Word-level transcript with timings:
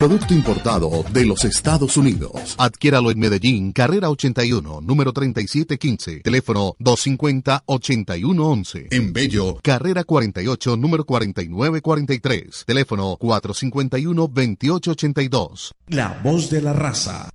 Producto 0.00 0.32
importado 0.32 1.04
de 1.12 1.26
los 1.26 1.44
Estados 1.44 1.96
Unidos. 1.96 2.54
Adquiéralo 2.56 3.10
en 3.10 3.18
Medellín, 3.18 3.72
carrera 3.72 4.10
81, 4.10 4.80
número 4.80 5.12
3715, 5.12 6.20
teléfono 6.20 6.76
250-8111. 6.78 8.86
En 8.92 9.12
Bello, 9.12 9.58
carrera 9.60 10.04
48, 10.04 10.76
número 10.76 11.04
4943, 11.04 12.62
teléfono 12.64 13.18
451-2882. 13.18 15.72
La 15.88 16.20
voz 16.22 16.48
de 16.48 16.62
la 16.62 16.74
raza. 16.74 17.30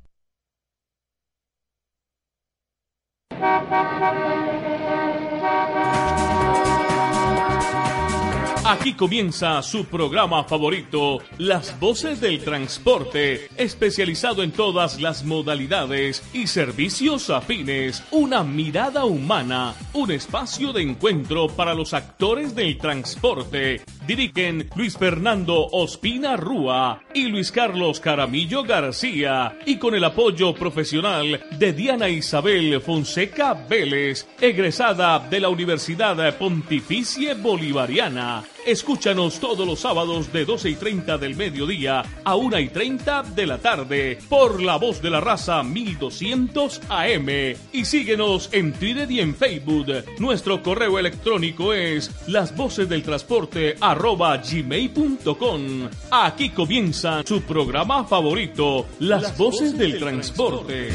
Aquí 8.74 8.94
comienza 8.94 9.62
su 9.62 9.86
programa 9.86 10.46
favorito, 10.46 11.20
Las 11.38 11.80
Voces 11.80 12.20
del 12.20 12.44
Transporte, 12.44 13.48
especializado 13.55 14.42
en 14.42 14.52
todas 14.52 15.00
las 15.00 15.23
modalidades 15.23 16.23
y 16.34 16.48
servicios 16.48 17.30
afines, 17.30 18.04
una 18.09 18.44
mirada 18.44 19.05
humana, 19.05 19.76
un 19.94 20.09
espacio 20.09 20.73
de 20.73 20.81
encuentro 20.81 21.50
para 21.50 21.76
los 21.76 21.94
actores 21.94 22.55
del 22.55 22.80
transporte. 22.80 23.81
Dirigen 24.08 24.67
Luis 24.76 24.98
Fernando 24.98 25.67
Ospina 25.67 26.36
Rúa 26.36 27.00
y 27.14 27.28
Luis 27.28 27.52
Carlos 27.52 28.00
Caramillo 28.00 28.64
García, 28.64 29.55
y 29.67 29.78
con 29.78 29.94
el 29.94 30.03
apoyo 30.03 30.52
profesional 30.55 31.45
de 31.59 31.73
Diana 31.73 32.09
Isabel 32.09 32.81
Fonseca 32.81 33.53
Vélez, 33.53 34.28
egresada 34.42 35.20
de 35.20 35.40
la 35.40 35.50
Universidad 35.50 36.36
Pontificia 36.40 37.36
Bolivariana. 37.36 38.44
Escúchanos 38.66 39.40
todos 39.40 39.67
los 39.67 39.80
sábados 39.80 40.31
de 40.31 40.45
12 40.45 40.70
y 40.70 40.76
30 40.76 41.17
del 41.17 41.35
mediodía 41.35 42.03
a 42.23 42.35
1 42.35 42.59
y 42.59 42.70
30 42.70 43.23
de 43.23 43.45
la 43.45 43.58
tarde 43.58 44.17
por 44.30 44.62
La 44.62 44.77
Voz 44.77 45.02
de 45.02 45.09
la 45.09 45.20
Raza 45.20 45.63
1200 45.63 46.81
AM. 46.88 47.28
Y 47.73 47.86
síguenos 47.86 48.50
en 48.53 48.72
Twitter 48.72 49.11
y 49.11 49.19
en 49.19 49.36
Facebook. 49.36 49.88
Nuestro 50.19 50.64
correo 50.64 50.97
electrónico 50.97 51.73
es 51.73 52.09
lasvocesdeltransporte 52.28 53.75
arroba 53.81 54.38
gmail.com. 54.38 55.89
Aquí 56.11 56.50
comienza 56.50 57.22
su 57.25 57.41
programa 57.41 58.06
favorito, 58.06 58.86
Las, 59.00 59.38
Voces, 59.38 59.78
del, 59.78 60.00
transporte. 60.00 60.89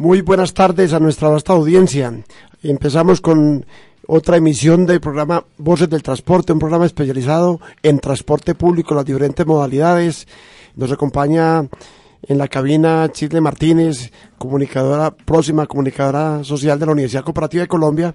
Muy 0.00 0.22
buenas 0.22 0.54
tardes 0.54 0.94
a 0.94 0.98
nuestra 0.98 1.28
vasta 1.28 1.52
audiencia. 1.52 2.10
Empezamos 2.62 3.20
con 3.20 3.66
otra 4.06 4.38
emisión 4.38 4.86
del 4.86 4.98
programa 4.98 5.44
Voces 5.58 5.90
del 5.90 6.02
Transporte, 6.02 6.54
un 6.54 6.58
programa 6.58 6.86
especializado 6.86 7.60
en 7.82 7.98
transporte 7.98 8.54
público, 8.54 8.94
las 8.94 9.04
diferentes 9.04 9.46
modalidades. 9.46 10.26
Nos 10.74 10.90
acompaña 10.90 11.68
en 12.22 12.38
la 12.38 12.48
cabina 12.48 13.10
Chile 13.12 13.42
Martínez, 13.42 14.10
comunicadora 14.38 15.10
próxima, 15.10 15.66
comunicadora 15.66 16.44
social 16.44 16.78
de 16.78 16.86
la 16.86 16.92
Universidad 16.92 17.22
Cooperativa 17.22 17.64
de 17.64 17.68
Colombia. 17.68 18.14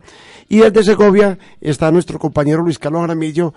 Y 0.49 0.57
desde 0.57 0.85
Segovia 0.85 1.37
está 1.61 1.91
nuestro 1.91 2.17
compañero 2.17 2.63
Luis 2.63 2.79
Carlos 2.79 3.03
Aramillo, 3.03 3.53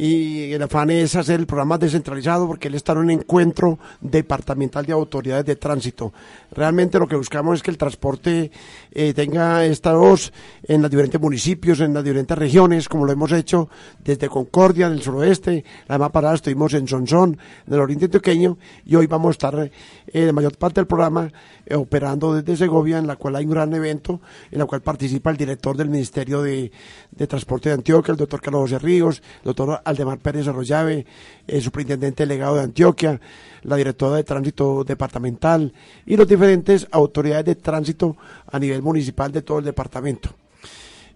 y 0.00 0.52
el 0.52 0.62
afán 0.62 0.90
es 0.90 1.16
hacer 1.16 1.40
el 1.40 1.46
programa 1.46 1.76
descentralizado 1.76 2.46
porque 2.46 2.68
él 2.68 2.76
está 2.76 2.92
en 2.92 2.98
un 2.98 3.10
encuentro 3.10 3.80
departamental 4.00 4.86
de 4.86 4.92
autoridades 4.92 5.44
de 5.44 5.56
tránsito. 5.56 6.12
Realmente 6.52 7.00
lo 7.00 7.08
que 7.08 7.16
buscamos 7.16 7.56
es 7.56 7.62
que 7.64 7.72
el 7.72 7.78
transporte 7.78 8.52
eh, 8.92 9.12
tenga 9.12 9.64
esta 9.64 9.94
voz 9.94 10.32
en 10.62 10.82
los 10.82 10.90
diferentes 10.92 11.20
municipios, 11.20 11.80
en 11.80 11.94
las 11.94 12.04
diferentes 12.04 12.38
regiones, 12.38 12.88
como 12.88 13.06
lo 13.06 13.12
hemos 13.12 13.32
hecho 13.32 13.68
desde 13.98 14.28
Concordia, 14.28 14.88
del 14.88 15.02
suroeste, 15.02 15.64
la 15.88 15.98
más 15.98 16.10
parada 16.12 16.36
estuvimos 16.36 16.74
en 16.74 16.86
Sonsón, 16.86 17.36
en 17.66 17.74
el 17.74 17.80
oriente 17.80 18.04
antioqueño, 18.04 18.56
y 18.84 18.94
hoy 18.94 19.08
vamos 19.08 19.30
a 19.30 19.32
estar 19.32 19.70
eh, 20.06 20.26
la 20.26 20.32
mayor 20.32 20.56
parte 20.56 20.80
del 20.80 20.86
programa 20.86 21.28
eh, 21.66 21.74
operando 21.74 22.34
desde 22.34 22.56
Segovia, 22.56 22.98
en 22.98 23.08
la 23.08 23.16
cual 23.16 23.34
hay 23.34 23.46
un 23.46 23.50
gran 23.50 23.74
evento, 23.74 24.20
en 24.52 24.60
la 24.60 24.66
cual 24.66 24.80
participa 24.80 25.30
el 25.30 25.36
director 25.36 25.76
del 25.76 25.88
Ministerio 25.88 26.40
de, 26.40 26.70
de 27.10 27.26
Transporte 27.26 27.70
de 27.70 27.74
Antioquia, 27.74 28.12
el 28.12 28.18
doctor 28.18 28.40
Carlos 28.40 28.62
José 28.62 28.78
Ríos, 28.78 29.22
el 29.38 29.46
doctor 29.46 29.82
Aldemar 29.88 30.18
Pérez 30.18 30.46
Arroyave, 30.46 31.06
el 31.46 31.62
superintendente 31.62 32.24
delegado 32.24 32.56
de 32.56 32.62
Antioquia, 32.62 33.20
la 33.62 33.76
directora 33.76 34.16
de 34.16 34.24
tránsito 34.24 34.84
departamental 34.84 35.72
y 36.06 36.16
las 36.16 36.28
diferentes 36.28 36.86
autoridades 36.90 37.46
de 37.46 37.54
tránsito 37.54 38.16
a 38.50 38.58
nivel 38.58 38.82
municipal 38.82 39.32
de 39.32 39.42
todo 39.42 39.58
el 39.58 39.64
departamento. 39.64 40.30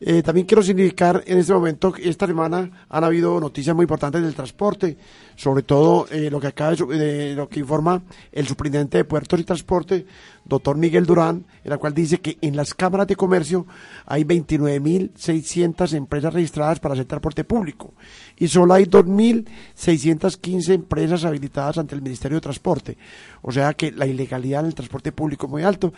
Eh, 0.04 0.20
también 0.20 0.48
quiero 0.48 0.64
significar 0.64 1.22
en 1.28 1.38
este 1.38 1.52
momento 1.52 1.92
que 1.92 2.08
esta 2.08 2.26
semana 2.26 2.86
han 2.88 3.04
habido 3.04 3.38
noticias 3.38 3.76
muy 3.76 3.84
importantes 3.84 4.20
del 4.20 4.34
transporte, 4.34 4.96
sobre 5.36 5.62
todo 5.62 6.08
eh, 6.10 6.28
lo 6.28 6.40
que 6.40 6.48
acaba 6.48 6.74
de, 6.74 7.36
lo 7.36 7.48
que 7.48 7.60
informa 7.60 8.02
el 8.32 8.48
superintendente 8.48 8.98
de 8.98 9.04
Puertos 9.04 9.38
y 9.38 9.44
Transporte, 9.44 10.04
doctor 10.44 10.76
Miguel 10.76 11.06
Durán, 11.06 11.44
en 11.62 11.70
la 11.70 11.78
cual 11.78 11.94
dice 11.94 12.18
que 12.18 12.36
en 12.40 12.56
las 12.56 12.74
cámaras 12.74 13.06
de 13.06 13.14
comercio 13.14 13.64
hay 14.04 14.24
29.600 14.24 15.94
empresas 15.94 16.34
registradas 16.34 16.80
para 16.80 16.94
hacer 16.94 17.06
transporte 17.06 17.44
público 17.44 17.94
y 18.36 18.48
solo 18.48 18.74
hay 18.74 18.86
2.615 18.86 20.74
empresas 20.74 21.24
habilitadas 21.24 21.78
ante 21.78 21.94
el 21.94 22.02
Ministerio 22.02 22.38
de 22.38 22.42
Transporte. 22.42 22.98
O 23.42 23.52
sea 23.52 23.74
que 23.74 23.92
la 23.92 24.06
ilegalidad 24.06 24.62
en 24.62 24.66
el 24.66 24.74
transporte 24.74 25.12
público 25.12 25.46
es 25.46 25.52
muy 25.52 25.62
alto. 25.62 25.92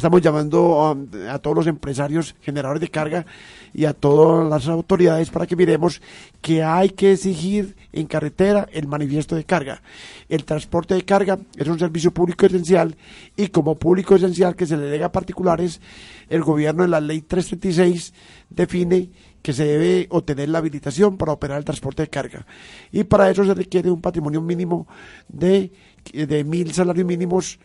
Estamos 0.00 0.22
llamando 0.22 0.96
a, 1.28 1.38
todos 1.40 1.54
los 1.54 1.66
empresarios 1.66 2.34
generadores 2.40 2.80
de 2.80 2.88
carga 2.88 3.26
y 3.74 3.84
a 3.84 3.92
todas 3.92 4.48
las 4.48 4.66
autoridades 4.66 5.28
para 5.28 5.46
que 5.46 5.56
miremos 5.56 6.00
que 6.40 6.62
hay 6.62 6.88
que 6.88 7.12
exigir 7.12 7.76
en 7.92 8.06
carretera 8.06 8.66
el 8.72 8.86
manifiesto 8.86 9.36
de 9.36 9.44
carga. 9.44 9.82
El 10.30 10.46
transporte 10.46 10.94
de 10.94 11.04
carga 11.04 11.38
es 11.54 11.68
un 11.68 11.78
servicio 11.78 12.14
público 12.14 12.46
esencial 12.46 12.96
y 13.36 13.48
como 13.48 13.78
público 13.78 14.14
esencial 14.14 14.56
que 14.56 14.64
se 14.64 14.78
le 14.78 14.84
delega 14.84 15.04
a 15.04 15.12
particulares, 15.12 15.82
el 16.30 16.40
gobierno 16.40 16.82
en 16.82 16.92
la 16.92 17.02
ley 17.02 17.20
336 17.20 18.14
define 18.48 19.10
que 19.42 19.52
se 19.52 19.66
debe 19.66 20.06
obtener 20.08 20.48
la 20.48 20.60
habilitación 20.60 21.18
para 21.18 21.32
operar 21.32 21.58
el 21.58 21.66
transporte 21.66 22.04
de 22.04 22.08
carga. 22.08 22.46
Y 22.90 23.04
para 23.04 23.28
eso 23.28 23.44
se 23.44 23.52
requiere 23.52 23.90
un 23.90 24.00
patrimonio 24.00 24.40
mínimo 24.40 24.88
de, 25.28 25.70
de 26.10 26.42
mil 26.42 26.72
salarios 26.72 27.06
mínimos, 27.06 27.58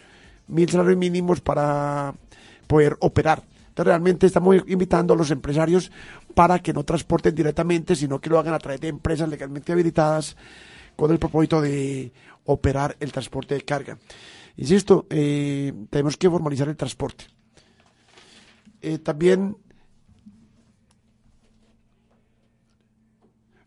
mil 0.49 0.69
salarios 0.69 0.97
mínimos 0.97 1.39
para 1.39 2.13
poder 2.67 2.97
operar. 2.99 3.43
Entonces 3.69 3.87
realmente 3.87 4.25
estamos 4.25 4.55
invitando 4.67 5.13
a 5.13 5.17
los 5.17 5.31
empresarios 5.31 5.91
para 6.33 6.59
que 6.59 6.73
no 6.73 6.83
transporten 6.83 7.35
directamente, 7.35 7.95
sino 7.95 8.19
que 8.19 8.29
lo 8.29 8.39
hagan 8.39 8.53
a 8.53 8.59
través 8.59 8.81
de 8.81 8.87
empresas 8.87 9.27
legalmente 9.27 9.71
habilitadas 9.71 10.35
con 10.95 11.11
el 11.11 11.19
propósito 11.19 11.61
de 11.61 12.11
operar 12.45 12.95
el 12.99 13.11
transporte 13.11 13.55
de 13.55 13.61
carga. 13.61 13.97
Insisto, 14.57 15.05
eh, 15.09 15.73
tenemos 15.89 16.15
que 16.15 16.29
formalizar 16.29 16.69
el 16.69 16.77
transporte. 16.77 17.25
Eh, 18.81 18.99
también 18.99 19.57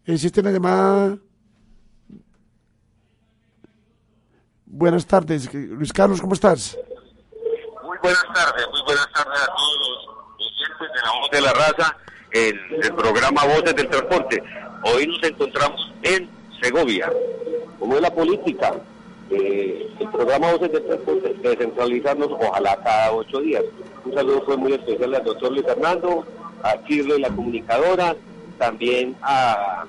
Existe 0.08 0.40
una 0.40 0.50
llamada. 0.50 1.18
Buenas 4.64 5.06
tardes, 5.06 5.52
Luis 5.52 5.92
Carlos, 5.92 6.18
¿cómo 6.22 6.32
estás? 6.32 6.78
Buenas 8.08 8.24
tardes, 8.32 8.66
muy 8.70 8.80
buenas 8.86 9.06
tardes 9.12 9.38
a 9.38 9.46
todos 9.54 9.78
los 9.80 10.08
oyentes 10.38 10.88
de 10.94 11.02
la 11.02 11.20
voz 11.20 11.30
de 11.30 11.40
la 11.42 11.52
raza 11.52 11.96
en 12.30 12.58
el 12.82 12.94
programa 12.94 13.44
Voces 13.44 13.76
del 13.76 13.86
Transporte. 13.86 14.42
Hoy 14.82 15.06
nos 15.08 15.22
encontramos 15.24 15.92
en 16.04 16.30
Segovia. 16.58 17.12
Como 17.78 17.96
es 17.96 18.00
la 18.00 18.10
política, 18.10 18.72
eh, 19.28 19.90
el 20.00 20.08
programa 20.08 20.52
Voces 20.52 20.72
del 20.72 20.86
Transporte, 20.86 21.34
descentralizarnos 21.42 22.28
ojalá 22.32 22.76
cada 22.82 23.12
ocho 23.12 23.40
días. 23.40 23.64
Un 24.06 24.14
saludo 24.14 24.42
fue 24.46 24.56
muy 24.56 24.72
especial 24.72 25.14
al 25.14 25.24
doctor 25.24 25.52
Luis 25.52 25.66
Fernando, 25.66 26.26
a 26.62 26.78
Kirle, 26.84 27.18
la 27.18 27.28
comunicadora, 27.28 28.16
también 28.56 29.18
a 29.20 29.84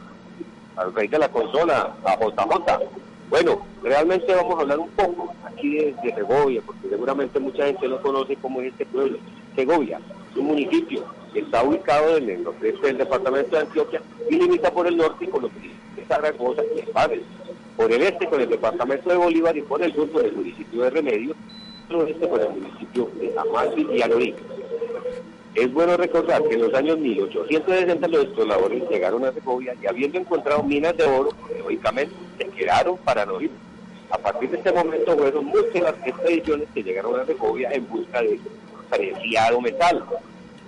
al 0.75 0.93
rey 0.93 1.07
de 1.07 1.19
la 1.19 1.29
consola, 1.29 1.93
a 2.03 2.15
JJ. 2.17 2.98
Bueno, 3.29 3.61
realmente 3.83 4.33
vamos 4.33 4.57
a 4.57 4.61
hablar 4.61 4.79
un 4.79 4.89
poco 4.89 5.31
aquí 5.45 5.75
de, 5.75 6.13
Segovia, 6.15 6.61
porque 6.65 6.89
seguramente 6.89 7.39
mucha 7.39 7.65
gente 7.65 7.87
no 7.87 8.01
conoce 8.01 8.35
cómo 8.37 8.61
es 8.61 8.71
este 8.71 8.87
pueblo. 8.87 9.19
Segovia 9.55 9.99
es 10.31 10.37
un 10.37 10.47
municipio 10.47 11.03
que 11.31 11.41
está 11.41 11.63
ubicado 11.63 12.17
en 12.17 12.29
el 12.29 12.43
noreste 12.43 12.87
del 12.87 12.97
departamento 12.97 13.55
de 13.55 13.61
Antioquia 13.61 14.01
y 14.29 14.35
limita 14.35 14.71
por 14.71 14.87
el 14.87 14.97
norte 14.97 15.29
con 15.29 15.43
los 15.43 15.53
municipios 15.53 15.95
de 15.95 16.05
Zaragoza 16.05 16.63
y 16.75 16.79
Espadas, 16.79 17.19
por 17.77 17.91
el 17.91 18.01
este 18.01 18.27
con 18.27 18.41
el 18.41 18.49
departamento 18.49 19.09
de 19.09 19.17
Bolívar 19.17 19.55
y 19.55 19.61
por 19.61 19.83
el 19.83 19.93
sur 19.93 20.11
con 20.11 20.25
el 20.25 20.33
municipio 20.33 20.81
de 20.81 20.89
Remedio, 20.89 21.35
por 21.87 21.97
el 21.97 22.05
oeste 22.07 22.27
con 22.27 22.41
el 22.41 22.49
municipio 22.49 23.11
de 23.19 23.37
Amalfi 23.37 23.87
y 23.93 24.01
Anorí. 24.01 24.35
Es 25.55 25.73
bueno 25.73 25.97
recordar 25.97 26.43
que 26.43 26.55
en 26.55 26.61
los 26.61 26.73
años 26.73 26.99
1860 26.99 28.07
los 28.07 28.23
exploradores 28.23 28.83
llegaron 28.89 29.25
a 29.25 29.31
Segovia 29.31 29.75
y 29.81 29.87
habiendo 29.87 30.19
encontrado 30.19 30.63
minas 30.63 30.95
de 30.95 31.03
oro, 31.05 31.31
lógicamente 31.57 32.13
se 32.37 32.45
quedaron 32.49 32.97
para 32.97 33.25
no. 33.25 33.39
A 34.11 34.17
partir 34.17 34.49
de 34.49 34.57
este 34.57 34.71
momento 34.71 35.17
fueron 35.17 35.45
muchas 35.45 35.81
las 35.81 35.95
expediciones 36.05 36.67
que 36.73 36.83
llegaron 36.83 37.19
a 37.19 37.25
Segovia 37.25 37.71
en 37.71 37.87
busca 37.87 38.21
de 38.21 38.39
preciado 38.89 39.61
metal. 39.61 40.03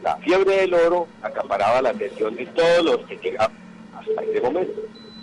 La 0.03 0.15
fiebre 0.17 0.57
del 0.57 0.73
oro 0.73 1.07
acaparaba 1.21 1.81
la 1.81 1.89
atención 1.89 2.35
de 2.35 2.45
todos 2.47 2.83
los 2.83 2.97
que 3.07 3.17
llegaban 3.17 3.55
hasta 3.95 4.23
ese 4.23 4.41
momento. 4.41 4.81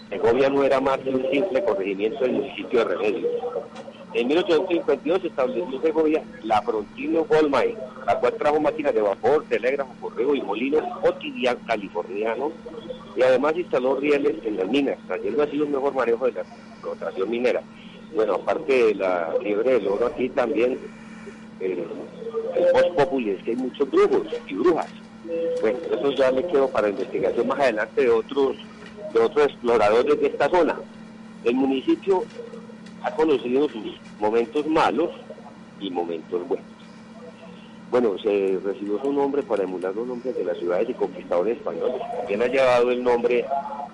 Segovia 0.09 0.49
no 0.49 0.65
era 0.65 0.81
más 0.81 0.99
que 1.01 1.11
un 1.11 1.31
simple 1.31 1.65
corregimiento 1.65 2.21
del 2.21 2.33
municipio 2.33 2.79
de 2.79 2.85
Remedios. 2.85 3.33
En 4.15 4.27
1852 4.27 5.21
se 5.21 5.29
estableció 5.29 5.81
Segovia 5.83 6.23
la 6.43 6.63
Frontino 6.63 7.25
Gold 7.25 7.55
Mine, 7.55 7.77
la 8.07 8.19
cual 8.19 8.35
trajo 8.35 8.59
máquinas 8.59 8.95
de 8.95 9.03
vapor, 9.03 9.45
telégrafo, 9.49 9.93
correo 10.01 10.35
y 10.35 10.41
molinos 10.41 10.83
cotidianos 11.03 11.63
californianos 11.67 12.53
y 13.17 13.23
además 13.23 13.55
instaló 13.57 13.97
rieles 13.97 14.37
en 14.45 14.57
las 14.57 14.69
minas, 14.69 14.97
trayendo 15.07 15.43
así 15.43 15.61
un 15.61 15.73
mejor 15.73 15.93
manejo 15.93 16.27
de 16.27 16.33
la 16.33 16.41
explotación 16.41 17.29
minera. 17.29 17.63
Bueno, 18.15 18.35
aparte 18.35 18.87
de 18.87 18.95
la 18.95 19.35
fiebre 19.43 19.73
del 19.75 19.89
oro 19.89 20.07
aquí 20.07 20.31
también, 20.31 20.79
eh, 21.61 21.85
el 22.57 22.65
post 22.73 22.95
populi 22.97 23.31
es 23.31 23.43
que 23.43 23.51
hay 23.51 23.57
muchos 23.57 23.91
brujos 23.91 24.27
y 24.47 24.55
brujas. 24.55 24.89
Bueno, 25.61 25.79
eso 25.93 26.11
ya 26.13 26.33
me 26.33 26.47
quedo 26.47 26.69
para 26.69 26.89
investigación 26.89 27.47
más 27.47 27.59
adelante 27.59 28.01
de 28.01 28.09
otros, 28.09 28.57
de 29.13 29.21
otros 29.21 29.47
exploradores 29.49 30.19
de 30.19 30.27
esta 30.29 30.49
zona. 30.49 30.77
El 31.45 31.55
municipio 31.55 32.25
ha 33.03 33.11
conocido 33.13 33.69
sus 33.69 33.99
momentos 34.19 34.67
malos 34.67 35.11
y 35.81 35.91
momentos 35.91 36.47
buenos. 36.49 36.67
Bueno, 37.91 38.19
se 38.19 38.59
recibió 38.63 39.01
su 39.01 39.13
nombre 39.13 39.43
para 39.43 39.65
emular 39.65 39.95
los 39.95 40.07
nombres 40.07 40.37
de 40.37 40.45
las 40.45 40.59
ciudades 40.59 40.91
y 40.91 40.95
conquistadores 40.95 41.57
españoles. 41.57 42.03
También 42.19 42.43
ha 42.43 42.47
llevado 42.47 42.91
el 42.91 43.03
nombre 43.03 43.47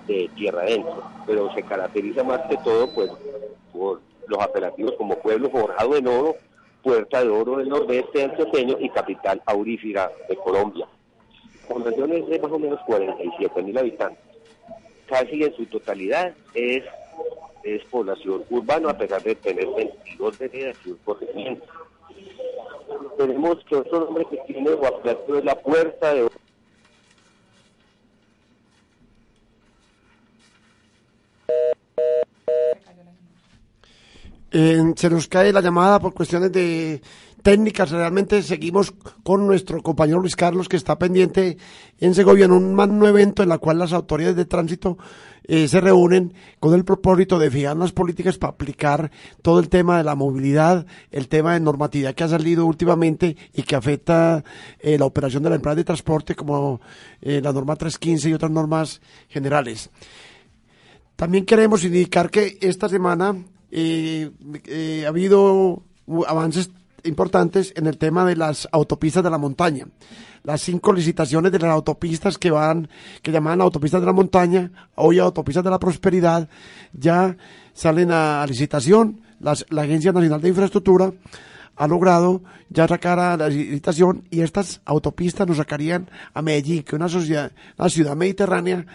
de 0.05 0.29
Tierra 0.35 0.63
Adentro, 0.63 1.03
pero 1.25 1.53
se 1.53 1.63
caracteriza 1.63 2.23
más 2.23 2.41
que 2.49 2.57
todo 2.57 2.93
pues, 2.93 3.09
por 3.71 4.01
los 4.27 4.41
apelativos 4.41 4.95
como 4.97 5.17
Pueblo 5.19 5.49
Forjado 5.49 5.95
en 5.95 6.07
Oro, 6.07 6.35
Puerta 6.83 7.23
de 7.23 7.29
Oro 7.29 7.57
del 7.57 7.69
Nordeste 7.69 8.23
antioqueño 8.23 8.77
y 8.79 8.89
Capital 8.89 9.41
Aurífera 9.45 10.11
de 10.27 10.35
Colombia. 10.35 10.87
Población 11.67 12.11
es 12.13 12.27
de 12.27 12.39
más 12.39 12.51
o 12.51 12.59
menos 12.59 12.79
47 12.85 13.63
mil 13.63 13.77
habitantes. 13.77 14.23
Casi 15.07 15.43
en 15.43 15.55
su 15.55 15.65
totalidad 15.67 16.33
es 16.53 16.83
es 17.65 17.83
población 17.85 18.43
urbana, 18.49 18.91
a 18.91 18.97
pesar 18.97 19.21
de 19.23 19.35
tener 19.35 19.67
22 19.75 20.37
veredas 20.37 20.77
y 20.85 20.91
un 20.91 20.97
corregimiento. 21.03 21.65
Tenemos 23.17 23.57
que 23.65 23.75
otro 23.75 24.05
nombre 24.05 24.25
que 24.29 24.37
tiene 24.45 24.71
Guaplato 24.71 25.37
es 25.37 25.43
la 25.43 25.59
Puerta 25.59 26.13
de 26.13 26.27
Eh, 34.57 34.81
se 34.95 35.09
nos 35.09 35.27
cae 35.27 35.51
la 35.51 35.59
llamada 35.59 35.99
por 35.99 36.13
cuestiones 36.13 36.49
de 36.49 37.01
técnicas. 37.43 37.91
Realmente 37.91 38.41
seguimos 38.41 38.93
con 39.21 39.45
nuestro 39.45 39.81
compañero 39.83 40.21
Luis 40.21 40.37
Carlos, 40.37 40.69
que 40.69 40.77
está 40.77 40.97
pendiente 40.97 41.57
en 41.99 42.15
Segovia 42.15 42.45
en 42.45 42.53
un 42.53 42.73
magno 42.73 43.05
evento 43.05 43.43
en 43.43 43.49
la 43.49 43.57
cual 43.57 43.79
las 43.79 43.91
autoridades 43.91 44.37
de 44.37 44.45
tránsito 44.45 44.97
eh, 45.47 45.67
se 45.67 45.81
reúnen 45.81 46.33
con 46.59 46.73
el 46.73 46.83
propósito 46.83 47.39
de 47.39 47.51
fijar 47.51 47.77
las 47.77 47.91
políticas 47.91 48.37
para 48.37 48.53
aplicar 48.53 49.11
todo 49.41 49.59
el 49.59 49.69
tema 49.69 49.97
de 49.97 50.03
la 50.03 50.15
movilidad, 50.15 50.85
el 51.11 51.27
tema 51.27 51.53
de 51.53 51.59
normatividad 51.59 52.15
que 52.15 52.23
ha 52.23 52.27
salido 52.27 52.65
últimamente 52.65 53.35
y 53.53 53.63
que 53.63 53.75
afecta 53.75 54.43
eh, 54.79 54.97
la 54.97 55.05
operación 55.05 55.43
de 55.43 55.49
la 55.49 55.55
empresa 55.55 55.75
de 55.75 55.83
transporte, 55.83 56.35
como 56.35 56.81
eh, 57.21 57.41
la 57.41 57.53
norma 57.53 57.75
315 57.75 58.29
y 58.29 58.33
otras 58.33 58.51
normas 58.51 59.01
generales. 59.29 59.89
También 61.15 61.45
queremos 61.45 61.83
indicar 61.83 62.29
que 62.29 62.57
esta 62.61 62.89
semana 62.89 63.35
eh, 63.71 64.31
ha 65.05 65.07
habido 65.07 65.83
avances 66.27 66.71
importantes 67.05 67.73
en 67.75 67.87
el 67.87 67.97
tema 67.97 68.25
de 68.25 68.35
las 68.35 68.67
autopistas 68.71 69.23
de 69.23 69.29
la 69.29 69.37
montaña. 69.37 69.87
Las 70.43 70.61
cinco 70.61 70.93
licitaciones 70.93 71.51
de 71.51 71.59
las 71.59 71.71
autopistas 71.71 72.37
que 72.37 72.51
van, 72.51 72.87
que 73.21 73.31
llaman 73.31 73.61
autopistas 73.61 74.01
de 74.01 74.07
la 74.07 74.13
montaña, 74.13 74.71
hoy 74.95 75.19
autopistas 75.19 75.63
de 75.63 75.69
la 75.69 75.79
prosperidad, 75.79 76.47
ya 76.93 77.35
salen 77.73 78.11
a 78.11 78.45
licitación. 78.47 79.21
Las, 79.39 79.65
la 79.69 79.83
Agencia 79.83 80.11
Nacional 80.11 80.41
de 80.41 80.49
Infraestructura 80.49 81.11
ha 81.75 81.87
logrado 81.87 82.41
ya 82.69 82.87
sacar 82.87 83.19
a 83.19 83.37
la 83.37 83.49
licitación 83.49 84.23
y 84.29 84.41
estas 84.41 84.81
autopistas 84.85 85.47
nos 85.47 85.57
sacarían 85.57 86.09
a 86.33 86.41
Medellín, 86.41 86.83
que 86.83 86.95
es 86.95 87.13
una, 87.13 87.51
una 87.77 87.89
ciudad 87.89 88.15
mediterránea 88.15 88.85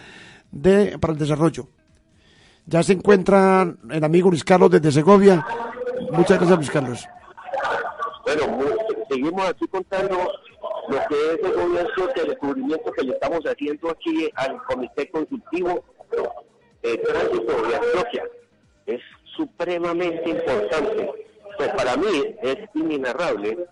de, 0.51 0.97
para 0.99 1.13
el 1.13 1.19
desarrollo. 1.19 1.67
Ya 2.65 2.83
se 2.83 2.93
encuentra 2.93 3.73
el 3.89 4.03
amigo 4.03 4.29
Luis 4.29 4.43
Carlos 4.43 4.71
desde 4.71 4.91
Segovia. 4.91 5.45
Muchas 6.11 6.37
gracias, 6.37 6.57
Luis 6.57 6.71
Carlos. 6.71 7.07
Bueno, 8.33 8.77
seguimos 9.09 9.49
aquí 9.49 9.67
contando 9.67 10.15
lo 10.87 10.97
que 11.09 11.15
es 11.15 11.39
el 11.43 11.53
gobierno, 11.53 12.09
el 12.15 12.27
descubrimiento 12.27 12.91
que 12.93 13.03
le 13.03 13.13
estamos 13.13 13.41
haciendo 13.41 13.89
aquí 13.89 14.29
al 14.35 14.63
Comité 14.63 15.09
Consultivo 15.09 15.83
de 16.81 16.97
Tránsito 16.97 17.67
de 17.67 17.75
Antioquia. 17.75 18.23
Es 18.85 19.01
supremamente 19.35 20.29
importante. 20.29 21.11
Pues 21.57 21.69
para 21.73 21.97
mí 21.97 22.35
es 22.41 22.57
inenarrable 22.73 23.65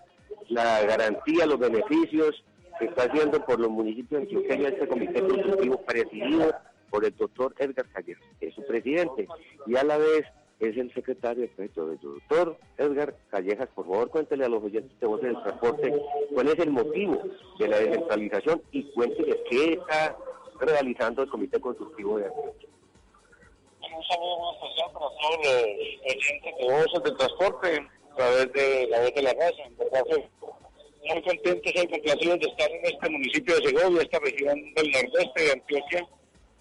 la 0.50 0.82
garantía, 0.82 1.46
los 1.46 1.58
beneficios 1.58 2.44
que 2.78 2.84
está 2.84 3.04
haciendo 3.04 3.42
por 3.46 3.60
los 3.60 3.70
municipios 3.70 4.22
Antioquia 4.22 4.68
este 4.68 4.88
Comité 4.88 5.22
Consultivo 5.22 5.80
presidido 5.86 6.54
por 6.90 7.06
el 7.06 7.16
doctor 7.16 7.54
Edgar 7.58 7.86
Callejas, 7.92 8.28
que 8.38 8.48
es 8.48 8.54
su 8.54 8.66
presidente, 8.66 9.26
y 9.66 9.76
a 9.76 9.84
la 9.84 9.96
vez 9.96 10.26
es 10.60 10.76
el 10.76 10.92
secretario 10.92 11.48
de 11.56 11.68
del 11.68 11.98
doctor 12.00 12.58
Edgar 12.76 13.16
Callejas. 13.30 13.68
Por 13.74 13.86
favor, 13.86 14.10
cuéntele 14.10 14.44
a 14.44 14.48
los 14.48 14.62
oyentes 14.62 14.98
de 15.00 15.06
Voces 15.06 15.32
del 15.32 15.42
Transporte 15.42 16.02
cuál 16.34 16.48
es 16.48 16.58
el 16.58 16.70
motivo 16.70 17.22
de 17.58 17.68
la 17.68 17.78
descentralización 17.78 18.62
y 18.70 18.82
cuéntele 18.92 19.42
qué 19.48 19.72
está 19.72 20.16
realizando 20.60 21.22
el 21.22 21.30
Comité 21.30 21.58
Consultivo 21.58 22.18
de 22.18 22.26
Antioquia. 22.26 22.68
Un 23.96 24.04
saludo 24.04 24.52
especial 24.52 24.92
para 24.92 25.06
todos 25.06 25.36
los 25.44 26.14
oyentes 26.14 26.56
de 26.58 26.64
Voces 26.64 27.02
del 27.04 27.16
Transporte 27.16 27.88
a 28.12 28.16
través 28.16 28.52
de 28.52 28.86
la 28.88 29.00
voz 29.00 29.14
de 29.14 29.22
la 29.22 29.32
raza. 29.32 29.62
En 29.64 29.76
verdad, 29.78 30.04
muy 30.06 31.22
contentos 31.22 31.72
y 31.74 31.88
complacidos 31.88 32.38
de 32.40 32.46
estar 32.46 32.70
en 32.70 32.84
este 32.84 33.10
municipio 33.10 33.56
de 33.56 33.66
Segovia, 33.66 34.02
esta 34.02 34.18
región 34.18 34.74
del 34.74 34.90
nordeste 34.90 35.42
de 35.42 35.52
Antioquia 35.52 36.08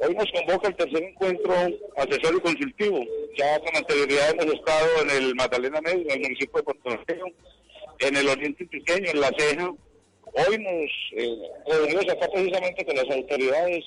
Hoy 0.02 0.16
nos 0.16 0.32
convoca 0.32 0.70
el 0.70 0.76
tercer 0.76 1.04
encuentro 1.04 1.54
asesor 1.98 2.38
y 2.38 2.40
consultivo. 2.40 3.04
Ya 3.38 3.60
con 3.60 3.76
anterioridad 3.76 4.30
hemos 4.40 4.56
estado 4.56 4.88
en 5.02 5.10
el 5.10 5.36
Magdalena 5.36 5.82
Medio, 5.82 6.06
en 6.06 6.12
el 6.12 6.22
municipio 6.22 6.58
de 6.58 6.64
Puerto 6.64 7.04
Rico, 7.06 7.28
en 8.00 8.16
el 8.16 8.30
Oriente 8.30 8.66
Pequeño, 8.66 9.12
en 9.12 9.20
La 9.20 9.30
Ceja. 9.38 9.68
Hoy 9.68 10.58
nos 10.58 10.92
eh, 11.18 11.38
reunimos 11.68 12.08
acá 12.08 12.30
precisamente 12.32 12.86
con 12.86 12.96
las 12.96 13.10
autoridades. 13.10 13.84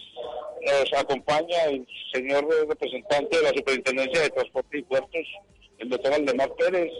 Nos 0.60 1.00
acompaña 1.00 1.64
el 1.70 1.86
señor 2.12 2.46
representante 2.68 3.34
de 3.34 3.42
la 3.42 3.54
Superintendencia 3.56 4.20
de 4.20 4.30
Transporte 4.30 4.78
y 4.78 4.82
Puertos, 4.82 5.26
el 5.78 5.88
doctor 5.88 6.12
Aldemar 6.12 6.54
Pérez, 6.56 6.92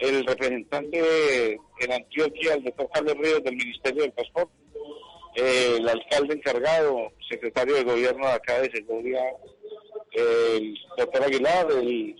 el 0.00 0.26
representante 0.26 1.58
en 1.80 1.92
Antioquia, 1.92 2.54
el 2.54 2.64
doctor 2.64 2.90
Carlos 2.92 3.14
Ríos 3.16 3.42
del 3.42 3.56
Ministerio 3.56 4.02
del 4.02 4.12
Transporte 4.12 4.52
el 5.34 5.88
alcalde 5.88 6.34
encargado, 6.34 7.12
secretario 7.28 7.74
de 7.76 7.84
gobierno 7.84 8.26
de 8.26 8.32
acá 8.32 8.60
de 8.60 8.70
Segovia, 8.70 9.20
el 10.12 10.78
doctor 10.96 11.22
Aguilar, 11.22 11.66
el 11.70 12.16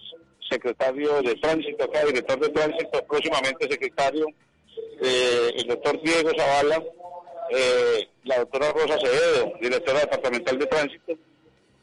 secretario 0.48 1.22
de 1.22 1.34
tránsito 1.36 1.84
acá, 1.84 2.04
director 2.04 2.38
de 2.40 2.48
tránsito, 2.48 3.04
próximamente 3.06 3.68
secretario, 3.68 4.26
eh, 5.02 5.50
el 5.56 5.66
doctor 5.66 6.00
Diego 6.02 6.30
Zavala, 6.36 6.82
eh, 7.50 8.08
la 8.24 8.38
doctora 8.38 8.72
Rosa 8.72 8.94
Acevedo, 8.94 9.52
directora 9.60 10.00
departamental 10.00 10.58
de 10.58 10.66
tránsito, 10.66 11.12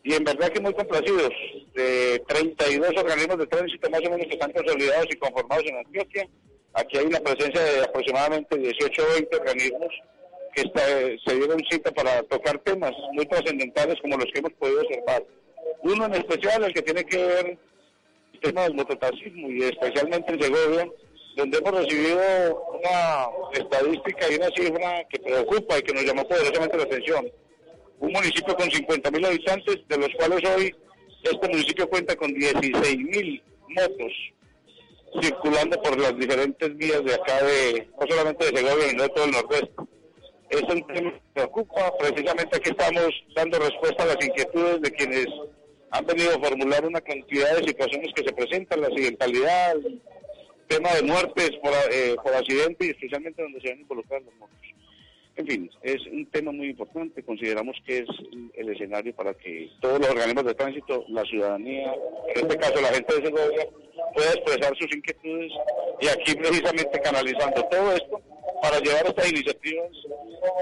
y 0.03 0.13
en 0.13 0.23
verdad 0.23 0.49
que 0.49 0.61
muy 0.61 0.73
complacidos, 0.73 1.33
de 1.73 2.23
32 2.27 2.91
organismos 2.95 3.37
de 3.37 3.47
tránsito 3.47 3.89
más 3.89 3.99
o 3.99 4.09
menos 4.09 4.27
que 4.27 4.33
están 4.33 4.51
consolidados 4.53 5.07
y 5.09 5.17
conformados 5.17 5.65
en 5.65 5.77
Antioquia, 5.77 6.27
aquí 6.73 6.97
hay 6.97 7.05
una 7.05 7.19
presencia 7.19 7.61
de 7.61 7.83
aproximadamente 7.83 8.57
18 8.57 9.03
o 9.03 9.13
20 9.13 9.35
organismos 9.35 9.93
que 10.57 11.19
se 11.23 11.35
dieron 11.35 11.61
cita 11.69 11.91
para 11.91 12.23
tocar 12.23 12.57
temas 12.59 12.91
muy 13.13 13.25
trascendentales 13.27 14.01
como 14.01 14.17
los 14.17 14.25
que 14.33 14.39
hemos 14.39 14.53
podido 14.53 14.81
observar. 14.81 15.23
Uno 15.83 16.05
en 16.05 16.15
especial, 16.15 16.63
el 16.63 16.73
que 16.73 16.81
tiene 16.81 17.05
que 17.05 17.17
ver 17.17 17.57
el 18.33 18.39
tema 18.39 18.63
del 18.63 18.73
mototaxismo 18.73 19.51
y 19.51 19.63
especialmente 19.63 20.33
en 20.33 20.41
Segovia, 20.41 20.89
donde 21.35 21.57
hemos 21.59 21.71
recibido 21.71 22.65
una 22.73 23.27
estadística 23.53 24.31
y 24.31 24.35
una 24.35 24.49
cifra 24.55 25.05
que 25.09 25.19
preocupa 25.19 25.77
y 25.77 25.81
que 25.83 25.93
nos 25.93 26.03
llamó 26.03 26.27
poderosamente 26.27 26.77
la 26.77 26.83
atención. 26.83 27.31
Un 27.99 28.11
municipio 28.11 28.55
con 28.55 28.67
50.000 28.67 29.25
habitantes, 29.27 29.87
de 29.87 29.97
los 29.97 30.09
cuales 30.15 30.43
hoy 30.55 30.75
este 31.21 31.47
municipio 31.49 31.87
cuenta 31.87 32.15
con 32.15 32.31
16.000 32.31 33.43
motos 33.69 34.13
circulando 35.21 35.81
por 35.81 35.99
las 35.99 36.17
diferentes 36.17 36.77
vías 36.77 37.03
de 37.03 37.13
acá 37.13 37.43
de, 37.43 37.87
no 37.99 38.07
solamente 38.07 38.51
de 38.51 38.57
Segovia, 38.57 38.89
sino 38.89 39.03
de 39.03 39.09
todo 39.09 39.25
el 39.25 39.31
nordeste 39.31 39.96
es 40.49 40.63
un 40.63 40.85
tema 40.87 41.11
que 41.11 41.21
preocupa. 41.33 41.93
Precisamente 41.97 42.57
aquí 42.57 42.69
estamos 42.69 43.09
dando 43.35 43.59
respuesta 43.59 44.03
a 44.03 44.07
las 44.07 44.25
inquietudes 44.25 44.81
de 44.81 44.91
quienes 44.91 45.27
han 45.91 46.05
venido 46.05 46.35
a 46.35 46.39
formular 46.39 46.85
una 46.85 47.01
cantidad 47.01 47.55
de 47.55 47.67
situaciones 47.67 48.13
que 48.13 48.23
se 48.23 48.33
presentan, 48.33 48.81
la 48.81 48.87
accidentalidad, 48.87 49.75
el 49.77 50.01
tema 50.67 50.93
de 50.93 51.03
muertes 51.03 51.51
por, 51.61 51.71
eh, 51.91 52.15
por 52.21 52.33
accidente 52.35 52.85
y 52.85 52.89
especialmente 52.89 53.41
donde 53.41 53.61
se 53.61 53.69
ven 53.69 53.81
involucrados 53.81 54.25
los 54.25 54.35
motos. 54.35 54.57
En 55.37 55.45
fin, 55.45 55.69
es 55.83 56.01
un 56.07 56.25
tema 56.31 56.51
muy 56.51 56.69
importante. 56.69 57.23
Consideramos 57.23 57.77
que 57.85 57.99
es 57.99 58.09
el 58.55 58.69
escenario 58.69 59.15
para 59.15 59.35
que 59.35 59.69
todos 59.79 59.99
los 59.99 60.09
organismos 60.09 60.45
de 60.45 60.55
tránsito, 60.55 61.05
la 61.09 61.23
ciudadanía, 61.25 61.93
en 62.35 62.41
este 62.41 62.57
caso 62.57 62.81
la 62.81 62.87
gente 62.87 63.15
de 63.15 63.25
Segovia, 63.27 63.67
pueda 64.15 64.33
expresar 64.33 64.75
sus 64.77 64.95
inquietudes 64.95 65.51
y 66.01 66.07
aquí 66.07 66.35
precisamente 66.35 66.99
canalizando 67.01 67.63
todo 67.65 67.91
esto 67.93 68.19
para 68.63 68.79
llevar 68.79 69.05
estas 69.05 69.29
iniciativas 69.29 69.91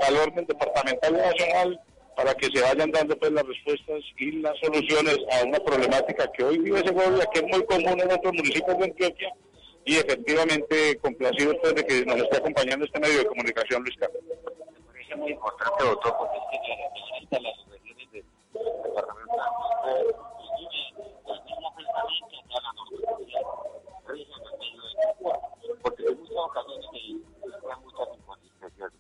al 0.08 0.18
orden 0.18 0.46
departamental 0.46 1.14
y 1.14 1.18
nacional 1.18 1.82
para 2.18 2.34
que 2.36 2.48
se 2.48 2.62
vayan 2.62 2.92
dando 2.92 3.18
pues 3.18 3.32
las 3.32 3.46
respuestas 3.48 4.02
y 4.20 4.32
las 4.34 4.58
soluciones 4.60 5.18
a 5.32 5.46
una 5.46 5.60
problemática 5.60 6.30
que 6.34 6.44
hoy 6.44 6.58
vive 6.60 6.80
Segovia, 6.80 7.26
que 7.34 7.40
es 7.40 7.46
muy 7.46 7.64
común 7.66 8.00
en 8.00 8.12
otros 8.12 8.34
municipios 8.34 8.78
de 8.78 8.84
Antioquia 8.84 9.34
y 9.86 9.96
efectivamente 9.98 10.98
complacido 10.98 11.56
pues, 11.62 11.76
de 11.76 11.86
que 11.86 12.06
nos 12.06 12.18
esté 12.18 12.38
acompañando 12.38 12.86
este 12.86 13.00
medio 13.00 13.20
de 13.20 13.26
comunicación, 13.26 13.84
Luis 13.84 13.96
Carlos. 13.98 14.24
Parece 15.16 15.22
muy 15.22 15.32
importante, 15.32 15.84
doctor, 15.86 16.18
porque 16.18 16.38
es 16.38 16.44
que 16.52 17.24
están 17.24 17.44
las 17.44 17.56
regiones 17.70 18.12
del 18.12 18.26
departamento 18.84 19.36
el 19.88 21.44
mismo 21.46 21.76
pensamiento 21.76 22.28
que 22.30 22.56
la 22.62 22.74
normativa 22.74 23.42
rigen 24.08 24.42
el 24.44 24.56
medio 24.60 24.82
de 24.84 25.80
porque 25.82 26.04
en 26.04 26.20
muchas 26.20 26.38
ocasiones 26.38 26.86
hay 26.94 27.24
muchas 27.82 28.08
inconsistencias. 28.18 28.92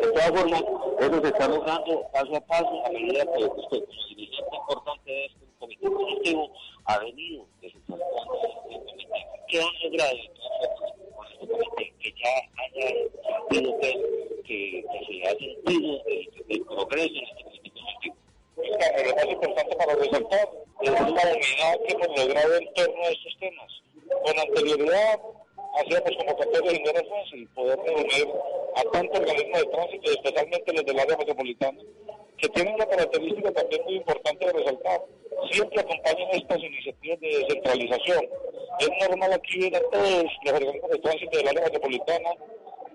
De 0.00 0.12
todas 0.12 0.30
formas, 0.30 0.64
eso 0.98 1.20
se 1.20 1.28
está 1.28 1.48
logrando 1.48 2.08
paso 2.10 2.36
a 2.36 2.40
paso 2.40 2.86
a 2.86 2.90
medida 2.90 3.24
que 3.24 3.44
usted, 3.44 3.84
como 3.84 4.06
dirigente 4.08 4.56
importante 4.56 5.10
de 5.10 5.26
este 5.26 5.46
comité 5.58 5.86
ejecutivo, 5.86 6.52
ha 6.86 6.98
venido 6.98 7.46
recientemente. 7.60 8.06
¿Qué 9.48 9.60
han 9.60 9.74
logrado 9.82 10.16
comité? 11.46 11.92
Que 12.00 12.12
ya 12.12 12.32
haya 12.58 12.88
sentido 13.48 13.78
que, 13.80 13.90
que, 14.46 14.84
que 14.90 14.98
se 15.06 15.28
ha 15.28 15.30
sentido 15.30 16.02
el, 16.06 16.30
el 16.48 16.60
progreso 16.64 17.14
en 17.14 17.24
este 17.24 17.48
ejecutivo. 17.48 18.16
Lo 18.56 19.14
más 19.16 19.26
importante 19.26 19.76
para 19.76 19.94
resaltar 19.94 20.48
es 20.82 20.90
la 20.90 21.02
unidad 21.02 21.80
que 21.86 21.92
hemos 21.94 22.18
logrado 22.18 22.56
en 22.56 22.74
torno 22.74 23.02
a 23.02 23.08
estos 23.08 23.36
temas. 23.38 23.82
Con 24.24 24.38
anterioridad 24.38 25.20
hacíamos 25.78 26.16
convocatorias 26.16 26.74
y 26.74 26.82
no 26.82 26.90
era 26.90 27.04
fácil 27.04 27.48
poder 27.54 27.78
reunir 27.78 28.28
a 28.76 28.82
tantos 28.90 29.20
organismos 29.20 29.60
de 29.60 29.66
tránsito, 29.66 30.10
especialmente 30.10 30.72
los 30.72 30.84
del 30.84 30.98
área 30.98 31.16
metropolitana, 31.16 31.78
que 32.40 32.48
tienen 32.48 32.74
una 32.74 32.86
característica 32.86 33.52
también 33.52 33.82
muy 33.84 33.96
importante 33.96 34.46
de 34.46 34.52
resaltar. 34.52 35.00
Siempre 35.50 35.80
acompañan 35.80 36.28
estas 36.32 36.58
iniciativas 36.58 37.20
de 37.20 37.28
descentralización. 37.28 38.24
Es 38.78 39.08
normal 39.08 39.32
aquí 39.32 39.58
ver 39.60 39.76
a 39.76 39.90
todos 39.90 40.24
los 40.24 40.54
organismos 40.54 40.90
de 40.90 40.98
tránsito 40.98 41.36
del 41.36 41.48
área 41.48 41.62
metropolitana, 41.62 42.30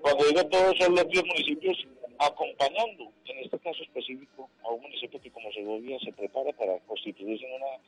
cuando 0.02 0.26
digo 0.26 0.46
todos 0.48 0.76
son 0.80 0.96
los 0.96 1.08
10 1.08 1.26
municipios, 1.26 1.78
acompañando, 2.20 3.12
en 3.26 3.40
este 3.40 3.60
caso 3.60 3.84
específico, 3.84 4.50
a 4.64 4.70
un 4.70 4.82
municipio 4.82 5.22
que 5.22 5.32
como 5.32 5.52
Segovia 5.52 6.00
se 6.00 6.14
prepara 6.14 6.52
para 6.54 6.80
constituirse 6.88 7.46
en 7.46 7.54
una 7.54 7.80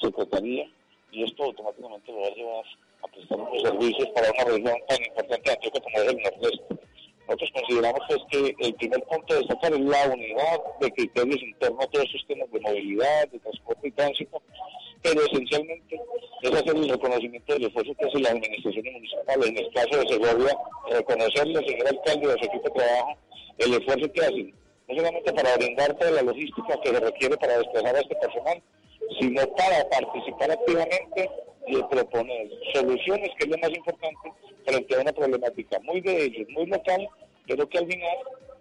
secretaría 0.00 0.68
y 1.12 1.24
esto 1.24 1.44
automáticamente 1.44 2.12
lo 2.12 2.20
va 2.20 2.26
a 2.26 2.34
llevar 2.34 2.64
a 3.02 3.08
prestar 3.08 3.38
unos 3.38 3.62
servicios 3.62 4.08
para 4.08 4.30
una 4.30 4.44
región 4.44 4.78
tan 4.88 5.04
importante 5.04 5.42
de 5.44 5.52
Antioquia 5.52 5.80
como 5.80 5.98
es 5.98 6.08
el 6.08 6.22
Nordeste. 6.22 6.85
Nosotros 7.26 7.50
consideramos 7.54 8.00
pues, 8.06 8.20
que 8.30 8.54
el 8.60 8.74
primer 8.74 9.02
punto 9.02 9.34
de 9.34 9.40
destacar 9.40 9.72
es 9.72 9.80
la 9.80 10.14
unidad 10.14 10.60
de 10.80 10.92
criterios 10.92 11.42
internos 11.42 11.84
a 11.84 11.88
todos 11.88 12.04
estos 12.06 12.26
temas 12.28 12.50
de 12.52 12.60
movilidad, 12.60 13.28
de 13.28 13.38
transporte 13.40 13.88
y 13.88 13.90
tránsito, 13.90 14.42
pero 15.02 15.20
esencialmente 15.26 16.00
es 16.42 16.52
hacer 16.52 16.76
el 16.76 16.88
reconocimiento 16.88 17.52
del 17.52 17.64
esfuerzo 17.64 17.94
que 17.98 18.06
hace 18.06 18.20
la 18.20 18.30
administración 18.30 18.84
municipal. 18.92 19.44
En 19.44 19.58
el 19.58 19.70
caso 19.72 19.98
de 19.98 20.08
Segovia, 20.08 20.58
reconocerle 20.88 21.58
al 21.58 21.66
señor 21.66 21.88
alcalde 21.88 22.26
y 22.26 22.30
a 22.30 22.38
su 22.38 22.44
equipo 22.44 22.68
de 22.68 22.70
trabajo 22.70 23.18
el 23.58 23.74
esfuerzo 23.74 24.12
que 24.12 24.20
hacen, 24.20 24.54
no 24.88 24.96
solamente 24.96 25.32
para 25.32 25.56
brindar 25.56 25.94
toda 25.98 26.10
la 26.12 26.22
logística 26.22 26.80
que 26.80 26.88
se 26.90 27.00
requiere 27.00 27.36
para 27.38 27.58
desplazar 27.58 27.96
a 27.96 28.00
este 28.00 28.14
personal, 28.16 28.62
sino 29.18 29.42
para 29.56 29.88
participar 29.88 30.50
activamente 30.52 31.30
y 31.66 31.82
proponer 31.82 32.48
soluciones, 32.72 33.30
que 33.38 33.44
es 33.44 33.48
lo 33.48 33.58
más 33.58 33.70
importante, 33.70 34.32
frente 34.64 34.94
a 34.94 35.00
una 35.00 35.12
problemática 35.12 35.78
muy 35.80 36.00
de 36.00 36.24
ellos, 36.24 36.48
muy 36.50 36.66
local, 36.66 37.08
pero 37.46 37.68
que 37.68 37.78
al 37.78 37.86
final 37.86 38.16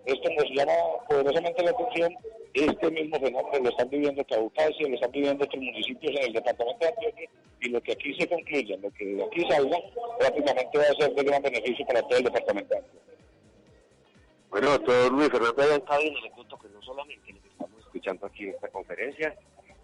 esto 0.06 0.30
nos 0.30 0.46
llama 0.52 0.74
poderosamente 1.08 1.64
la 1.64 1.72
atención. 1.72 2.16
Este 2.54 2.90
mismo 2.90 3.20
fenómeno 3.20 3.60
lo 3.64 3.70
están 3.70 3.90
viviendo 3.90 4.24
Caucasia, 4.26 4.88
lo 4.88 4.96
están 4.96 5.12
viviendo 5.12 5.44
otros 5.44 5.62
municipios 5.62 6.16
en 6.16 6.24
el 6.24 6.34
departamento 6.34 6.80
de 6.80 6.88
Antioquia, 6.88 7.30
y 7.62 7.70
lo 7.70 7.82
que 7.82 7.92
aquí 7.92 8.14
se 8.16 8.28
concluya, 8.28 8.78
lo 8.78 8.92
que 8.92 9.06
de 9.06 9.24
aquí 9.24 9.42
salga, 9.50 9.78
prácticamente 10.20 10.78
va 10.78 10.84
a 10.84 10.96
ser 10.96 11.14
de 11.14 11.24
gran 11.24 11.42
beneficio 11.42 11.86
para 11.86 12.02
todo 12.04 12.18
el 12.18 12.24
departamento. 12.24 12.76
Bueno, 14.50 14.70
doctor 14.72 15.12
Luis 15.12 15.30
Fernando 15.30 15.84
cabina, 15.86 16.20
le 16.22 16.32
cuento 16.32 16.58
que 16.58 16.70
no 16.70 16.82
solamente 16.82 17.34
lo 17.34 17.42
que 17.42 17.50
estamos 17.50 17.80
escuchando 17.82 18.26
aquí 18.26 18.44
en 18.44 18.50
esta 18.52 18.70
conferencia, 18.70 19.36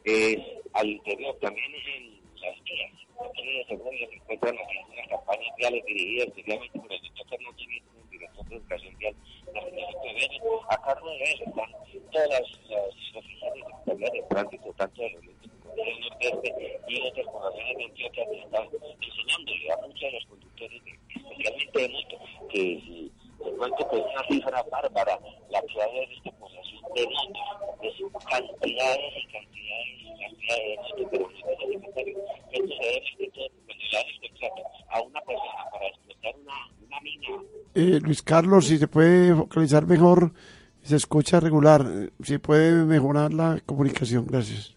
es 0.05 0.37
al 0.73 0.87
interior 0.87 1.35
también 1.41 1.71
en 1.75 2.21
las 2.39 2.63
vías. 2.63 3.00
Aquí 3.25 3.59
en 3.59 3.67
Segovia 3.67 4.07
se 4.09 4.15
encuentran 4.15 4.55
algunas 4.57 5.07
campañas 5.07 5.55
viales 5.57 5.85
dirigidas 5.85 6.27
especialmente 6.27 6.79
por 6.79 6.91
el 6.91 7.01
doctor 7.01 7.27
Fernando 7.29 7.57
Jiménez, 7.57 7.89
el 8.03 8.09
director 8.09 8.45
de 8.47 8.55
educación 8.55 8.97
vial 8.97 9.15
nacional 9.53 9.95
de 10.03 10.13
Vélez. 10.13 10.41
A 10.69 10.81
cargo 10.81 11.09
de 11.09 11.23
eso 11.23 11.43
están 11.45 11.71
todas 12.11 12.29
las, 12.29 12.69
las 12.69 13.15
oficiales 13.15 13.65
de 13.65 13.83
seguridad 13.85 14.11
de 14.11 14.23
tránsito, 14.29 14.73
tanto 14.73 15.01
oriente 15.01 15.49
como 15.63 15.75
del 15.75 16.81
y 16.87 17.01
otras 17.07 17.25
poblaciones 17.27 17.77
de 17.77 17.83
Antioquia 17.85 18.25
que 18.25 18.39
están 18.39 18.67
enseñándole 19.01 19.71
a 19.71 19.77
muchos 19.77 20.01
de 20.01 20.11
los 20.11 20.25
conductores, 20.25 20.83
de, 20.83 20.91
especialmente 21.15 21.79
de 21.81 21.89
moto, 21.89 22.19
que 22.49 23.11
cuento 23.57 23.89
que 23.89 23.98
es 23.98 24.05
una 24.05 24.27
cifra 24.27 24.63
bárbara 24.71 25.19
la 25.50 25.62
que 25.62 25.81
hay 25.81 25.98
en 26.00 26.12
esta 26.12 26.31
población 26.31 26.81
de 26.95 27.03
motos, 27.07 27.81
es 27.81 28.25
cantidades 28.25 29.13
y 29.17 29.27
cantidades 29.31 29.98
y 30.01 30.12
cantidades 30.21 30.79
de 30.95 31.03
es 31.03 31.81
necesario. 31.81 32.17
Esto 32.51 32.67
se 32.67 32.86
debe 32.86 33.01
de 33.19 33.27
todo 33.31 33.50
cuando 33.65 34.63
a 34.89 35.01
una 35.01 35.21
persona 35.21 35.63
para 35.71 35.88
explotar 35.88 36.36
una, 36.36 36.88
una 36.88 37.01
mina. 37.01 37.43
Eh, 37.74 38.00
Luis 38.01 38.21
Carlos, 38.21 38.65
si 38.65 38.77
se 38.77 38.88
puede 38.88 39.36
focalizar 39.36 39.86
mejor, 39.88 40.31
se 40.81 40.95
escucha 40.95 41.39
regular, 41.39 41.86
si 42.24 42.38
puede 42.38 42.86
mejorar 42.86 43.33
la 43.33 43.62
comunicación, 43.65 44.25
gracias. 44.27 44.75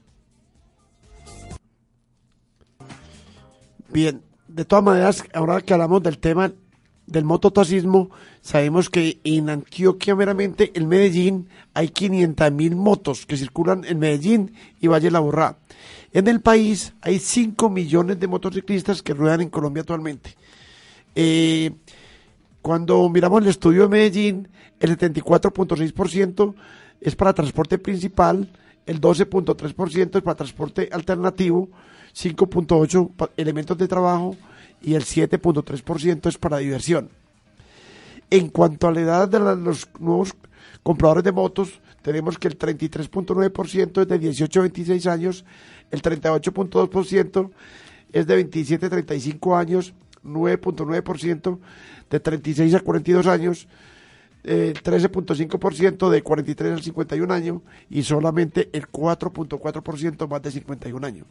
Bien, 3.88 4.23
de 4.49 4.64
todas 4.64 4.85
maneras, 4.85 5.25
ahora 5.33 5.61
que 5.61 5.73
hablamos 5.73 6.02
del 6.02 6.18
tema 6.18 6.52
del 7.06 7.25
mototaxismo, 7.25 8.11
sabemos 8.40 8.88
que 8.88 9.20
en 9.25 9.50
Antioquia 9.50 10.14
meramente, 10.14 10.73
en 10.75 10.88
Medellín, 10.88 11.49
hay 11.75 11.88
500 11.88 12.52
mil 12.52 12.76
motos 12.76 13.26
que 13.26 13.37
circulan 13.37 13.84
en 13.84 13.99
Medellín 13.99 14.54
y 14.80 14.87
Valle 14.87 15.11
la 15.11 15.20
Borrá. 15.20 15.58
En 16.12 16.28
el 16.28 16.40
país 16.40 16.94
hay 17.02 17.18
5 17.18 17.68
millones 17.68 18.18
de 18.20 18.26
motociclistas 18.26 19.02
que 19.02 19.14
ruedan 19.14 19.42
en 19.42 19.50
Colombia 19.50 19.82
actualmente. 19.82 20.34
Eh, 21.14 21.73
cuando 22.62 23.08
miramos 23.08 23.42
el 23.42 23.49
estudio 23.49 23.82
de 23.82 23.88
Medellín, 23.88 24.49
el 24.80 24.96
74.6% 24.96 26.54
es 27.00 27.16
para 27.16 27.34
transporte 27.34 27.78
principal, 27.78 28.49
el 28.87 29.00
12.3% 29.00 30.16
es 30.16 30.23
para 30.23 30.37
transporte 30.37 30.88
alternativo, 30.90 31.68
5.8% 32.14 33.30
elementos 33.37 33.76
de 33.76 33.88
trabajo 33.88 34.37
y 34.85 34.95
el 34.95 35.05
7.3% 35.05 36.29
es 36.29 36.38
para 36.38 36.59
diversión. 36.59 37.09
En 38.31 38.49
cuanto 38.49 38.87
a 38.87 38.93
la 38.93 39.00
edad 39.00 39.29
de 39.29 39.38
los 39.38 39.88
nuevos 39.99 40.35
compradores 40.83 41.25
de 41.25 41.33
motos, 41.33 41.81
tenemos 42.03 42.38
que 42.38 42.49
el 42.49 42.59
33.9% 42.59 44.03
es 44.03 44.09
de 44.09 44.19
18 44.19 44.61
a 44.61 44.62
26 44.62 45.07
años, 45.07 45.45
el 45.91 46.03
38.2% 46.03 47.50
es 48.12 48.26
de 48.26 48.35
27 48.35 48.87
a 48.87 48.91
35 48.91 49.57
años, 49.57 49.95
9.9% 50.25 51.59
de 52.11 52.21
36 52.21 52.75
a 52.75 52.81
42 52.81 53.26
años, 53.26 53.69
el 54.43 54.75
13.5% 54.75 56.11
de 56.11 56.23
43 56.23 56.73
al 56.73 56.83
51 56.83 57.33
años 57.33 57.62
y 57.88 58.03
solamente 58.03 58.69
el 58.73 58.87
4.4% 58.88 60.29
más 60.29 60.43
de 60.43 60.50
51 60.50 61.07
años. 61.07 61.26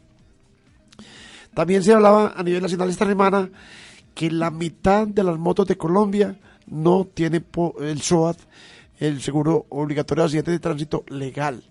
También 1.54 1.82
se 1.82 1.92
hablaba 1.92 2.34
a 2.36 2.42
nivel 2.42 2.62
nacional 2.62 2.90
esta 2.90 3.06
semana 3.06 3.50
que 4.14 4.30
la 4.30 4.50
mitad 4.50 5.06
de 5.06 5.24
las 5.24 5.38
motos 5.38 5.66
de 5.66 5.76
Colombia 5.76 6.38
no 6.66 7.06
tiene 7.12 7.42
el 7.80 8.00
SOAT, 8.00 8.38
el 8.98 9.20
seguro 9.20 9.66
obligatorio 9.70 10.22
de 10.22 10.26
accidentes 10.26 10.54
de 10.54 10.58
tránsito 10.60 11.04
legal. 11.08 11.62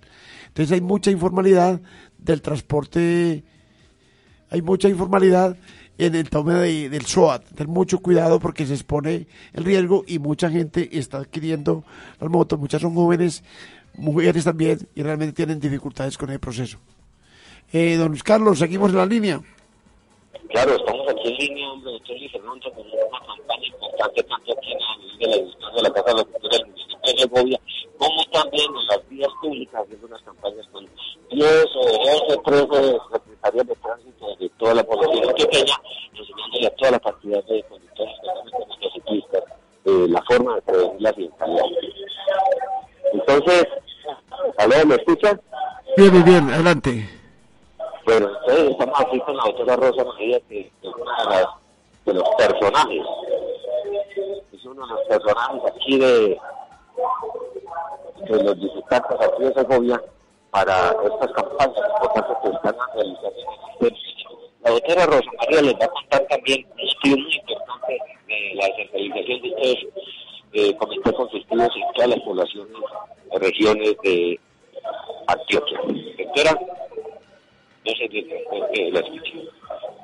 Entonces 0.48 0.72
hay 0.72 0.82
mucha 0.82 1.12
informalidad 1.12 1.82
del 2.18 2.42
transporte, 2.42 3.44
hay 4.50 4.62
mucha 4.62 4.88
informalidad 4.90 5.58
en 5.98 6.16
el 6.16 6.30
toma 6.30 6.60
de, 6.60 6.90
del 6.90 7.06
SOAT. 7.06 7.44
Tener 7.50 7.68
mucho 7.68 8.00
cuidado 8.00 8.40
porque 8.40 8.66
se 8.66 8.74
expone 8.74 9.28
el 9.54 9.63
riesgo 9.63 10.04
y 10.08 10.20
mucha 10.20 10.50
gente 10.50 10.98
está 10.98 11.18
adquiriendo 11.20 11.84
las 12.20 12.30
motos, 12.30 12.60
muchas 12.60 12.82
son 12.82 12.94
jóvenes, 12.94 13.44
mujeres 13.96 14.44
también, 14.44 14.88
y 14.96 15.04
realmente 15.04 15.34
tienen 15.34 15.60
dificultades 15.60 16.18
con 16.18 16.30
el 16.30 16.40
proceso. 16.40 16.80
Eh, 17.72 17.96
don 17.96 18.10
Luis 18.10 18.24
Carlos, 18.24 18.60
seguimos 18.60 18.92
en 18.92 18.98
la 18.98 19.06
línea. 19.06 19.42
Claro, 20.53 20.75
estamos 20.75 21.10
aquí 21.10 21.29
en 21.29 21.36
línea, 21.38 21.72
hombre, 21.72 21.93
doctor 21.93 22.15
Luis 22.15 22.31
Fernando, 22.31 22.72
con 22.74 22.86
una 22.86 23.19
campaña 23.25 23.65
importante 23.65 24.22
tanto 24.22 24.53
aquí 24.53 24.72
en 24.72 24.79
la 24.79 24.98
de 25.17 25.51
la 25.60 25.72
de 25.72 25.81
la 25.81 25.89
Casa 25.89 26.12
de 26.12 26.13
la 26.13 26.24
Cultura 26.25 26.57
del 26.57 26.67
municipio 26.67 27.00
de 27.01 27.17
Segovia, 27.17 27.60
como 27.98 28.24
también 28.31 28.69
en 28.69 28.88
las 28.88 29.10
vías 29.10 29.29
públicas, 29.41 29.81
haciendo 29.81 30.05
unas 30.05 30.22
campañas 30.22 30.67
con 30.72 30.88
10 31.31 31.65
o 31.75 31.81
12, 32.29 32.38
13 32.45 33.00
secretarias 33.12 33.67
de 33.67 33.75
tránsito 33.77 34.36
de 34.39 34.50
toda 34.50 34.74
la 34.75 34.83
población 34.83 35.33
pequeña, 35.33 35.75
enseñándole 36.13 36.67
a 36.67 36.75
toda 36.75 36.91
la 36.91 37.00
cantidad 37.00 37.43
de 37.45 37.63
conductores, 37.63 38.13
especialmente 38.13 38.57
motociclistas, 38.67 39.43
eh, 39.86 40.05
la 40.07 40.22
forma 40.22 40.55
de 40.55 40.62
prevenir 40.62 41.01
la 41.01 41.10
accidentalidad. 41.10 41.65
Entonces, 43.12 43.67
¿aló, 44.60 44.86
me 44.86 44.95
escuchan? 44.95 45.41
Bien, 45.98 46.12
bien, 46.12 46.25
bien, 46.25 46.50
adelante. 46.51 47.23
Bueno, 48.05 48.27
entonces 48.27 48.72
estamos 48.72 49.00
aquí 49.00 49.19
con 49.22 49.38
la 49.38 49.43
doctora 49.43 49.75
Rosa 49.77 50.03
María, 50.03 50.39
que 50.50 50.60
es 50.60 50.91
una 50.93 51.39
de, 52.05 52.13
los 52.13 52.29
personajes, 52.38 53.01
es 54.51 54.65
uno 54.65 54.86
de 54.86 54.93
los 54.93 55.01
personajes 55.07 55.62
aquí 55.72 56.00
de, 56.00 56.39
de 58.27 58.43
los 58.43 58.60
visitantes 58.60 59.22
aquí 59.22 59.43
de 59.43 59.53
Segovia 59.53 60.01
para 60.51 60.95
estas 61.03 61.31
campañas 61.31 61.77
importantes 61.77 62.38
que 62.43 62.50
están 62.50 62.75
realizando 62.93 63.31
La 64.63 64.72
doctora 64.72 65.05
Rosa 65.05 65.31
María 65.39 65.62
les 65.62 65.74
va 65.75 65.86
a 65.86 65.88
contar 65.88 66.27
también 66.27 66.65
un 66.74 66.79
estudio 66.81 67.17
muy 67.17 67.36
importante 67.36 68.00
de 68.27 68.55
la 68.55 68.65
descentralización 68.67 69.41
de 69.41 69.50
estos 69.50 69.93
eh, 70.51 70.75
comités 70.75 71.13
consultivos 71.13 71.69
en 71.75 71.93
todas 71.93 72.10
las 72.10 72.19
poblaciones, 72.19 72.77
regiones 73.39 73.95
de 74.03 74.39
Antioquia. 75.27 75.79
Doctora, 75.79 75.88
no 75.88 75.93
sé 75.93 76.27
qué 76.36 76.43
la 76.43 76.51
escucho. 76.51 76.83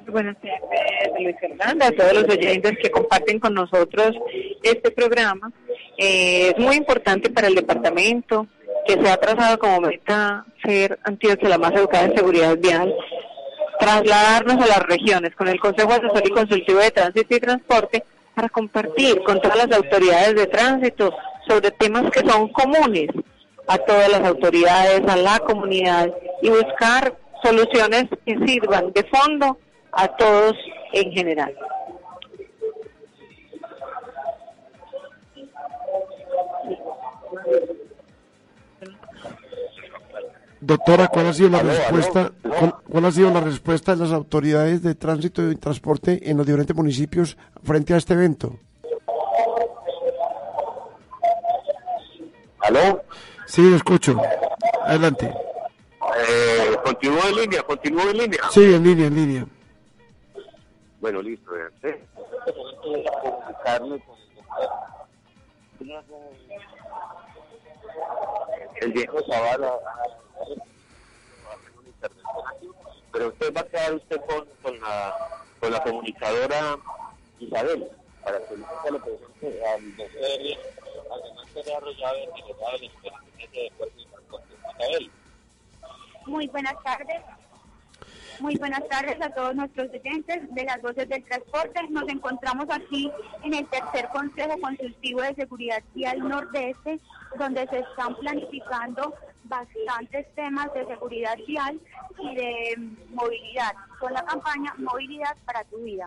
Buenas 0.08 0.38
tardes, 0.42 1.12
Luis 1.20 1.36
Fernanda, 1.40 1.88
a 1.88 1.92
todos 1.92 2.14
los 2.14 2.24
oyentes 2.24 2.78
que 2.82 2.90
comparten 2.90 3.40
con 3.40 3.54
nosotros 3.54 4.16
este 4.64 4.92
programa. 4.92 5.52
Eh, 5.98 6.50
es 6.50 6.58
muy 6.58 6.76
importante 6.76 7.30
para 7.30 7.48
el 7.48 7.56
departamento 7.56 8.48
que 8.88 8.94
se 8.94 9.10
ha 9.10 9.18
trazado 9.18 9.60
como 9.60 9.82
meta 9.82 10.46
ser 10.64 11.00
Antioquia 11.04 11.50
la 11.50 11.58
más 11.58 11.74
educada 11.74 12.06
en 12.06 12.16
seguridad 12.16 12.58
vial, 12.58 12.94
trasladarnos 13.80 14.56
a 14.56 14.68
las 14.68 14.84
regiones 14.84 15.36
con 15.36 15.48
el 15.48 15.60
Consejo 15.60 15.92
Asesor 15.92 16.24
y 16.26 16.32
Consultivo 16.32 16.80
de 16.80 16.92
Tránsito 16.92 17.36
y 17.36 17.40
Transporte 17.40 18.04
para 18.34 18.50
compartir 18.50 19.22
con 19.24 19.40
todas 19.42 19.58
las 19.58 19.78
autoridades 19.78 20.36
de 20.36 20.48
tránsito 20.48 21.14
sobre 21.48 21.72
temas 21.72 22.10
que 22.12 22.28
son 22.28 22.48
comunes 22.50 23.10
a 23.68 23.78
todas 23.78 24.10
las 24.10 24.24
autoridades, 24.24 25.02
a 25.08 25.16
la 25.16 25.40
comunidad 25.40 26.12
y 26.42 26.50
buscar 26.50 27.16
soluciones 27.44 28.06
que 28.26 28.38
sirvan 28.46 28.92
de 28.94 29.04
fondo 29.06 29.58
a 29.92 30.08
todos 30.08 30.56
en 30.94 31.12
general. 31.12 31.56
Doctora, 40.62 41.08
¿cuál 41.08 41.28
ha 41.28 41.34
sido 41.34 41.50
la 41.50 41.64
respuesta? 41.64 42.32
¿cuál, 42.90 43.06
ha 43.06 43.12
sido 43.12 43.32
la 43.32 43.40
respuesta 43.40 43.96
de 43.96 44.04
las 44.04 44.12
autoridades 44.12 44.84
de 44.84 44.94
tránsito 44.94 45.50
y 45.50 45.56
transporte 45.56 46.30
en 46.30 46.38
los 46.38 46.46
diferentes 46.46 46.76
municipios 46.76 47.38
frente 47.64 47.94
a 47.94 47.98
este 47.98 48.14
evento? 48.14 48.60
¿Aló? 52.60 53.02
Sí, 53.46 53.68
lo 53.70 53.78
escucho. 53.78 54.22
Adelante. 54.84 55.34
Eh, 56.02 56.78
continúo 56.84 57.22
en 57.28 57.36
línea, 57.36 57.64
continúo 57.64 58.10
en 58.10 58.18
línea. 58.18 58.42
Sí, 58.52 58.74
en 58.74 58.84
línea, 58.84 59.08
en 59.08 59.16
línea. 59.16 59.46
Bueno, 61.02 61.22
listo. 61.22 61.52
¿eh? 61.58 62.00
El 68.82 68.94
viejo 68.94 69.18
Zavala 69.28 69.80
pero 73.12 73.30
usted 73.30 73.54
va 73.54 73.62
a 73.62 73.66
quedar 73.66 73.94
usted 73.96 74.22
con, 74.28 74.46
con, 74.62 74.80
la, 74.80 75.16
con 75.60 75.72
la 75.72 75.84
comunicadora 75.84 76.78
Isabel 77.40 77.90
para 78.24 78.38
que 78.40 78.54
usted 78.54 78.92
le 78.92 79.00
presente 79.00 79.66
al 79.68 79.96
doctor 79.98 80.20
además 81.12 81.46
que 81.54 81.74
arrollado 81.74 82.16
el 82.16 82.32
delegado 82.32 82.72
del 82.74 82.84
Independiente 82.84 83.60
de 83.60 83.72
Isabel. 84.80 85.12
Muy 86.30 86.46
buenas 86.48 86.76
tardes. 86.84 87.22
Muy 88.40 88.56
buenas 88.58 88.88
tardes 88.88 89.20
a 89.20 89.32
todos 89.32 89.56
nuestros 89.56 89.90
oyentes 89.90 90.54
de 90.54 90.64
las 90.64 90.80
voces 90.80 91.10
del 91.10 91.24
transporte. 91.24 91.82
Nos 91.90 92.08
encontramos 92.08 92.68
aquí 92.70 93.12
en 93.44 93.56
el 93.56 93.68
tercer 93.68 94.08
Consejo 94.10 94.62
Consultivo 94.62 95.22
de 95.24 95.34
Seguridad 95.34 95.82
Vial 95.96 96.20
Nordeste, 96.20 97.00
donde 97.38 97.68
se 97.68 97.80
están 97.80 98.16
planificando 98.18 99.16
bastantes 99.46 100.28
temas 100.36 100.72
de 100.76 100.86
seguridad 100.86 101.36
vial 101.48 101.80
y 102.20 102.36
de 102.36 102.78
movilidad, 103.10 103.74
con 104.00 104.14
la 104.14 104.24
campaña 104.24 104.74
Movilidad 104.78 105.36
para 105.46 105.64
tu 105.64 105.78
vida. 105.80 106.06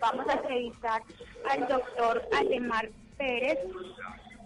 Vamos 0.00 0.26
a 0.28 0.34
entrevistar 0.34 1.02
al 1.50 1.66
doctor 1.66 2.22
Ademar 2.32 2.88
Pérez 3.18 3.58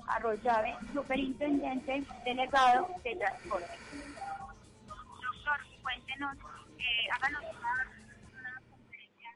Arroyave, 0.06 0.74
superintendente 0.94 2.02
delegado 2.24 2.88
de 3.04 3.14
transporte. 3.14 3.78
Cuéntenos, 5.88 6.36
eh, 6.78 7.08
háganos 7.14 7.44
una, 7.50 8.62
conferencia. 8.70 9.30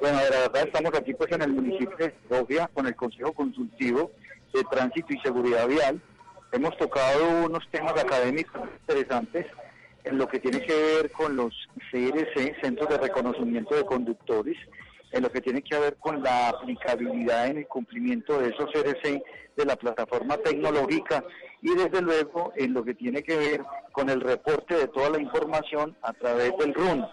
Bueno, 0.00 0.18
la 0.30 0.38
verdad 0.38 0.62
estamos 0.62 0.94
aquí 0.96 1.14
pues 1.14 1.32
en 1.32 1.42
el 1.42 1.52
municipio 1.52 1.96
de 1.96 2.14
Segovia 2.28 2.70
con 2.72 2.86
el 2.86 2.94
Consejo 2.94 3.32
Consultivo 3.32 4.12
de 4.52 4.62
Tránsito 4.70 5.12
y 5.12 5.18
Seguridad 5.18 5.66
Vial. 5.66 6.00
Hemos 6.52 6.76
tocado 6.76 7.46
unos 7.46 7.68
temas 7.72 8.00
académicos 8.00 8.68
interesantes 8.82 9.46
en 10.04 10.16
lo 10.16 10.28
que 10.28 10.38
tiene 10.38 10.64
que 10.64 10.72
ver 10.72 11.10
con 11.10 11.34
los 11.34 11.52
CRC, 11.90 12.54
Centros 12.62 12.88
de 12.88 12.98
Reconocimiento 12.98 13.74
de 13.74 13.84
Conductores, 13.84 14.58
en 15.10 15.22
lo 15.24 15.32
que 15.32 15.40
tiene 15.40 15.60
que 15.62 15.76
ver 15.76 15.96
con 15.96 16.22
la 16.22 16.50
aplicabilidad 16.50 17.48
en 17.48 17.58
el 17.58 17.66
cumplimiento 17.66 18.38
de 18.38 18.50
esos 18.50 18.70
CRC 18.70 19.24
de 19.56 19.64
la 19.64 19.74
plataforma 19.74 20.36
tecnológica 20.36 21.24
y 21.64 21.74
desde 21.74 22.02
luego 22.02 22.52
en 22.56 22.74
lo 22.74 22.84
que 22.84 22.94
tiene 22.94 23.22
que 23.22 23.36
ver 23.38 23.62
con 23.90 24.10
el 24.10 24.20
reporte 24.20 24.74
de 24.74 24.86
toda 24.86 25.08
la 25.08 25.18
información 25.18 25.96
a 26.02 26.12
través 26.12 26.52
del 26.58 26.74
RUN. 26.74 27.06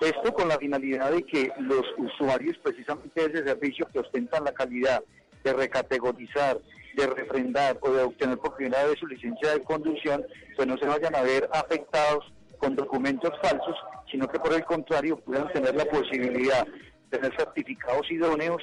Esto 0.00 0.32
con 0.32 0.48
la 0.48 0.56
finalidad 0.56 1.12
de 1.12 1.22
que 1.22 1.52
los 1.58 1.82
usuarios 1.98 2.56
precisamente 2.62 3.28
de 3.28 3.34
ese 3.34 3.48
servicio 3.48 3.86
que 3.92 3.98
ostentan 3.98 4.44
la 4.44 4.52
calidad 4.52 5.02
de 5.44 5.52
recategorizar, 5.52 6.58
de 6.94 7.06
refrendar 7.06 7.76
o 7.82 7.90
de 7.90 8.02
obtener 8.04 8.38
por 8.38 8.56
primera 8.56 8.82
vez 8.86 8.98
su 8.98 9.06
licencia 9.06 9.52
de 9.52 9.62
conducción, 9.62 10.24
pues 10.56 10.66
no 10.66 10.78
se 10.78 10.86
vayan 10.86 11.14
a 11.14 11.20
ver 11.20 11.46
afectados 11.52 12.32
con 12.56 12.74
documentos 12.76 13.30
falsos, 13.42 13.76
sino 14.10 14.26
que 14.26 14.38
por 14.38 14.54
el 14.54 14.64
contrario 14.64 15.18
puedan 15.18 15.52
tener 15.52 15.74
la 15.74 15.84
posibilidad 15.84 16.66
de 16.66 17.18
tener 17.18 17.36
certificados 17.36 18.10
idóneos 18.10 18.62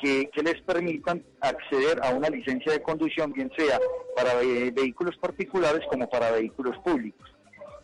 que, 0.00 0.30
les 0.42 0.60
permitan 0.62 1.24
acceder 1.40 2.00
a 2.02 2.10
una 2.10 2.28
licencia 2.28 2.72
de 2.72 2.82
conducción, 2.82 3.32
bien 3.32 3.50
sea 3.56 3.78
para 4.16 4.34
vehículos 4.34 5.16
particulares 5.18 5.80
como 5.90 6.08
para 6.08 6.30
vehículos 6.30 6.76
públicos. 6.78 7.28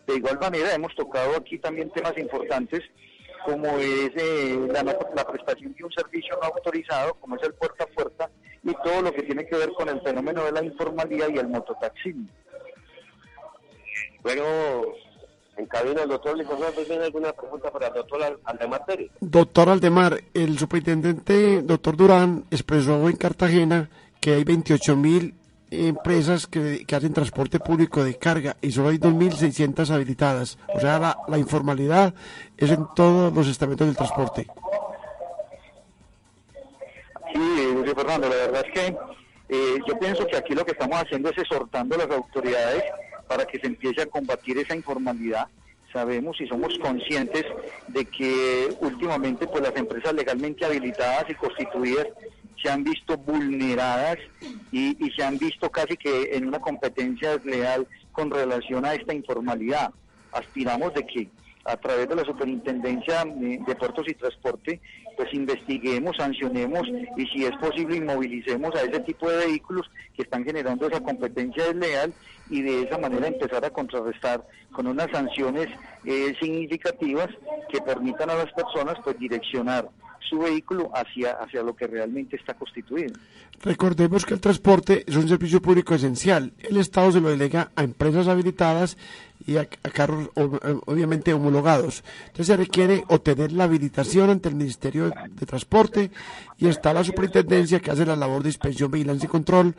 De 0.07 0.15
igual 0.15 0.39
manera, 0.39 0.73
hemos 0.73 0.93
tocado 0.95 1.35
aquí 1.37 1.57
también 1.59 1.89
temas 1.91 2.17
importantes 2.17 2.81
como 3.43 3.67
es 3.77 4.09
eh, 4.15 4.57
la, 4.71 4.81
la, 4.81 5.27
prestación 5.27 5.73
de 5.73 5.83
un 5.83 5.91
servicio 5.91 6.35
no 6.41 6.47
autorizado, 6.47 7.13
como 7.15 7.35
es 7.35 7.43
el 7.43 7.53
puerta 7.53 7.83
a 7.83 7.87
puerta, 7.87 8.29
y 8.63 8.73
todo 8.83 9.03
lo 9.03 9.13
que 9.13 9.21
tiene 9.21 9.45
que 9.45 9.55
ver 9.55 9.69
con 9.73 9.87
el 9.87 10.01
fenómeno 10.01 10.43
de 10.45 10.51
la 10.51 10.63
informalidad 10.63 11.29
y 11.29 11.37
el 11.37 11.47
mototaxismo. 11.47 12.27
Bueno, 14.23 14.43
en 15.57 15.65
cabina 15.67 16.03
el 16.03 16.09
doctor 16.09 16.35
¿tiene 16.87 17.03
alguna 17.05 17.33
pregunta 17.33 17.71
para 17.71 17.87
el 17.87 17.93
doctor 17.93 18.39
Aldemar 18.43 18.85
Pérez? 18.85 19.11
Doctor 19.19 19.69
Aldemar, 19.69 20.21
el 20.33 20.57
superintendente, 20.59 21.61
doctor 21.61 21.95
Durán, 21.95 22.45
expresó 22.51 23.07
en 23.07 23.15
Cartagena 23.15 23.89
que 24.19 24.33
hay 24.33 24.43
28 24.43 24.95
mil 24.95 25.35
empresas 25.71 26.47
que, 26.47 26.85
hacen 26.91 27.13
transporte 27.13 27.59
público 27.59 28.03
de 28.03 28.17
carga 28.17 28.55
y 28.61 28.71
solo 28.71 28.89
hay 28.89 28.97
2.600 28.97 29.89
habilitadas. 29.89 30.57
O 30.73 30.79
sea, 30.79 31.17
la, 31.27 31.37
informalidad 31.37 32.13
es 32.57 32.71
en 32.71 32.87
todos 32.95 33.33
los 33.33 33.47
estamentos 33.47 33.87
del 33.87 33.95
transporte. 33.95 34.47
Sí, 37.33 37.93
Fernando, 37.95 38.29
la 38.29 38.35
verdad 38.35 38.65
es 38.65 38.73
que 38.73 38.97
eh, 39.49 39.79
yo 39.87 39.99
pienso 39.99 40.25
que 40.25 40.37
aquí 40.37 40.53
lo 40.53 40.65
que 40.65 40.71
estamos 40.71 41.01
haciendo 41.01 41.29
es 41.29 41.37
exhortando 41.37 41.95
a 41.95 41.99
las 41.99 42.11
autoridades 42.11 42.83
para 43.27 43.45
que 43.45 43.59
se 43.59 43.67
empiece 43.67 44.01
a 44.01 44.05
combatir 44.05 44.57
esa 44.57 44.75
informalidad. 44.75 45.47
Sabemos 45.91 46.39
y 46.41 46.47
somos 46.47 46.77
conscientes 46.79 47.45
de 47.87 48.05
que 48.05 48.75
últimamente 48.81 49.47
pues 49.47 49.63
las 49.63 49.75
empresas 49.77 50.13
legalmente 50.13 50.65
habilitadas 50.65 51.25
y 51.29 51.35
constituidas 51.35 52.07
se 52.61 52.69
han 52.69 52.83
visto 52.83 53.17
vulneradas 53.17 54.17
y, 54.71 54.95
se 55.15 55.23
han 55.23 55.37
visto 55.37 55.69
casi 55.69 55.95
que 55.95 56.35
en 56.35 56.47
una 56.47 56.59
competencia 56.59 57.37
desleal 57.37 57.87
con 58.11 58.31
relación 58.31 58.85
a 58.85 58.93
esta 58.93 59.13
informalidad. 59.13 59.91
Aspiramos 60.31 60.93
de 60.93 61.05
que 61.05 61.29
a 61.65 61.77
través 61.77 62.07
de 62.07 62.15
la 62.15 62.23
Superintendencia 62.23 63.25
de 63.25 63.75
Puertos 63.75 64.05
y 64.07 64.13
Transporte, 64.13 64.79
pues 65.17 65.33
investiguemos, 65.33 66.15
sancionemos 66.17 66.87
y 67.17 67.25
si 67.27 67.45
es 67.45 67.55
posible 67.57 67.97
inmovilicemos 67.97 68.73
a 68.75 68.83
ese 68.83 68.99
tipo 69.01 69.29
de 69.29 69.47
vehículos 69.47 69.89
que 70.15 70.23
están 70.23 70.43
generando 70.43 70.87
esa 70.87 71.01
competencia 71.01 71.65
desleal 71.65 72.13
y 72.49 72.61
de 72.61 72.83
esa 72.83 72.97
manera 72.97 73.27
empezar 73.27 73.65
a 73.65 73.71
contrarrestar 73.71 74.45
con 74.71 74.87
unas 74.87 75.09
sanciones 75.11 75.67
eh, 76.03 76.35
significativas 76.39 77.29
que 77.71 77.81
permitan 77.81 78.29
a 78.29 78.35
las 78.35 78.51
personas 78.53 78.97
pues 79.03 79.17
direccionar 79.17 79.89
su 80.29 80.39
vehículo 80.39 80.91
hacia, 80.93 81.33
hacia 81.33 81.63
lo 81.63 81.75
que 81.75 81.87
realmente 81.87 82.35
está 82.35 82.53
constituido. 82.53 83.13
Recordemos 83.61 84.25
que 84.25 84.33
el 84.33 84.41
transporte 84.41 85.03
es 85.07 85.15
un 85.15 85.27
servicio 85.27 85.61
público 85.61 85.95
esencial. 85.95 86.53
El 86.59 86.77
Estado 86.77 87.11
se 87.11 87.21
lo 87.21 87.29
delega 87.29 87.71
a 87.75 87.83
empresas 87.83 88.27
habilitadas 88.27 88.97
y 89.45 89.57
a, 89.57 89.65
carros 89.65 90.29
obviamente 90.35 91.33
homologados. 91.33 92.03
Entonces 92.27 92.47
se 92.47 92.57
requiere 92.57 93.03
obtener 93.07 93.51
la 93.51 93.65
habilitación 93.65 94.29
ante 94.29 94.49
el 94.49 94.55
Ministerio 94.55 95.09
de, 95.09 95.45
Transporte 95.45 96.11
y 96.57 96.67
está 96.67 96.93
la 96.93 97.03
superintendencia 97.03 97.79
que 97.79 97.91
hace 97.91 98.05
la 98.05 98.15
labor 98.15 98.41
de 98.41 98.49
inspección, 98.49 98.89
vigilancia 98.89 99.27
y 99.27 99.29
control, 99.29 99.75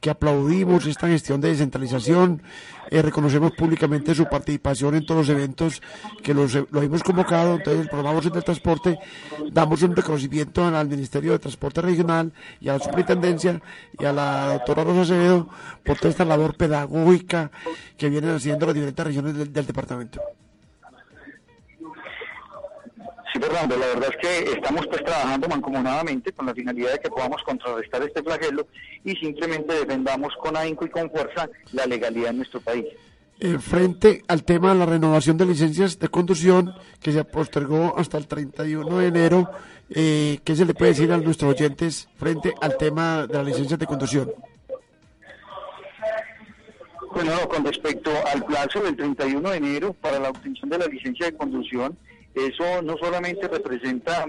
que 0.00 0.10
aplaudimos 0.10 0.86
esta 0.86 1.08
gestión 1.08 1.40
de 1.40 1.48
descentralización, 1.48 2.42
eh, 2.90 3.02
reconocemos 3.02 3.52
públicamente 3.52 4.14
su 4.14 4.26
participación 4.26 4.94
en 4.94 5.04
todos 5.04 5.26
los 5.26 5.36
eventos 5.36 5.82
que 6.22 6.32
los, 6.34 6.54
lo 6.70 6.82
hemos 6.82 7.02
convocado, 7.02 7.56
entonces 7.56 7.82
el 7.82 7.88
programa 7.88 8.20
del 8.20 8.44
Transporte 8.44 8.98
damos 9.50 9.82
un 9.82 9.96
reconocimiento 9.96 10.64
al 10.64 10.88
Ministerio 10.88 11.32
de 11.32 11.38
Transporte 11.38 11.82
Regional 11.82 12.32
y 12.60 12.68
a 12.68 12.74
la 12.74 12.78
superintendencia 12.78 13.60
y 13.98 14.04
a 14.04 14.12
la 14.12 14.52
doctora 14.54 14.84
Rosa 14.84 15.02
Acevedo 15.02 15.48
por 15.84 15.96
toda 15.96 16.10
esta 16.10 16.24
labor 16.24 16.56
pedagógica 16.56 17.50
que 17.98 18.08
vienen 18.08 18.30
haciendo 18.30 18.64
las 18.64 18.74
diferentes 18.74 19.04
regiones 19.04 19.52
del, 19.52 19.66
departamento. 19.66 20.22
Sí, 23.32 23.40
Fernando, 23.40 23.76
la 23.76 23.86
verdad 23.86 24.10
es 24.10 24.16
que 24.16 24.52
estamos 24.52 24.86
pues 24.86 25.04
trabajando 25.04 25.48
mancomunadamente 25.48 26.32
con 26.32 26.46
la 26.46 26.54
finalidad 26.54 26.92
de 26.92 27.00
que 27.00 27.10
podamos 27.10 27.42
contrarrestar 27.42 28.02
este 28.02 28.22
flagelo 28.22 28.68
y 29.04 29.14
simplemente 29.16 29.74
defendamos 29.74 30.32
con 30.40 30.56
ahínco 30.56 30.86
y 30.86 30.90
con 30.90 31.10
fuerza 31.10 31.50
la 31.72 31.84
legalidad 31.84 32.30
en 32.30 32.38
nuestro 32.38 32.60
país. 32.60 32.86
Eh, 33.40 33.58
frente 33.58 34.22
al 34.28 34.44
tema 34.44 34.72
de 34.72 34.78
la 34.78 34.86
renovación 34.86 35.36
de 35.36 35.46
licencias 35.46 35.98
de 35.98 36.08
conducción 36.08 36.74
que 37.00 37.12
se 37.12 37.24
postergó 37.24 37.96
hasta 37.98 38.16
el 38.16 38.26
31 38.26 38.98
de 38.98 39.06
enero, 39.06 39.50
eh, 39.90 40.38
¿qué 40.44 40.56
se 40.56 40.64
le 40.64 40.74
puede 40.74 40.92
decir 40.92 41.12
a 41.12 41.18
nuestros 41.18 41.54
oyentes 41.54 42.08
frente 42.16 42.54
al 42.60 42.76
tema 42.76 43.26
de 43.26 43.34
las 43.34 43.46
licencias 43.46 43.78
de 43.78 43.86
conducción? 43.86 44.32
Bueno, 47.18 47.48
con 47.48 47.64
respecto 47.64 48.12
al 48.32 48.44
plazo 48.44 48.80
del 48.80 48.94
31 48.94 49.50
de 49.50 49.56
enero 49.56 49.92
para 49.92 50.20
la 50.20 50.30
obtención 50.30 50.70
de 50.70 50.78
la 50.78 50.86
licencia 50.86 51.26
de 51.26 51.36
conducción, 51.36 51.98
eso 52.32 52.80
no 52.82 52.96
solamente 52.96 53.48
representa, 53.48 54.24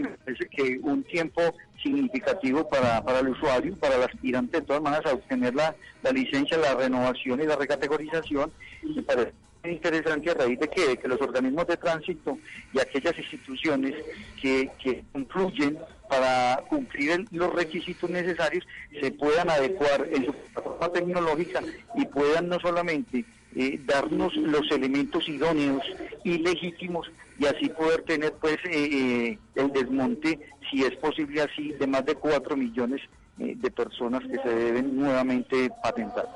que 0.50 0.80
un 0.82 1.04
tiempo 1.04 1.40
significativo 1.84 2.68
para, 2.68 3.04
para 3.04 3.20
el 3.20 3.28
usuario, 3.28 3.76
para 3.76 3.98
el 3.98 4.02
aspirante 4.02 4.62
de 4.62 4.66
todas 4.66 4.82
maneras 4.82 5.06
a 5.06 5.14
obtener 5.14 5.54
la, 5.54 5.76
la 6.02 6.12
licencia, 6.12 6.58
la 6.58 6.74
renovación 6.74 7.40
y 7.40 7.46
la 7.46 7.58
recategorización, 7.58 8.52
me 8.82 9.04
parece 9.04 9.34
interesante 9.64 10.32
a 10.32 10.34
raíz 10.34 10.60
de 10.60 10.68
que, 10.70 10.98
que 10.98 11.08
los 11.08 11.20
organismos 11.22 11.68
de 11.68 11.78
tránsito 11.78 12.38
y 12.74 12.80
aquellas 12.80 13.18
instituciones 13.18 13.94
que, 14.42 14.72
que 14.82 15.04
influyen 15.14 15.78
para 16.10 16.64
cumplir 16.68 17.26
los 17.32 17.54
requisitos 17.54 18.10
necesarios 18.10 18.66
se 19.00 19.12
puedan 19.12 19.50
adecuar 19.50 20.08
en 20.12 20.26
su 20.26 20.34
plataforma 20.34 20.90
tecnológica 20.90 21.62
y 21.96 22.06
puedan 22.06 22.50
no 22.50 22.60
solamente 22.60 23.26
eh, 23.56 23.80
darnos 23.86 24.36
los 24.36 24.70
elementos 24.72 25.28
idóneos 25.28 25.84
y 26.24 26.38
legítimos 26.40 27.12
y 27.38 27.46
así 27.46 27.70
poder 27.70 28.02
tener 28.04 28.34
pues 28.34 28.58
eh, 28.66 28.70
eh, 28.72 29.40
el 29.56 29.72
desmonte, 29.72 30.40
si 30.70 30.84
es 30.84 30.96
posible 30.98 31.42
así, 31.42 31.72
de 31.74 31.88
más 31.88 32.06
de 32.06 32.16
4 32.16 32.58
millones 32.58 33.02
de 33.38 33.72
personas 33.72 34.22
que 34.24 34.36
se 34.36 34.54
deben 34.54 34.98
nuevamente 34.98 35.72
patentar. 35.82 36.28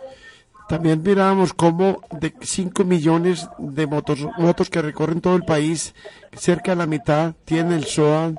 También 0.73 1.03
mirábamos 1.03 1.53
cómo 1.53 2.01
de 2.19 2.33
5 2.41 2.83
millones 2.83 3.47
de 3.59 3.85
motos, 3.85 4.25
motos 4.39 4.71
que 4.71 4.81
recorren 4.81 5.21
todo 5.21 5.35
el 5.35 5.43
país, 5.43 5.93
cerca 6.35 6.71
de 6.71 6.77
la 6.77 6.87
mitad 6.87 7.35
tienen 7.45 7.73
el 7.73 7.85
SOA 7.85 8.31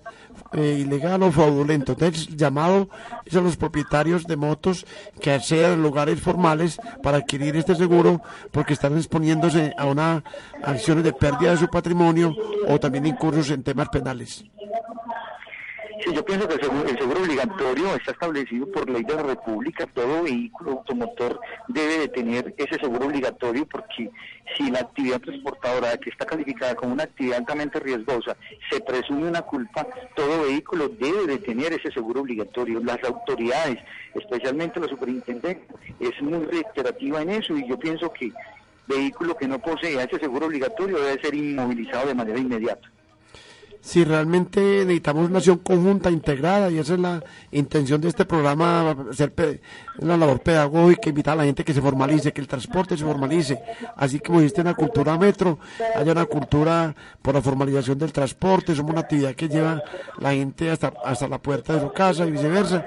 eh, 0.53 0.79
ilegal 0.81 1.23
o 1.23 1.31
fraudulento. 1.31 1.92
Entonces, 1.92 2.27
llamado 2.37 2.88
es 3.25 3.37
a 3.37 3.40
los 3.40 3.57
propietarios 3.57 4.27
de 4.27 4.35
motos 4.35 4.85
que 5.20 5.31
accedan 5.31 5.75
a 5.75 5.77
lugares 5.77 6.20
formales 6.20 6.81
para 7.05 7.18
adquirir 7.18 7.55
este 7.55 7.77
seguro 7.77 8.20
porque 8.51 8.73
están 8.73 8.97
exponiéndose 8.97 9.73
a 9.79 9.87
una 9.87 10.25
acciones 10.64 11.05
de 11.05 11.12
pérdida 11.12 11.53
de 11.53 11.59
su 11.59 11.68
patrimonio 11.68 12.35
o 12.66 12.81
también 12.81 13.07
incursos 13.07 13.49
en 13.51 13.62
temas 13.62 13.90
penales. 13.90 14.44
Sí, 16.05 16.12
yo 16.12 16.23
pienso 16.23 16.47
que 16.47 16.57
el 16.57 16.99
seguro, 16.99 17.23
obligatorio 17.23 17.95
está 17.95 18.11
establecido 18.11 18.71
por 18.71 18.90
ley 18.90 19.05
de 19.05 19.14
la 19.14 19.23
República. 19.23 19.87
Todo 19.87 20.25
vehículo 20.25 20.73
automotor 20.73 21.40
debe 21.69 22.01
de 22.01 22.09
tener 22.09 22.55
ese 22.59 22.79
seguro 22.79 23.07
obligatorio 23.07 23.67
porque 23.67 24.11
si 24.55 24.71
la 24.71 24.81
actividad 24.81 25.21
transportadora 25.23 25.97
que 25.97 26.11
está 26.11 26.27
calificada 26.27 26.75
como 26.75 26.93
una 26.93 27.05
actividad 27.05 27.38
altamente 27.38 27.81
riesgosa 27.81 28.37
se 28.71 28.81
presume 28.81 29.29
una 29.29 29.40
culpa, 29.43 29.87
todo 30.14 30.43
vehículo 30.43 30.88
debe 30.90 31.27
de 31.27 31.38
tener 31.38 31.73
ese 31.73 31.90
seguro 31.90 32.21
obligatorio. 32.21 32.81
Las 32.81 33.03
autoridades, 33.03 33.79
especialmente 34.14 34.81
la 34.81 34.88
superintendencia, 34.88 35.64
es 36.01 36.21
muy 36.21 36.45
reiterativa 36.45 37.23
en 37.23 37.31
eso 37.31 37.57
y 37.57 37.67
yo 37.67 37.79
pienso 37.79 38.12
que 38.12 38.31
vehículo 38.87 39.35
que 39.38 39.49
no 39.49 39.59
posea 39.59 40.03
ese 40.03 40.19
seguro 40.19 40.49
obligatorio 40.49 40.99
debe 40.99 41.23
ser 41.23 41.35
inmovilizado 41.35 42.09
de 42.09 42.14
manera 42.14 42.38
inmediata 42.38 42.93
si 43.85 44.03
realmente 44.03 44.61
necesitamos 44.61 45.29
una 45.29 45.38
acción 45.38 45.59
conjunta, 45.59 46.11
integrada, 46.11 46.70
y 46.70 46.79
esa 46.79 46.94
es 46.94 47.01
la 47.01 47.23
intención 47.53 48.01
de 48.01 48.09
este 48.09 48.25
programa, 48.25 48.97
hacer 49.11 49.61
una 49.99 50.16
labor 50.16 50.40
pedagógica, 50.40 51.11
invitar 51.11 51.35
a 51.35 51.37
la 51.37 51.44
gente 51.44 51.64
que 51.64 51.75
se 51.75 51.83
formalice, 51.83 52.33
que 52.33 52.40
el 52.40 52.49
transporte 52.49 52.97
se 52.97 53.05
formalice, 53.05 53.61
así 53.97 54.20
como 54.20 54.40
existe 54.40 54.62
una 54.62 54.73
cultura 54.73 55.18
metro, 55.18 55.59
haya 55.94 56.12
una 56.12 56.25
cultura 56.25 56.94
por 57.20 57.35
la 57.35 57.42
formalización 57.42 57.99
del 57.99 58.11
transporte, 58.11 58.75
somos 58.75 58.92
una 58.92 59.03
actividad 59.03 59.35
que 59.35 59.51
lleva 59.51 59.83
la 60.18 60.33
gente 60.33 60.70
hasta, 60.70 60.94
hasta 61.05 61.29
la 61.29 61.38
puerta 61.38 61.75
de 61.75 61.81
su 61.81 61.92
casa 61.92 62.25
y 62.25 62.31
viceversa. 62.31 62.87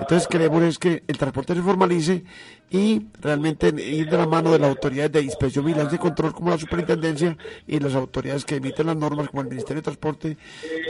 Entonces 0.00 0.28
queremos 0.28 0.62
es 0.62 0.78
que 0.78 1.02
el 1.06 1.18
transporte 1.18 1.54
se 1.54 1.62
formalice 1.62 2.24
y 2.70 3.06
realmente 3.20 3.68
ir 3.68 4.08
de 4.08 4.16
la 4.16 4.26
mano 4.26 4.52
de 4.52 4.58
las 4.58 4.70
autoridades 4.70 5.12
de 5.12 5.22
inspección, 5.22 5.64
vigilancia 5.64 5.96
y 5.96 5.98
control 5.98 6.32
como 6.32 6.50
la 6.50 6.58
superintendencia 6.58 7.36
y 7.66 7.80
las 7.80 7.94
autoridades 7.94 8.44
que 8.44 8.56
emiten 8.56 8.86
las 8.86 8.96
normas 8.96 9.28
como 9.28 9.42
el 9.42 9.48
Ministerio 9.48 9.80
de 9.80 9.84
Transporte, 9.84 10.36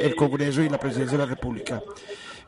el 0.01 0.15
Congreso 0.15 0.63
y 0.63 0.69
la 0.69 0.79
Presidencia 0.79 1.17
de 1.17 1.25
la 1.25 1.31
República. 1.31 1.83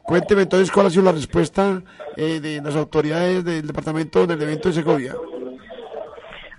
Cuénteme 0.03 0.43
entonces 0.43 0.71
cuál 0.71 0.87
ha 0.87 0.91
sido 0.91 1.05
la 1.05 1.13
respuesta 1.13 1.83
eh, 2.17 2.41
de 2.41 2.61
las 2.61 2.77
autoridades 2.77 3.45
del 3.45 3.67
departamento 3.67 4.27
del 4.27 4.43
evento 4.43 4.69
de 4.69 4.75
Segovia. 4.75 5.15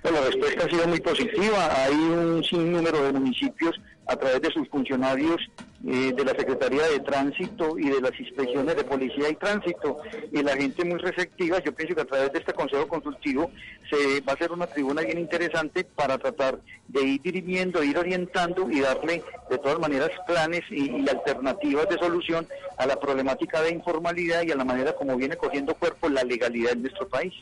Bueno, 0.03 0.19
la 0.19 0.27
respuesta 0.27 0.65
ha 0.65 0.69
sido 0.69 0.87
muy 0.87 0.99
positiva. 0.99 1.83
Hay 1.83 1.93
un 1.93 2.43
sinnúmero 2.43 3.03
de 3.03 3.13
municipios 3.13 3.79
a 4.11 4.17
través 4.17 4.41
de 4.41 4.51
sus 4.51 4.67
funcionarios 4.67 5.39
eh, 5.87 6.13
de 6.13 6.25
la 6.25 6.31
Secretaría 6.31 6.83
de 6.83 6.99
Tránsito 6.99 7.79
y 7.79 7.89
de 7.89 8.01
las 8.01 8.11
inspecciones 8.19 8.75
de 8.75 8.83
Policía 8.83 9.29
y 9.29 9.35
Tránsito 9.35 9.99
y 10.31 10.43
la 10.43 10.55
gente 10.57 10.83
muy 10.83 10.99
receptiva. 10.99 11.59
Yo 11.63 11.73
pienso 11.73 11.95
que 11.95 12.01
a 12.01 12.05
través 12.05 12.33
de 12.33 12.39
este 12.39 12.53
Consejo 12.53 12.87
Consultivo 12.87 13.49
se 13.89 14.19
va 14.21 14.33
a 14.33 14.35
hacer 14.35 14.51
una 14.51 14.67
tribuna 14.67 15.01
bien 15.01 15.17
interesante 15.17 15.85
para 15.85 16.17
tratar 16.17 16.59
de 16.89 17.01
ir 17.01 17.21
dirimiendo, 17.21 17.83
ir 17.83 17.97
orientando 17.97 18.69
y 18.69 18.81
darle 18.81 19.23
de 19.49 19.57
todas 19.57 19.79
maneras 19.79 20.09
planes 20.27 20.61
y, 20.69 21.09
alternativas 21.09 21.87
de 21.87 21.97
solución 21.97 22.45
a 22.77 22.85
la 22.85 22.99
problemática 22.99 23.61
de 23.61 23.71
informalidad 23.71 24.43
y 24.43 24.51
a 24.51 24.55
la 24.55 24.65
manera 24.65 24.93
como 24.93 25.15
viene 25.15 25.37
cogiendo 25.37 25.73
cuerpo 25.75 26.09
la 26.09 26.23
legalidad 26.23 26.73
en 26.73 26.81
nuestro 26.81 27.07
país. 27.07 27.33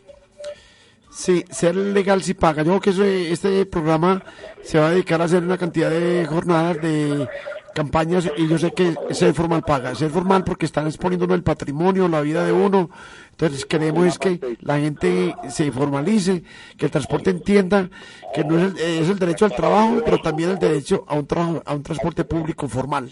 Sí, 1.09 1.43
ser 1.49 1.75
legal 1.75 2.21
si 2.21 2.33
paga. 2.33 2.63
Yo 2.63 2.79
creo 2.79 2.95
que 2.95 3.31
este 3.31 3.65
programa 3.65 4.23
se 4.61 4.79
va 4.79 4.87
a 4.87 4.91
dedicar 4.91 5.21
a 5.21 5.25
hacer 5.25 5.43
una 5.43 5.57
cantidad 5.57 5.89
de 5.89 6.25
jornadas 6.25 6.81
de 6.81 7.27
campañas 7.73 8.29
y 8.37 8.47
yo 8.47 8.57
sé 8.57 8.71
que 8.71 8.93
ser 9.11 9.33
formal 9.33 9.63
paga. 9.63 9.95
Ser 9.95 10.11
formal 10.11 10.43
porque 10.43 10.65
están 10.65 10.85
exponiendo 10.85 11.33
el 11.33 11.43
patrimonio, 11.43 12.07
la 12.07 12.21
vida 12.21 12.45
de 12.45 12.51
uno. 12.51 12.91
Entonces 13.31 13.65
queremos 13.65 14.05
es 14.05 14.19
que 14.19 14.57
la 14.61 14.79
gente 14.79 15.35
se 15.49 15.71
formalice, 15.71 16.43
que 16.77 16.85
el 16.85 16.91
transporte 16.91 17.31
entienda 17.31 17.89
que 18.33 18.43
no 18.43 18.59
es 18.59 18.73
el, 18.73 18.77
es 18.77 19.09
el 19.09 19.17
derecho 19.17 19.45
al 19.45 19.55
trabajo, 19.55 20.01
pero 20.05 20.19
también 20.19 20.51
el 20.51 20.59
derecho 20.59 21.05
a 21.07 21.15
un, 21.15 21.27
a 21.65 21.73
un 21.73 21.83
transporte 21.83 22.23
público 22.23 22.67
formal. 22.67 23.09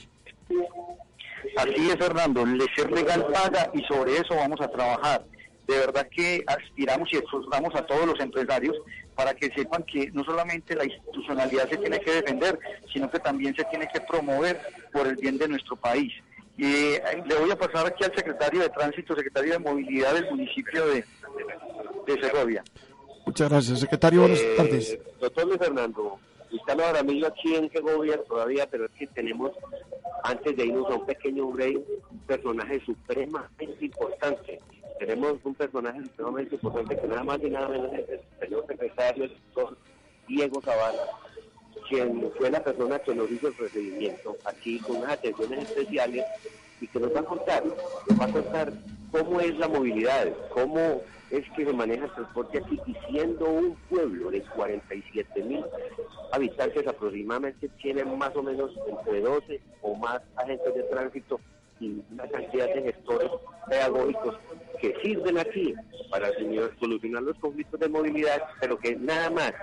Así 1.58 1.90
es, 1.90 1.96
Fernando. 1.96 2.42
El 2.42 2.62
ser 2.76 2.92
legal 2.92 3.26
paga 3.34 3.72
y 3.74 3.82
sobre 3.84 4.18
eso 4.18 4.36
vamos 4.36 4.62
a 4.62 4.68
trabajar 4.68 5.26
de 5.68 5.78
verdad 5.78 6.08
que 6.10 6.44
aspiramos 6.48 7.12
y 7.12 7.18
exhortamos 7.18 7.76
a 7.76 7.86
todos 7.86 8.06
los 8.06 8.20
empresarios 8.20 8.76
para 9.16 9.34
que 9.34 9.50
sepan 9.50 9.84
que 9.84 10.12
no 10.12 10.24
solamente 10.24 10.76
la 10.76 10.86
institucionalidad 10.86 11.70
se 11.70 11.78
tiene 11.78 12.00
que 12.00 12.12
defender, 12.12 12.60
sino 12.94 13.10
que 13.10 13.20
también 13.20 13.56
se 13.56 13.64
tiene 13.66 13.88
que 13.92 14.00
promover 14.02 14.62
por 14.94 15.08
el 15.08 15.16
bien 15.16 15.38
de 15.38 15.48
nuestro 15.48 15.76
país. 15.76 16.14
Y 16.58 16.66
eh, 16.66 17.02
le 17.28 17.36
voy 17.36 17.52
a 17.52 17.58
pasar 17.58 17.86
aquí 17.86 18.04
al 18.04 18.16
secretario 18.16 18.62
de 18.62 18.70
Tránsito, 18.70 19.16
secretario 19.16 19.54
de 19.54 19.60
Movilidad 19.60 20.14
del 20.14 20.30
municipio 20.30 20.88
de, 20.88 21.04
de 22.08 22.22
Segovia. 22.22 22.64
Muchas 23.26 23.50
gracias, 23.50 23.80
secretario. 23.80 24.22
Buenas 24.22 24.40
eh, 24.40 24.54
tardes. 24.56 25.00
Doctor 25.20 25.46
Luis 25.46 25.60
Fernando, 25.60 26.20
Está 26.52 26.76
lo 26.76 26.86
Aramillo 26.86 27.28
aquí 27.28 27.56
en 27.56 27.70
Segovia 27.72 28.22
todavía, 28.24 28.68
pero 28.70 28.86
es 28.86 28.92
que 28.92 29.08
tenemos, 29.08 29.52
antes 30.24 30.56
de 30.56 30.66
irnos 30.66 30.90
a 30.90 30.96
un 30.96 31.06
pequeño 31.06 31.48
break, 31.48 31.78
un 32.10 32.20
personaje 32.20 32.80
supremamente 32.86 33.86
importante. 33.86 34.60
Tenemos 35.00 35.38
un 35.44 35.56
personaje 35.56 36.02
supremamente 36.04 36.56
importante 36.56 36.98
que 36.98 37.08
nada 37.08 37.24
más 37.24 37.40
y 37.44 37.50
nada 37.50 37.68
menos 37.68 37.94
es 37.94 38.10
el 38.10 38.22
señor 38.40 38.66
secretario, 38.68 39.26
el 39.26 39.30
doctor 39.54 39.78
Diego 40.28 40.62
Zavala, 40.62 41.06
quien 41.90 42.32
fue 42.38 42.50
la 42.50 42.64
persona 42.64 43.00
que 43.00 43.14
nos 43.14 43.30
hizo 43.30 43.48
el 43.50 43.54
procedimiento 43.54 44.38
aquí 44.46 44.80
con 44.80 44.98
unas 44.98 45.12
atenciones 45.12 45.70
especiales 45.70 46.26
y 46.80 46.88
que 46.88 47.00
nos 47.00 47.14
va 47.14 47.20
a 47.20 47.26
contar, 47.26 47.64
nos 47.66 48.20
va 48.20 48.26
a 48.26 48.32
contar 48.32 48.74
cómo 49.12 49.40
es 49.40 49.58
la 49.58 49.68
movilidad, 49.68 50.28
cómo 50.54 51.02
es 51.30 51.44
que 51.56 51.66
se 51.66 51.74
maneja 51.74 52.06
el 52.06 52.14
transporte 52.14 52.60
aquí 52.60 52.80
y 52.86 52.96
siendo 53.10 53.46
un 53.46 53.76
pueblo 53.90 54.32
de 54.32 54.42
47 54.42 55.44
mil 55.44 55.66
habitantes 56.32 56.88
aproximadamente 56.88 57.70
tienen 57.82 58.18
más 58.18 58.36
o 58.36 58.44
menos 58.44 58.72
entre 58.88 59.22
12 59.22 59.60
o 59.82 59.96
más 59.96 60.22
agentes 60.38 60.74
de 60.74 60.84
tránsito 60.84 61.40
y 61.80 62.02
una 62.12 62.28
cantidad 62.28 62.74
de 62.74 62.82
gestores 62.82 63.30
pedagógicos 63.70 64.36
que 64.82 64.96
sirven 65.02 65.38
aquí 65.38 65.74
para 66.10 66.30
solucionar 66.80 67.24
los 67.24 67.38
conflictos 67.38 67.80
de 67.80 67.90
movilidad, 67.90 68.42
pero 68.60 68.78
que 68.78 68.96
nada 68.96 69.30
más 69.30 69.54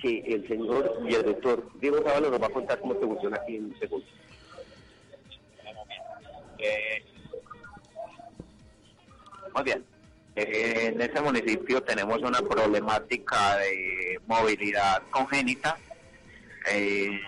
que 0.00 0.20
el 0.20 0.46
señor 0.48 1.00
y 1.06 1.14
el 1.14 1.24
doctor 1.24 1.68
Diego 1.80 1.98
Zavala 2.02 2.30
nos 2.30 2.40
va 2.40 2.46
a 2.46 2.50
contar 2.50 2.80
cómo 2.80 2.94
se 2.94 3.00
funciona 3.00 3.36
aquí 3.36 3.56
en 3.56 3.66
un 3.66 3.78
segundo. 3.78 4.06
Eh, 6.58 7.04
muy 9.54 9.64
bien. 9.64 9.84
Eh, 10.36 10.92
en 10.92 11.00
este 11.00 11.20
municipio 11.20 11.82
tenemos 11.82 12.22
una 12.22 12.40
problemática 12.40 13.56
de 13.58 14.20
movilidad 14.26 15.02
congénita 15.10 15.76
eh, 16.70 17.20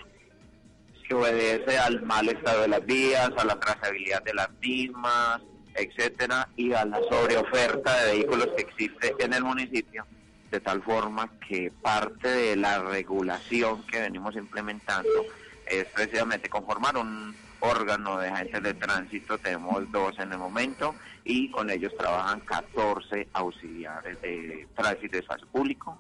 que 1.06 1.14
obedece 1.14 1.78
al 1.78 2.02
mal 2.02 2.28
estado 2.28 2.62
de 2.62 2.68
las 2.68 2.87
vías, 2.87 3.30
a 3.37 3.44
la 3.44 3.58
trazabilidad 3.58 4.22
de 4.22 4.35
las 4.35 4.50
mismas, 4.61 5.42
etcétera, 5.74 6.48
y 6.56 6.72
a 6.72 6.85
la 6.85 7.00
sobreoferta 7.08 8.04
de 8.04 8.12
vehículos 8.12 8.48
que 8.56 8.62
existe 8.62 9.14
en 9.18 9.32
el 9.32 9.42
municipio, 9.42 10.06
de 10.50 10.61
tal 10.61 10.82
forma 10.82 11.30
que 11.48 11.72
parte 11.82 12.28
de 12.28 12.56
la 12.56 12.82
regulación 12.82 13.85
que 13.87 14.00
venimos 14.00 14.37
implementando 14.37 15.26
es 15.66 15.87
precisamente 15.87 16.48
conformar 16.48 16.96
un 16.96 17.35
órgano 17.62 18.18
de 18.18 18.29
agentes 18.29 18.62
de 18.62 18.75
tránsito, 18.75 19.38
tenemos 19.38 19.90
dos 19.90 20.18
en 20.18 20.33
el 20.33 20.38
momento, 20.38 20.94
y 21.25 21.51
con 21.51 21.70
ellos 21.70 21.92
trabajan 21.96 22.40
14 22.40 23.29
auxiliares 23.33 24.20
de 24.20 24.66
tránsito 24.75 25.12
de 25.12 25.18
espacio 25.20 25.46
público. 25.46 25.98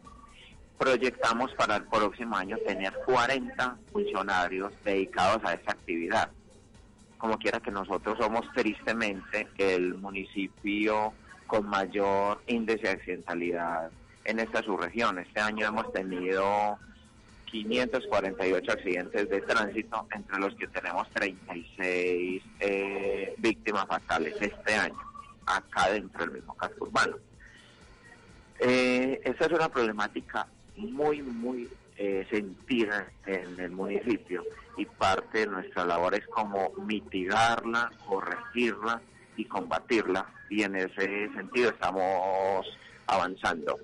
Proyectamos 0.76 1.54
para 1.54 1.76
el 1.76 1.84
próximo 1.84 2.36
año 2.36 2.56
tener 2.66 2.92
40 3.06 3.76
funcionarios 3.92 4.72
dedicados 4.84 5.44
a 5.44 5.54
esta 5.54 5.72
actividad. 5.72 6.30
Como 7.18 7.38
quiera 7.38 7.60
que 7.60 7.70
nosotros 7.70 8.18
somos 8.18 8.44
tristemente 8.52 9.46
el 9.58 9.94
municipio 9.94 11.12
con 11.46 11.68
mayor 11.68 12.42
índice 12.48 12.82
de 12.82 12.90
accidentalidad 12.90 13.90
en 14.24 14.40
esta 14.40 14.62
subregión. 14.62 15.20
Este 15.20 15.38
año 15.38 15.68
hemos 15.68 15.92
tenido 15.92 16.78
548 17.52 18.72
accidentes 18.72 19.28
de 19.28 19.40
tránsito, 19.42 20.08
entre 20.10 20.38
los 20.38 20.54
que 20.54 20.66
tenemos 20.68 21.08
36 21.10 22.42
eh, 22.60 23.34
víctimas 23.36 23.86
fatales 23.86 24.34
este 24.40 24.74
año 24.74 24.98
acá 25.44 25.90
dentro 25.90 26.24
del 26.24 26.32
mismo 26.32 26.56
casco 26.56 26.86
urbano. 26.86 27.16
Eh, 28.58 29.20
esa 29.22 29.44
es 29.44 29.52
una 29.52 29.68
problemática 29.68 30.46
muy, 30.76 31.20
muy 31.20 31.68
eh, 31.98 32.26
sentida 32.30 33.06
en 33.26 33.60
el 33.60 33.70
municipio 33.70 34.44
y 34.78 34.86
parte 34.86 35.40
de 35.40 35.46
nuestra 35.48 35.84
labor 35.84 36.14
es 36.14 36.26
como 36.28 36.72
mitigarla, 36.86 37.90
corregirla 38.06 39.02
y 39.36 39.44
combatirla 39.44 40.26
y 40.48 40.62
en 40.62 40.76
ese 40.76 41.28
sentido 41.34 41.70
estamos 41.70 42.66
avanzando. 43.06 43.78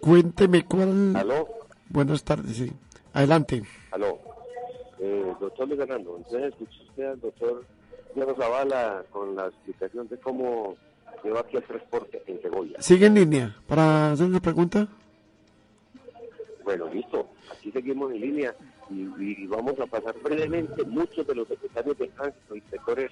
Cuénteme 0.00 0.64
cuál... 0.64 1.14
¿Aló? 1.16 1.48
Buenas 1.88 2.22
tardes, 2.22 2.56
sí. 2.56 2.72
Adelante. 3.12 3.62
Aló 3.90 4.28
eh, 5.00 5.34
doctor 5.40 5.68
Luis 5.68 5.78
Fernando, 5.78 6.16
entonces 6.16 6.54
usted 6.60 7.04
al 7.04 7.20
doctor 7.20 7.64
Diego 8.14 8.34
Zavala 8.34 9.04
con 9.10 9.36
la 9.36 9.46
explicación 9.46 10.08
de 10.08 10.18
cómo 10.18 10.76
lleva 11.22 11.40
aquí 11.40 11.56
el 11.56 11.62
transporte 11.64 12.22
en 12.26 12.40
Segovia. 12.42 12.80
¿Sigue 12.80 13.06
en 13.06 13.14
línea 13.14 13.56
para 13.66 14.12
hacer 14.12 14.26
una 14.26 14.40
pregunta? 14.40 14.88
Bueno, 16.64 16.88
listo. 16.92 17.28
Aquí 17.52 17.70
seguimos 17.70 18.12
en 18.12 18.20
línea 18.20 18.54
y, 18.90 19.46
vamos 19.46 19.78
a 19.80 19.86
pasar 19.86 20.14
brevemente 20.22 20.84
muchos 20.84 21.26
de 21.26 21.34
los 21.34 21.48
secretarios 21.48 21.96
de 21.98 22.08
tránsito, 22.08 22.56
inspectores 22.56 23.10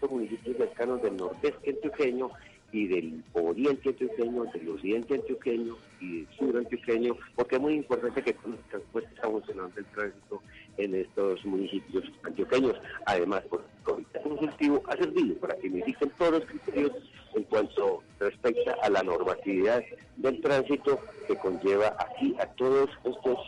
de 0.00 0.08
municipios 0.08 0.56
cercanos 0.56 1.02
del 1.02 1.16
nordeste 1.16 1.70
antioqueño 1.70 2.30
y 2.70 2.86
del 2.86 3.24
oriente 3.32 3.88
antioqueño, 3.90 4.44
del 4.44 4.68
occidente 4.68 5.14
antioqueño 5.14 5.76
y 6.00 6.18
del 6.18 6.36
sur 6.36 6.56
antioqueño, 6.56 7.16
porque 7.34 7.56
es 7.56 7.62
muy 7.62 7.74
importante 7.74 8.22
que 8.22 8.30
el 8.30 8.58
transporte 8.70 9.08
está 9.14 9.28
funcionando 9.28 9.72
el 9.78 9.86
tránsito 9.86 10.42
en 10.76 10.94
estos 10.94 11.44
municipios 11.46 12.04
antioqueños. 12.24 12.74
Además, 13.06 13.42
por 13.48 13.64
el 13.98 14.22
consultivo 14.22 14.82
ha 14.86 14.96
servido 14.96 15.34
para 15.36 15.56
que 15.56 15.70
verifiquen 15.70 16.10
todos 16.18 16.32
los 16.32 16.44
criterios 16.44 16.92
en 17.34 17.42
cuanto 17.44 18.02
respecta 18.20 18.76
a 18.82 18.90
la 18.90 19.02
normatividad 19.02 19.82
del 20.16 20.40
tránsito 20.40 21.00
que 21.26 21.36
conlleva 21.36 21.96
aquí 21.98 22.36
a 22.40 22.46
todos 22.54 22.90
estos 23.04 23.38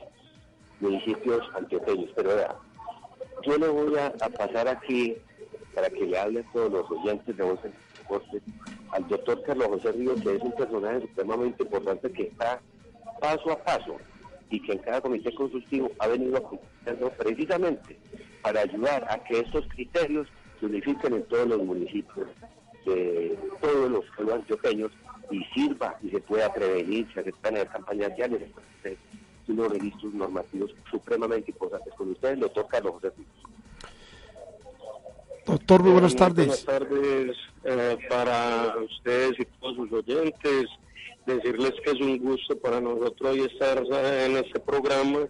municipios 0.81 1.43
antioqueños. 1.55 2.11
Pero 2.17 2.37
vea, 2.37 2.57
yo 3.43 3.59
le 3.59 3.69
voy 3.69 3.97
a, 3.99 4.13
pasar 4.13 4.69
aquí 4.69 5.17
para 5.75 5.91
que 5.91 6.07
le 6.07 6.19
hable 6.19 6.41
a 6.41 6.53
todos 6.53 6.73
los 6.73 6.91
oyentes 6.91 7.37
de 7.37 7.45
Transporte 7.45 8.43
al 8.93 9.07
doctor 9.09 9.43
Carlos 9.43 9.69
José 9.69 9.93
Ríos, 9.93 10.21
que 10.21 10.37
es 10.37 10.43
un 10.43 10.53
personaje 10.53 11.01
supremamente 11.03 11.63
importante 11.63 12.11
que 12.13 12.23
está 12.25 12.61
paso 13.21 13.53
a 13.53 13.63
paso 13.63 13.97
y 14.51 14.61
que 14.63 14.73
en 14.73 14.79
cada 14.79 15.01
comité 15.01 15.35
consultivo 15.35 15.91
ha 15.99 16.09
venido 16.09 16.37
acompañando 16.37 17.11
precisamente 17.11 17.97
para 18.43 18.63
ayudar 18.63 19.07
a 19.09 19.23
que 19.23 19.41
estos 19.41 19.67
criterios 19.69 20.27
se 20.59 20.67
unifiquen 20.67 21.15
en 21.15 21.23
todos 21.25 21.47
los 21.47 21.63
municipios 21.63 22.29
de 22.85 23.39
todos 23.61 23.91
los 23.91 24.05
pueblos 24.17 24.37
antioqueños 24.37 24.91
y 25.31 25.45
sirva 25.55 25.97
y 26.03 26.11
se 26.11 26.21
pueda 26.21 26.53
prevenir, 26.53 27.07
se 27.15 27.23
puedan 27.23 27.57
hacer 27.57 27.69
campañas 27.69 28.17
diarias, 28.17 28.43
unos 29.51 29.73
registros 29.73 30.15
normativos 30.15 30.75
supremamente 30.91 31.51
importantes. 31.51 31.93
Con 31.95 32.11
ustedes, 32.11 32.39
doctor 32.39 32.67
Carlos 32.69 32.95
José 32.95 33.13
Doctor, 35.47 35.83
muy 35.83 35.93
buenas 35.93 36.15
tardes. 36.15 36.47
Buenas 36.47 36.65
tardes 36.65 37.37
eh, 37.65 37.99
para 38.09 38.75
ustedes 38.79 39.39
y 39.39 39.45
todos 39.61 39.77
sus 39.77 39.93
oyentes 39.93 40.67
decirles 41.27 41.73
que 41.85 41.91
es 41.91 42.01
un 42.01 42.19
gusto 42.19 42.59
para 42.59 42.81
nosotros 42.81 43.33
hoy 43.33 43.41
estar 43.41 43.79
en 43.79 44.37
este 44.37 44.61
programa 44.61 45.21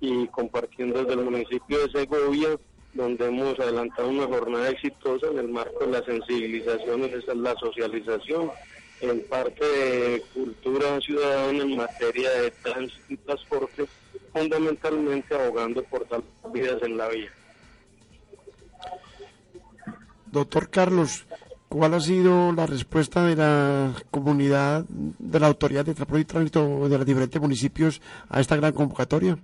y 0.00 0.26
compartiendo 0.28 1.02
desde 1.02 1.20
el 1.20 1.24
municipio 1.24 1.86
de 1.86 2.00
Segovia, 2.00 2.48
donde 2.94 3.26
hemos 3.26 3.58
adelantado 3.60 4.08
una 4.08 4.26
jornada 4.26 4.70
exitosa 4.70 5.28
en 5.28 5.38
el 5.38 5.48
marco 5.48 5.84
de 5.84 5.92
la 5.92 6.04
sensibilización 6.04 7.04
y 7.04 7.36
la 7.36 7.54
socialización 7.56 8.50
en 9.00 9.20
parte 9.28 9.64
de 9.64 10.22
cultura 10.34 11.00
ciudadana 11.00 11.62
en 11.62 11.76
materia 11.76 12.30
de 12.30 12.50
tránsito 12.50 13.04
y 13.08 13.16
transporte, 13.18 13.86
fundamentalmente 14.32 15.34
abogando 15.34 15.82
por 15.84 16.04
tal 16.04 16.22
vidas 16.52 16.82
en 16.82 16.96
la 16.96 17.08
vía. 17.08 17.30
Doctor 20.32 20.70
Carlos, 20.70 21.26
¿Cuál 21.70 21.94
ha 21.94 22.00
sido 22.00 22.50
la 22.50 22.66
respuesta 22.66 23.24
de 23.24 23.36
la 23.36 23.94
comunidad, 24.10 24.84
de 24.88 25.38
la 25.38 25.46
autoridad 25.46 25.84
de 25.84 25.94
transporte 25.94 26.22
y 26.22 26.24
tránsito 26.24 26.88
de 26.88 26.98
los 26.98 27.06
diferentes 27.06 27.40
municipios 27.40 28.02
a 28.28 28.40
esta 28.40 28.56
gran 28.56 28.72
convocatoria? 28.72 29.38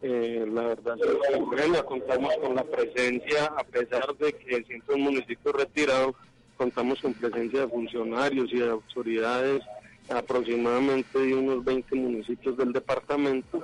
Eh, 0.00 0.46
la 0.48 0.62
verdad 0.62 0.96
es 0.96 1.72
que 1.72 1.84
contamos 1.84 2.36
con 2.36 2.54
la 2.54 2.62
presencia, 2.62 3.46
a 3.46 3.64
pesar 3.64 4.16
de 4.16 4.32
que 4.32 4.62
siempre 4.62 4.94
un 4.94 5.00
municipio 5.00 5.50
retirado, 5.50 6.14
contamos 6.56 7.00
con 7.00 7.14
presencia 7.14 7.62
de 7.62 7.66
funcionarios 7.68 8.52
y 8.52 8.60
de 8.60 8.70
autoridades 8.70 9.60
aproximadamente 10.08 11.18
de 11.18 11.34
unos 11.34 11.64
20 11.64 11.96
municipios 11.96 12.56
del 12.56 12.72
departamento. 12.72 13.60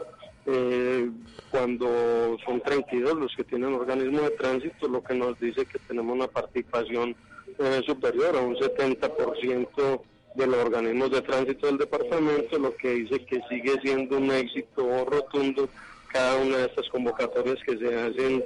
Eh, 0.47 1.11
cuando 1.51 2.37
son 2.45 2.61
32 2.61 3.15
los 3.15 3.35
que 3.35 3.45
tienen 3.45 3.75
organismo 3.75 4.21
de 4.21 4.31
tránsito, 4.31 4.89
lo 4.89 5.03
que 5.03 5.15
nos 5.15 5.39
dice 5.41 5.65
que 5.65 5.79
tenemos 5.79 6.15
una 6.15 6.29
participación 6.29 7.17
superior 7.87 8.37
a 8.37 8.41
un 8.41 8.57
70% 8.57 10.03
de 10.35 10.47
los 10.47 10.57
organismos 10.57 11.11
de 11.13 11.23
tránsito 11.23 11.67
del 11.69 11.79
departamento, 11.79 12.59
lo 12.59 12.75
que 12.77 12.91
dice 12.95 13.25
que 13.25 13.41
sigue 13.49 13.81
siendo 13.81 14.19
un 14.19 14.31
éxito 14.33 15.05
rotundo 15.05 15.69
cada 16.09 16.37
una 16.37 16.59
de 16.59 16.67
estas 16.67 16.89
convocatorias 16.89 17.59
que 17.65 17.79
se 17.79 17.95
hacen 17.95 18.45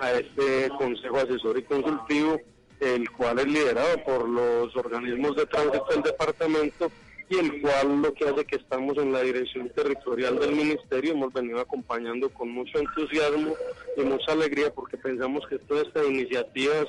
a 0.00 0.12
este 0.12 0.68
Consejo 0.78 1.18
Asesor 1.18 1.58
y 1.58 1.62
Consultivo 1.62 2.40
el 2.80 3.10
cual 3.10 3.38
es 3.38 3.46
liderado 3.46 4.02
por 4.04 4.28
los 4.28 4.74
organismos 4.76 5.36
de 5.36 5.46
tránsito 5.46 5.86
del 5.90 6.02
departamento 6.02 6.90
y 7.28 7.38
el 7.38 7.60
cual 7.62 8.02
lo 8.02 8.12
que 8.12 8.28
hace 8.28 8.44
que 8.44 8.56
estamos 8.56 8.98
en 8.98 9.12
la 9.12 9.22
dirección 9.22 9.68
territorial 9.70 10.38
del 10.38 10.52
ministerio, 10.54 11.12
hemos 11.12 11.32
venido 11.32 11.60
acompañando 11.60 12.28
con 12.28 12.50
mucho 12.50 12.78
entusiasmo 12.78 13.54
y 13.96 14.02
mucha 14.02 14.32
alegría 14.32 14.72
porque 14.72 14.96
pensamos 14.96 15.46
que 15.48 15.58
todas 15.58 15.86
estas 15.86 16.06
iniciativas 16.06 16.86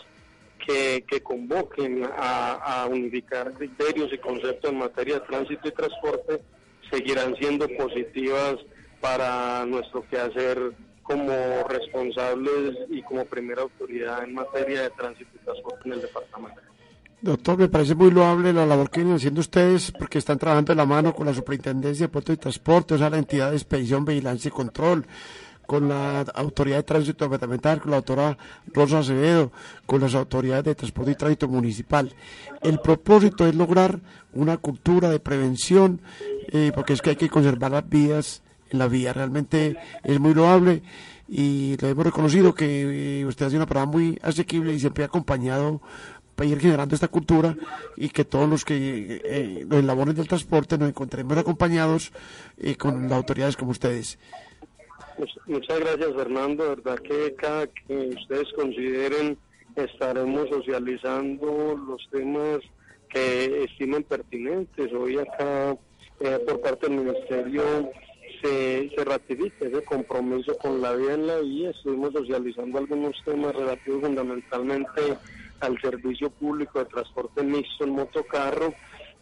que, 0.65 1.04
que 1.08 1.21
convoquen 1.21 2.04
a, 2.17 2.54
a 2.54 2.86
unificar 2.88 3.54
criterios 3.54 4.12
y 4.12 4.17
conceptos 4.17 4.71
en 4.71 4.80
materia 4.80 5.15
de 5.15 5.21
tránsito 5.21 5.67
y 5.67 5.71
transporte 5.71 6.41
seguirán 6.91 7.36
siendo 7.38 7.67
positivas 7.69 8.56
para 9.00 9.65
nuestro 9.65 10.06
quehacer 10.10 10.74
como 11.04 11.63
responsables 11.69 12.78
y 12.89 13.02
como 13.04 13.26
primera 13.26 13.62
autoridad 13.62 14.24
en 14.24 14.34
materia 14.34 14.82
de 14.82 14.89
tránsito 14.89 15.30
y 15.36 15.45
transporte 15.45 15.82
en 15.86 15.93
el 15.93 16.02
departamento. 16.02 16.62
Doctor, 17.26 17.58
me 17.58 17.70
parece 17.70 17.96
muy 17.96 18.12
loable 18.12 18.54
la 18.54 18.68
labor 18.68 18.92
que 18.92 19.00
vienen 19.00 19.16
haciendo 19.16 19.42
ustedes 19.42 19.92
porque 19.92 20.20
están 20.20 20.38
trabajando 20.38 20.74
de 20.74 20.78
la 20.78 20.86
mano 20.86 21.16
con 21.16 21.26
la 21.26 21.34
Superintendencia 21.34 22.06
de 22.06 22.12
Puertos 22.12 22.36
y 22.36 22.38
Transporte, 22.38 22.94
o 22.94 22.98
sea, 23.00 23.10
la 23.10 23.18
entidad 23.18 23.50
de 23.50 23.56
expedición, 23.56 24.06
vigilancia 24.06 24.50
y 24.50 24.52
control, 24.52 25.08
con 25.66 25.90
la 25.90 26.22
Autoridad 26.36 26.78
de 26.78 26.84
Tránsito 26.84 27.26
Departamental, 27.26 27.82
con 27.82 27.90
la 27.90 27.98
doctora 27.98 28.38
Rosa 28.72 29.00
Acevedo, 29.00 29.52
con 29.88 30.02
las 30.02 30.14
autoridades 30.14 30.66
de 30.66 30.76
Transporte 30.76 31.14
y 31.14 31.16
Tránsito 31.16 31.48
Municipal. 31.48 32.14
El 32.62 32.80
propósito 32.80 33.48
es 33.48 33.56
lograr 33.56 34.00
una 34.34 34.58
cultura 34.58 35.10
de 35.10 35.20
prevención, 35.20 36.02
eh, 36.52 36.72
porque 36.76 36.94
es 36.94 37.02
que 37.02 37.10
hay 37.10 37.16
que 37.16 37.30
conservar 37.30 37.72
las 37.72 37.90
vías 37.90 38.44
en 38.70 38.78
la 38.78 38.88
vía. 38.88 39.14
Realmente 39.14 39.78
es 40.04 40.20
muy 40.20 40.36
loable 40.36 40.84
y 41.28 41.76
le 41.78 41.90
hemos 41.90 42.06
reconocido 42.06 42.54
que 42.54 43.22
eh, 43.22 43.26
usted 43.26 43.48
hace 43.48 43.56
una 43.56 43.66
parada 43.66 43.88
muy 43.88 44.20
asequible 44.22 44.74
y 44.74 44.80
siempre 44.80 45.04
ha 45.04 45.08
acompañado 45.08 45.82
para 46.36 46.50
ir 46.50 46.60
generando 46.60 46.95
esta 46.95 47.08
cultura 47.08 47.56
y 47.95 48.10
que 48.10 48.26
todos 48.26 48.48
los 48.48 48.65
que 48.65 49.21
eh, 49.24 49.65
los 49.67 49.84
labores 49.84 50.15
del 50.15 50.28
transporte 50.28 50.78
nos 50.78 50.89
encontremos 50.89 51.38
acompañados 51.38 52.12
eh, 52.58 52.76
con 52.76 53.04
las 53.04 53.13
autoridades 53.13 53.58
como 53.58 53.71
ustedes. 53.71 54.19
Muchas 55.48 55.80
gracias 55.80 56.13
Fernando, 56.13 56.69
verdad 56.69 57.00
que 57.00 57.34
cada 57.36 57.67
que 57.67 58.10
ustedes 58.17 58.52
consideren 58.54 59.38
estaremos 59.76 60.50
socializando 60.50 61.78
los 61.88 62.08
temas 62.12 62.60
que 63.10 63.63
estimen 63.63 64.04
pertinentes. 64.04 64.91
Hoy 64.93 65.17
acá 65.17 65.78
eh, 66.19 66.39
por 66.45 66.62
parte 66.62 66.88
del 66.88 66.98
Ministerio 66.98 67.63
se, 68.41 68.89
se 68.95 69.04
ratifica 69.06 69.65
ese 69.65 69.84
compromiso 69.84 70.58
con 70.58 70.82
la 70.82 70.93
vía 70.93 71.13
en 71.13 71.28
la 71.28 71.39
vía. 71.39 71.69
Estuvimos 71.71 72.13
socializando 72.13 72.80
algunos 72.80 73.15
temas 73.24 73.56
relativos 73.56 74.02
fundamentalmente 74.02 75.02
al 75.60 75.80
servicio 75.82 76.30
público 76.30 76.80
de 76.80 76.86
transporte 76.86 77.44
mixto 77.44 77.84
en 77.86 77.91
motocarro 77.91 78.74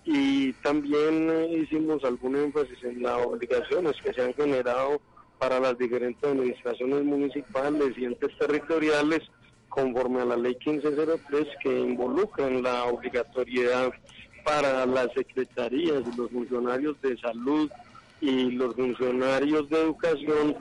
y 0.06 0.52
también 0.54 1.30
hicimos 1.52 2.04
algún 2.04 2.36
énfasis 2.36 2.84
en 2.84 3.04
las 3.04 3.26
obligaciones 3.26 3.94
que 4.04 4.14
se 4.14 4.22
han 4.22 4.34
generado 4.34 5.00
para 5.40 5.60
las 5.60 5.78
diferentes 5.78 6.24
administraciones 6.30 7.04
municipales 7.04 7.98
y 7.98 8.06
entes 8.06 8.38
territoriales 8.38 9.22
conforme 9.70 10.22
a 10.22 10.26
la 10.26 10.38
ley 10.38 10.58
1503 10.66 11.48
que 11.62 11.80
involucran 11.80 12.62
la 12.62 12.86
obligatoriedad 12.86 13.92
para 14.46 14.86
las 14.86 15.12
secretarías 15.14 16.04
y 16.12 16.18
los 16.18 16.30
funcionarios 16.32 17.02
de 17.02 17.18
salud 17.18 17.72
y 18.22 18.52
los 18.52 18.76
funcionarios 18.76 19.70
de 19.70 19.82
educación 19.82 20.56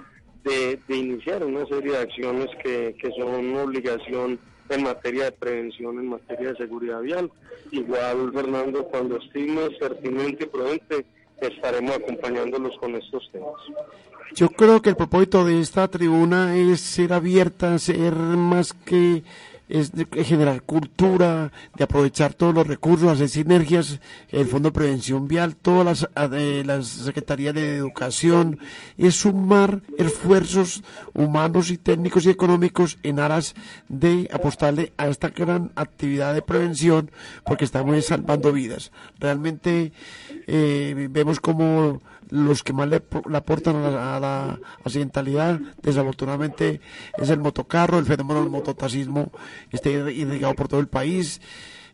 de, 0.45 0.81
iniciar 0.89 1.45
una 1.45 1.67
serie 1.67 1.93
de 1.93 1.99
acciones 1.99 2.49
que, 2.63 2.97
que 3.01 3.11
son 3.19 3.57
obligación 3.57 4.39
en 4.69 4.83
materia 4.83 5.25
de 5.25 5.33
prevención, 5.33 5.99
en 5.99 6.09
materia 6.09 6.51
de 6.51 6.57
seguridad 6.57 7.01
vial. 7.01 7.31
Igual, 7.71 8.33
Fernando, 8.33 8.85
cuando 8.85 9.19
estime 9.19 9.71
pertinente 9.79 10.45
y 10.45 10.47
prudente, 10.47 11.05
estaremos 11.41 11.97
acompañándolos 11.97 12.77
con 12.79 12.95
estos 12.95 13.29
temas. 13.33 13.61
Yo 14.35 14.49
creo 14.49 14.81
que 14.81 14.91
el 14.91 14.97
propósito 14.97 15.45
de 15.45 15.61
esta 15.61 15.89
tribuna 15.89 16.57
es 16.57 16.81
ser 16.81 17.13
abierta, 17.13 17.79
ser 17.79 18.15
más 18.15 18.73
que 18.73 19.23
es 19.73 19.91
generar 20.27 20.63
cultura, 20.63 21.51
de 21.75 21.85
aprovechar 21.85 22.35
todos 22.35 22.55
los 22.55 22.67
recursos, 22.67 23.09
hacer 23.09 23.31
sinergias, 23.31 24.01
el 24.29 24.47
Fondo 24.47 24.69
de 24.69 24.75
Prevención 24.75 25.29
Vial, 25.29 25.57
todas 25.57 26.07
las, 26.15 26.33
eh, 26.35 26.63
las 26.67 26.87
Secretarías 26.89 27.55
de 27.55 27.77
Educación, 27.77 28.59
es 28.99 29.17
sumar 29.17 29.81
esfuerzos 29.97 30.83
humanos 31.15 31.71
y 31.71 31.79
técnicos 31.79 32.27
y 32.27 32.31
económicos 32.31 32.99
en 33.03 33.19
aras 33.19 33.55
de 33.89 34.29
apostarle 34.31 34.93
a 34.99 35.09
esta 35.09 35.31
gran 35.31 35.73
actividad 35.75 36.35
de 36.35 36.43
prevención, 36.43 37.11
porque 37.47 37.65
estamos 37.65 38.05
salvando 38.05 38.53
vidas. 38.53 38.93
Realmente 39.19 39.93
eh, 40.47 41.09
vemos 41.11 41.41
como 41.41 42.03
los 42.33 42.63
que 42.63 42.73
más 42.73 42.89
le, 42.89 42.97
aportan 43.35 43.77
a 43.77 44.19
la, 44.19 44.59
accidentalidad, 44.83 45.61
desafortunadamente, 45.83 46.81
es 47.19 47.29
el 47.29 47.39
motocarro, 47.39 47.99
el 47.99 48.07
fenómeno 48.07 48.41
del 48.41 48.49
mototaxismo, 48.49 49.31
está 49.71 49.91
indicado 49.91 50.55
por 50.55 50.69
todo 50.69 50.81
el 50.81 50.89
país. 50.89 51.41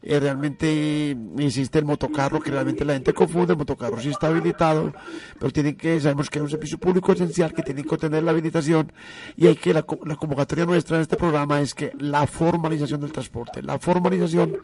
Eh, 0.00 0.20
realmente 0.20 1.16
existe 1.38 1.80
el 1.80 1.84
motocarro, 1.84 2.40
que 2.40 2.52
realmente 2.52 2.84
la 2.84 2.92
gente 2.92 3.12
confunde, 3.12 3.54
el 3.54 3.58
motocarro 3.58 4.00
sí 4.00 4.10
está 4.10 4.28
habilitado, 4.28 4.92
pero 5.40 5.50
tienen 5.50 5.74
que, 5.74 5.98
sabemos 6.00 6.30
que 6.30 6.38
es 6.38 6.44
un 6.44 6.50
servicio 6.50 6.78
público 6.78 7.12
esencial 7.12 7.52
que 7.52 7.64
tienen 7.64 7.84
que 7.84 7.96
tener 7.96 8.22
la 8.22 8.30
habilitación 8.30 8.92
y 9.36 9.48
hay 9.48 9.56
que, 9.56 9.74
la, 9.74 9.84
la 10.04 10.14
convocatoria 10.14 10.66
nuestra 10.66 10.98
en 10.98 11.02
este 11.02 11.16
programa 11.16 11.60
es 11.60 11.74
que 11.74 11.90
la 11.98 12.28
formalización 12.28 13.00
del 13.00 13.10
transporte, 13.10 13.60
la 13.60 13.80
formalización 13.80 14.58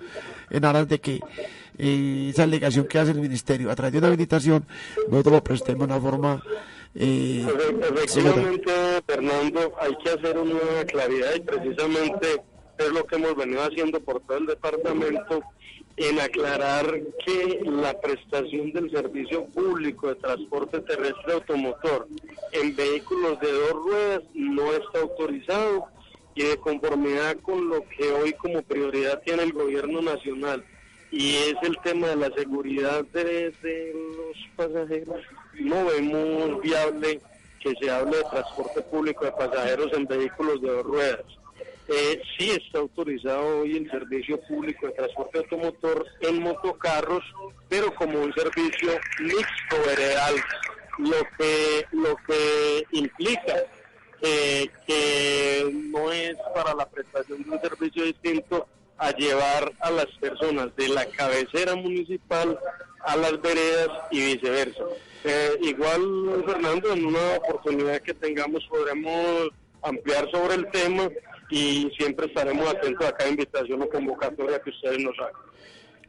en 0.50 0.64
aras 0.64 0.87
de 0.87 1.00
que 1.00 1.20
eh, 1.78 2.28
esa 2.30 2.44
alegación 2.44 2.87
que 2.87 2.98
hace 2.98 3.12
el 3.12 3.20
ministerio 3.20 3.70
a 3.70 3.74
través 3.74 3.92
de 3.92 3.98
una 3.98 4.08
habilitación, 4.08 4.66
nosotros 5.08 5.34
lo 5.34 5.44
prestemos 5.44 5.88
de 5.88 5.94
una 5.94 6.00
forma 6.00 6.42
eh, 6.94 7.44
Efectivamente, 7.82 8.70
Fernando, 9.04 9.74
hay 9.80 9.96
que 9.96 10.10
hacer 10.10 10.38
una 10.38 10.84
claridad 10.87 11.34
y 11.34 11.40
precisamente 11.40 12.42
es 12.78 12.88
lo 12.92 13.04
que 13.04 13.16
hemos 13.16 13.34
venido 13.37 13.62
haciendo 13.62 13.98
por 14.00 14.20
todo 14.20 14.38
el 14.38 14.46
departamento 14.46 15.42
en 15.96 16.20
aclarar 16.20 16.87
que 17.24 17.60
la 17.64 18.00
prestación 18.00 18.72
del 18.72 18.90
servicio 18.90 19.46
público 19.46 20.08
de 20.08 20.16
transporte 20.16 20.80
terrestre 20.80 21.32
automotor 21.32 22.08
en 22.52 22.76
vehículos 22.76 23.40
de 23.40 23.52
dos 23.52 23.72
ruedas 23.72 24.22
no 24.34 24.72
está 24.72 25.00
autorizado 25.00 25.87
y 26.37 26.44
de 26.44 26.56
conformidad 26.58 27.37
con 27.40 27.68
lo 27.68 27.84
que 27.88 28.10
hoy 28.10 28.32
como 28.34 28.62
prioridad 28.62 29.22
tiene 29.24 29.44
el 29.44 29.52
gobierno 29.52 30.02
nacional 30.02 30.64
y 31.16 31.37
es 31.37 31.55
el 31.62 31.79
tema 31.85 32.09
de 32.09 32.16
la 32.16 32.31
seguridad 32.35 33.05
de, 33.12 33.53
los 34.16 34.37
pasajeros, 34.57 35.22
no 35.61 35.85
vemos 35.85 36.61
viable 36.61 37.20
que 37.61 37.72
se 37.81 37.88
hable 37.88 38.16
de 38.16 38.24
transporte 38.24 38.83
público 38.83 39.24
de 39.24 39.31
pasajeros 39.31 39.92
en 39.92 40.07
vehículos 40.07 40.61
de 40.61 40.70
dos 40.70 40.85
ruedas. 40.85 41.24
Eh, 41.87 42.20
sí 42.37 42.50
está 42.50 42.81
autorizado 42.81 43.61
hoy 43.61 43.77
el 43.77 43.90
servicio 43.90 44.40
público 44.40 44.88
de 44.88 44.94
transporte 44.94 45.38
automotor 45.38 46.05
en 46.20 46.42
motocarros, 46.42 47.22
pero 47.68 47.94
como 47.94 48.20
un 48.20 48.35
servicio 48.35 48.90
mixto 49.20 49.77
veredal, 49.87 50.35
lo 50.98 51.29
que, 51.38 51.87
lo 51.92 52.16
que 52.27 52.85
implica 52.90 53.55
que 54.20 55.70
no 55.90 56.11
es 56.11 56.35
para 56.55 56.74
la 56.74 56.88
prestación 56.88 57.42
de 57.44 57.50
un 57.50 57.61
servicio 57.61 58.05
distinto 58.05 58.66
a 58.98 59.11
llevar 59.12 59.72
a 59.80 59.90
las 59.90 60.07
personas 60.20 60.74
de 60.76 60.88
la 60.88 61.07
cabecera 61.07 61.74
municipal 61.74 62.59
a 63.04 63.16
las 63.16 63.40
veredas 63.40 63.88
y 64.11 64.35
viceversa. 64.35 64.83
Eh, 65.24 65.59
igual, 65.62 66.44
Fernando, 66.46 66.92
en 66.92 67.07
una 67.07 67.37
oportunidad 67.37 68.00
que 68.00 68.14
tengamos 68.14 68.66
podremos 68.66 69.50
ampliar 69.83 70.30
sobre 70.30 70.54
el 70.54 70.70
tema 70.70 71.09
y 71.50 71.90
siempre 71.96 72.26
estaremos 72.26 72.68
atentos 72.68 73.07
a 73.07 73.12
cada 73.12 73.30
invitación 73.30 73.83
o 73.83 73.88
convocatoria 73.88 74.61
que 74.61 74.70
ustedes 74.70 74.98
nos 75.00 75.18
hagan. 75.18 75.54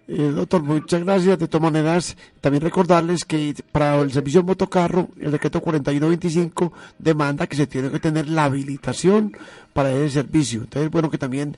Eh, 0.08 0.32
doctor, 0.36 0.62
muchas 0.62 1.04
gracias. 1.04 1.40
De 1.40 1.48
todas 1.48 1.64
maneras, 1.64 2.16
también 2.40 2.62
recordarles 2.62 3.26
que 3.26 3.56
para 3.72 4.00
el 4.02 4.12
servicio 4.12 4.44
motocarro, 4.44 5.10
el 5.20 5.32
decreto 5.32 5.62
4125 5.62 6.74
demanda 7.00 7.48
que 7.48 7.56
se 7.56 7.66
tiene 7.68 7.90
que 7.90 8.00
tener 8.00 8.28
la 8.28 8.46
habilitación 8.46 9.36
para 9.74 9.92
ese 9.92 10.22
servicio. 10.22 10.62
Entonces, 10.62 10.92
bueno, 10.92 11.10
que 11.10 11.18
también 11.18 11.58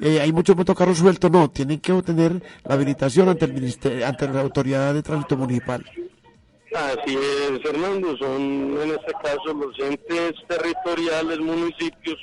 eh, 0.00 0.20
hay 0.20 0.32
muchos 0.32 0.56
motocarros 0.56 0.98
sueltos, 0.98 1.30
no, 1.30 1.50
tienen 1.50 1.80
que 1.80 1.92
obtener 1.92 2.42
la 2.64 2.74
habilitación 2.74 3.28
ante 3.28 3.46
el 3.46 4.04
ante 4.04 4.28
la 4.28 4.40
autoridad 4.40 4.94
de 4.94 5.02
tránsito 5.02 5.36
municipal. 5.36 5.84
Así 6.74 7.16
es, 7.16 7.62
Fernando, 7.62 8.16
son 8.18 8.76
en 8.80 8.90
este 8.90 9.12
caso 9.22 9.54
los 9.54 9.78
entes 9.80 10.34
territoriales, 10.46 11.40
municipios, 11.40 12.16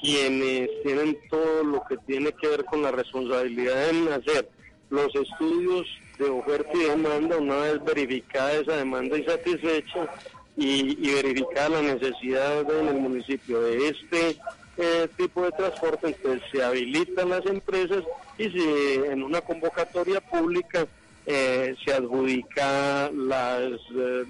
quienes 0.00 0.68
tienen 0.82 1.16
todo 1.30 1.62
lo 1.62 1.82
que 1.88 1.96
tiene 2.06 2.32
que 2.40 2.48
ver 2.48 2.64
con 2.64 2.82
la 2.82 2.90
responsabilidad 2.90 3.90
en 3.90 4.08
hacer 4.08 4.48
los 4.90 5.14
estudios 5.14 5.86
de 6.18 6.28
oferta 6.30 6.70
y 6.74 6.84
demanda, 6.84 7.36
una 7.36 7.56
vez 7.56 7.84
verificada 7.84 8.52
esa 8.52 8.76
demanda 8.76 9.16
y 9.18 9.24
satisfecha, 9.24 10.06
y, 10.56 11.08
y 11.08 11.14
verificada 11.14 11.80
la 11.80 11.94
necesidad 11.94 12.70
en 12.78 12.88
el 12.88 12.96
municipio 12.96 13.60
de 13.62 13.88
este 13.88 14.36
eh, 14.76 15.08
tipo 15.16 15.42
de 15.42 15.52
transporte, 15.52 16.08
entonces 16.08 16.42
se 16.50 16.62
habilitan 16.62 17.28
las 17.28 17.44
empresas 17.46 18.02
y 18.38 18.48
si 18.48 18.94
en 19.06 19.22
una 19.22 19.40
convocatoria 19.40 20.20
pública 20.20 20.86
eh, 21.26 21.74
se 21.84 21.92
adjudica 21.92 23.10
las, 23.12 23.72
eh, 23.94 24.24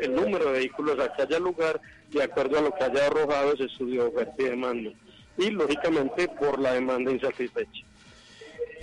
el 0.00 0.14
número 0.14 0.46
de 0.46 0.58
vehículos 0.58 0.98
a 1.00 1.12
que 1.14 1.22
haya 1.22 1.38
lugar 1.38 1.80
de 2.12 2.22
acuerdo 2.22 2.58
a 2.58 2.62
lo 2.62 2.72
que 2.72 2.84
haya 2.84 3.06
arrojado 3.06 3.54
ese 3.54 3.64
estudio 3.64 4.02
de 4.02 4.08
oferta 4.08 4.34
y 4.38 4.44
demanda. 4.44 4.90
Y 5.38 5.50
lógicamente 5.50 6.28
por 6.28 6.58
la 6.58 6.74
demanda 6.74 7.10
insatisfecha. 7.10 7.84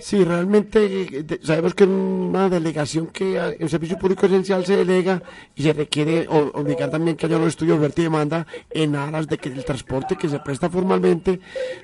Sí, 0.00 0.24
realmente 0.24 1.24
sabemos 1.42 1.74
que 1.74 1.84
en 1.84 1.90
una 1.90 2.48
delegación 2.48 3.06
que 3.06 3.38
el 3.38 3.68
servicio 3.68 3.96
público 3.96 4.26
esencial 4.26 4.64
se 4.66 4.76
delega 4.76 5.22
y 5.54 5.62
se 5.62 5.72
requiere 5.72 6.26
obligar 6.28 6.90
también 6.90 7.16
que 7.16 7.26
haya 7.26 7.36
un 7.36 7.46
estudio 7.46 7.74
de 7.74 7.80
oferta 7.80 8.00
y 8.00 8.04
demanda 8.04 8.46
en 8.70 8.96
aras 8.96 9.28
de 9.28 9.38
que 9.38 9.48
el 9.48 9.64
transporte 9.64 10.16
que 10.16 10.28
se 10.28 10.40
presta 10.40 10.68
formalmente 10.68 11.40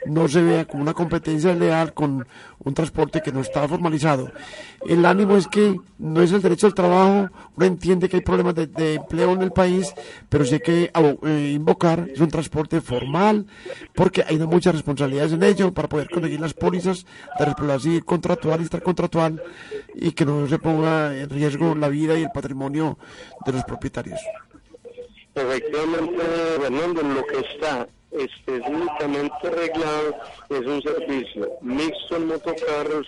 no 0.07 0.29
se 0.29 0.43
vea 0.43 0.65
como 0.65 0.83
una 0.83 0.93
competencia 0.93 1.55
leal 1.55 1.95
con 1.95 2.27
un 2.63 2.75
transporte 2.75 3.23
que 3.23 3.33
no 3.33 3.41
está 3.41 3.67
formalizado. 3.69 4.31
El 4.87 5.07
ánimo 5.07 5.37
es 5.37 5.47
que 5.47 5.79
no 5.99 6.23
es 6.23 6.33
el 6.33 6.43
derecho 6.43 6.67
al 6.67 6.75
trabajo, 6.75 7.31
uno 7.57 7.67
entiende 7.67 8.09
que 8.09 8.17
hay 8.17 8.23
problemas 8.23 8.55
de, 8.55 8.95
empleo 8.95 9.33
en 9.33 9.43
el 9.43 9.53
país, 9.53 9.95
pero 10.29 10.45
sí 10.45 10.55
hay 10.55 10.61
que 10.61 10.91
eh, 10.93 11.53
invocar, 11.55 12.09
es 12.13 12.21
un 12.21 12.29
transporte 12.29 12.81
formal, 12.81 13.47
porque 13.95 14.25
hay 14.27 14.39
muchas 14.39 14.75
responsabilidades 14.75 15.33
en 15.33 15.43
ello 15.43 15.73
para 15.73 15.89
poder 15.89 16.09
conseguir 16.11 16.41
las 16.41 16.55
pólizas 16.55 17.07
de 17.39 17.45
responsabilidad 17.45 18.00
contractual 18.05 18.61
y 18.61 18.63
extracontractual 18.63 19.43
y 19.95 20.13
que 20.13 20.25
no 20.25 20.47
se 20.49 20.59
ponga 20.59 21.17
en 21.17 21.29
riesgo 21.31 21.75
la 21.75 21.89
vida 21.89 22.19
y 22.19 22.23
el 22.23 22.31
patrimonio 22.31 22.99
de 23.45 23.53
los 23.53 23.65
propietarios. 23.65 24.21
Efectivamente, 25.35 26.23
Fernando, 26.61 27.03
lo 27.03 27.25
que 27.27 27.39
está 27.39 27.89
específicamente 28.11 29.51
reglado 29.51 30.17
es 30.49 30.67
un 30.67 30.83
servicio 30.83 31.49
mixto 31.63 32.17
en 32.17 32.27
motocarros 32.27 33.07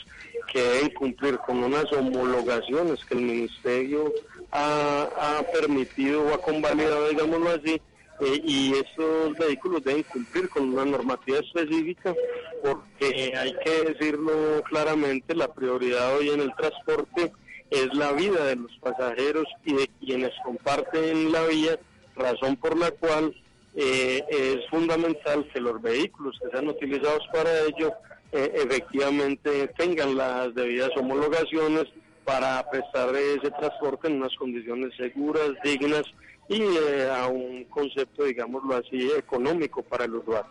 que 0.52 0.62
deben 0.62 0.90
cumplir 0.94 1.38
con 1.38 1.64
unas 1.64 1.92
homologaciones 1.92 3.04
que 3.04 3.14
el 3.14 3.22
Ministerio 3.22 4.12
ha 4.52 5.42
permitido 5.52 6.22
o 6.22 6.34
ha 6.34 6.38
convalidado, 6.38 7.08
digámoslo 7.08 7.50
así, 7.50 7.80
eh, 8.20 8.40
y 8.44 8.74
estos 8.74 9.36
vehículos 9.38 9.82
deben 9.84 10.02
cumplir 10.04 10.48
con 10.48 10.72
una 10.72 10.84
normativa 10.84 11.38
específica 11.38 12.14
porque 12.62 13.32
hay 13.36 13.54
que 13.64 13.92
decirlo 13.92 14.62
claramente, 14.64 15.34
la 15.34 15.52
prioridad 15.52 16.16
hoy 16.16 16.30
en 16.30 16.40
el 16.40 16.54
transporte 16.54 17.32
es 17.70 17.92
la 17.94 18.12
vida 18.12 18.44
de 18.46 18.56
los 18.56 18.70
pasajeros 18.78 19.46
y 19.64 19.74
de 19.74 19.88
quienes 20.00 20.32
comparten 20.44 21.32
la 21.32 21.44
vía, 21.46 21.78
razón 22.14 22.56
por 22.56 22.76
la 22.76 22.90
cual 22.90 23.34
eh, 23.74 24.22
es 24.28 24.68
fundamental 24.68 25.48
que 25.52 25.60
los 25.60 25.80
vehículos 25.80 26.38
que 26.40 26.50
sean 26.50 26.68
utilizados 26.68 27.26
para 27.32 27.50
ello 27.62 27.92
eh, 28.32 28.52
efectivamente 28.54 29.68
tengan 29.78 30.16
las 30.16 30.54
debidas 30.54 30.90
homologaciones 30.96 31.86
para 32.24 32.64
prestar 32.70 33.14
ese 33.16 33.50
transporte 33.50 34.08
en 34.08 34.16
unas 34.16 34.34
condiciones 34.36 34.94
seguras, 34.96 35.50
dignas 35.64 36.04
y 36.48 36.60
eh, 36.60 37.10
a 37.10 37.28
un 37.28 37.64
concepto, 37.64 38.24
digámoslo 38.24 38.76
así, 38.76 39.10
económico 39.16 39.82
para 39.82 40.04
el 40.04 40.14
usuario. 40.16 40.50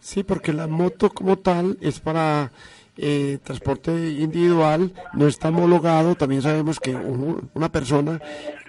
Sí, 0.00 0.24
porque 0.24 0.52
la 0.52 0.66
moto 0.66 1.10
como 1.10 1.38
tal 1.38 1.76
es 1.80 2.00
para 2.00 2.52
eh, 2.96 3.38
transporte 3.42 3.90
individual, 3.92 4.92
no 5.12 5.26
está 5.26 5.48
homologado. 5.48 6.14
También 6.14 6.42
sabemos 6.42 6.80
que 6.80 6.94
una 6.94 7.70
persona 7.70 8.20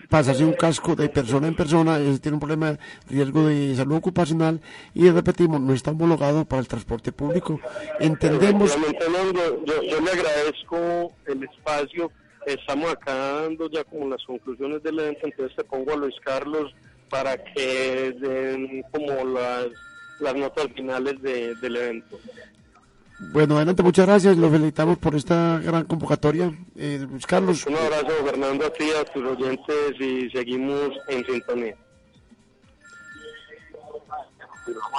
pasarse 0.10 0.43
un 0.43 0.54
casco 0.54 0.93
de 0.93 1.08
persona 1.08 1.47
en 1.47 1.56
persona, 1.56 1.97
tiene 2.22 2.36
un 2.36 2.41
problema 2.41 2.72
de 2.72 2.80
riesgo 3.08 3.47
de 3.47 3.74
salud 3.78 3.95
ocupacional 3.95 4.60
y 4.93 5.10
repetimos, 5.10 5.62
no 5.62 5.74
está 5.74 5.91
homologado 5.91 6.43
para 6.43 6.60
el 6.60 6.68
transporte 6.68 7.14
público. 7.14 7.62
Entendemos. 7.97 8.76
Yo, 9.66 9.82
yo 9.84 10.02
le 10.02 10.12
agradezco 10.12 11.14
el 11.28 11.43
espacio 11.43 12.12
estamos 12.45 12.91
acá 12.91 13.13
dando 13.13 13.69
ya 13.69 13.83
como 13.83 14.09
las 14.09 14.23
conclusiones 14.25 14.81
del 14.83 14.99
evento, 14.99 15.27
entonces 15.27 15.55
te 15.55 15.63
pongo 15.63 15.93
a 15.93 15.97
Luis 15.97 16.15
Carlos 16.23 16.73
para 17.09 17.41
que 17.43 18.13
den 18.19 18.83
como 18.91 19.25
las, 19.25 19.67
las 20.19 20.35
notas 20.35 20.67
finales 20.73 21.21
del 21.21 21.75
evento. 21.75 22.17
Bueno, 23.33 23.57
adelante, 23.57 23.83
muchas 23.83 24.07
gracias. 24.07 24.35
Lo 24.37 24.49
felicitamos 24.49 24.97
por 24.97 25.13
esta 25.13 25.59
gran 25.59 25.85
convocatoria. 25.85 26.51
Eh, 26.75 27.05
Luis 27.07 27.27
Carlos. 27.27 27.67
Un 27.67 27.75
abrazo, 27.75 28.25
Fernando, 28.25 28.65
a 28.65 28.73
ti, 28.73 28.89
a 28.99 29.05
tus 29.05 29.23
oyentes 29.23 29.93
y 29.99 30.29
seguimos 30.31 30.89
en 31.07 31.23
sintonía. 31.25 31.75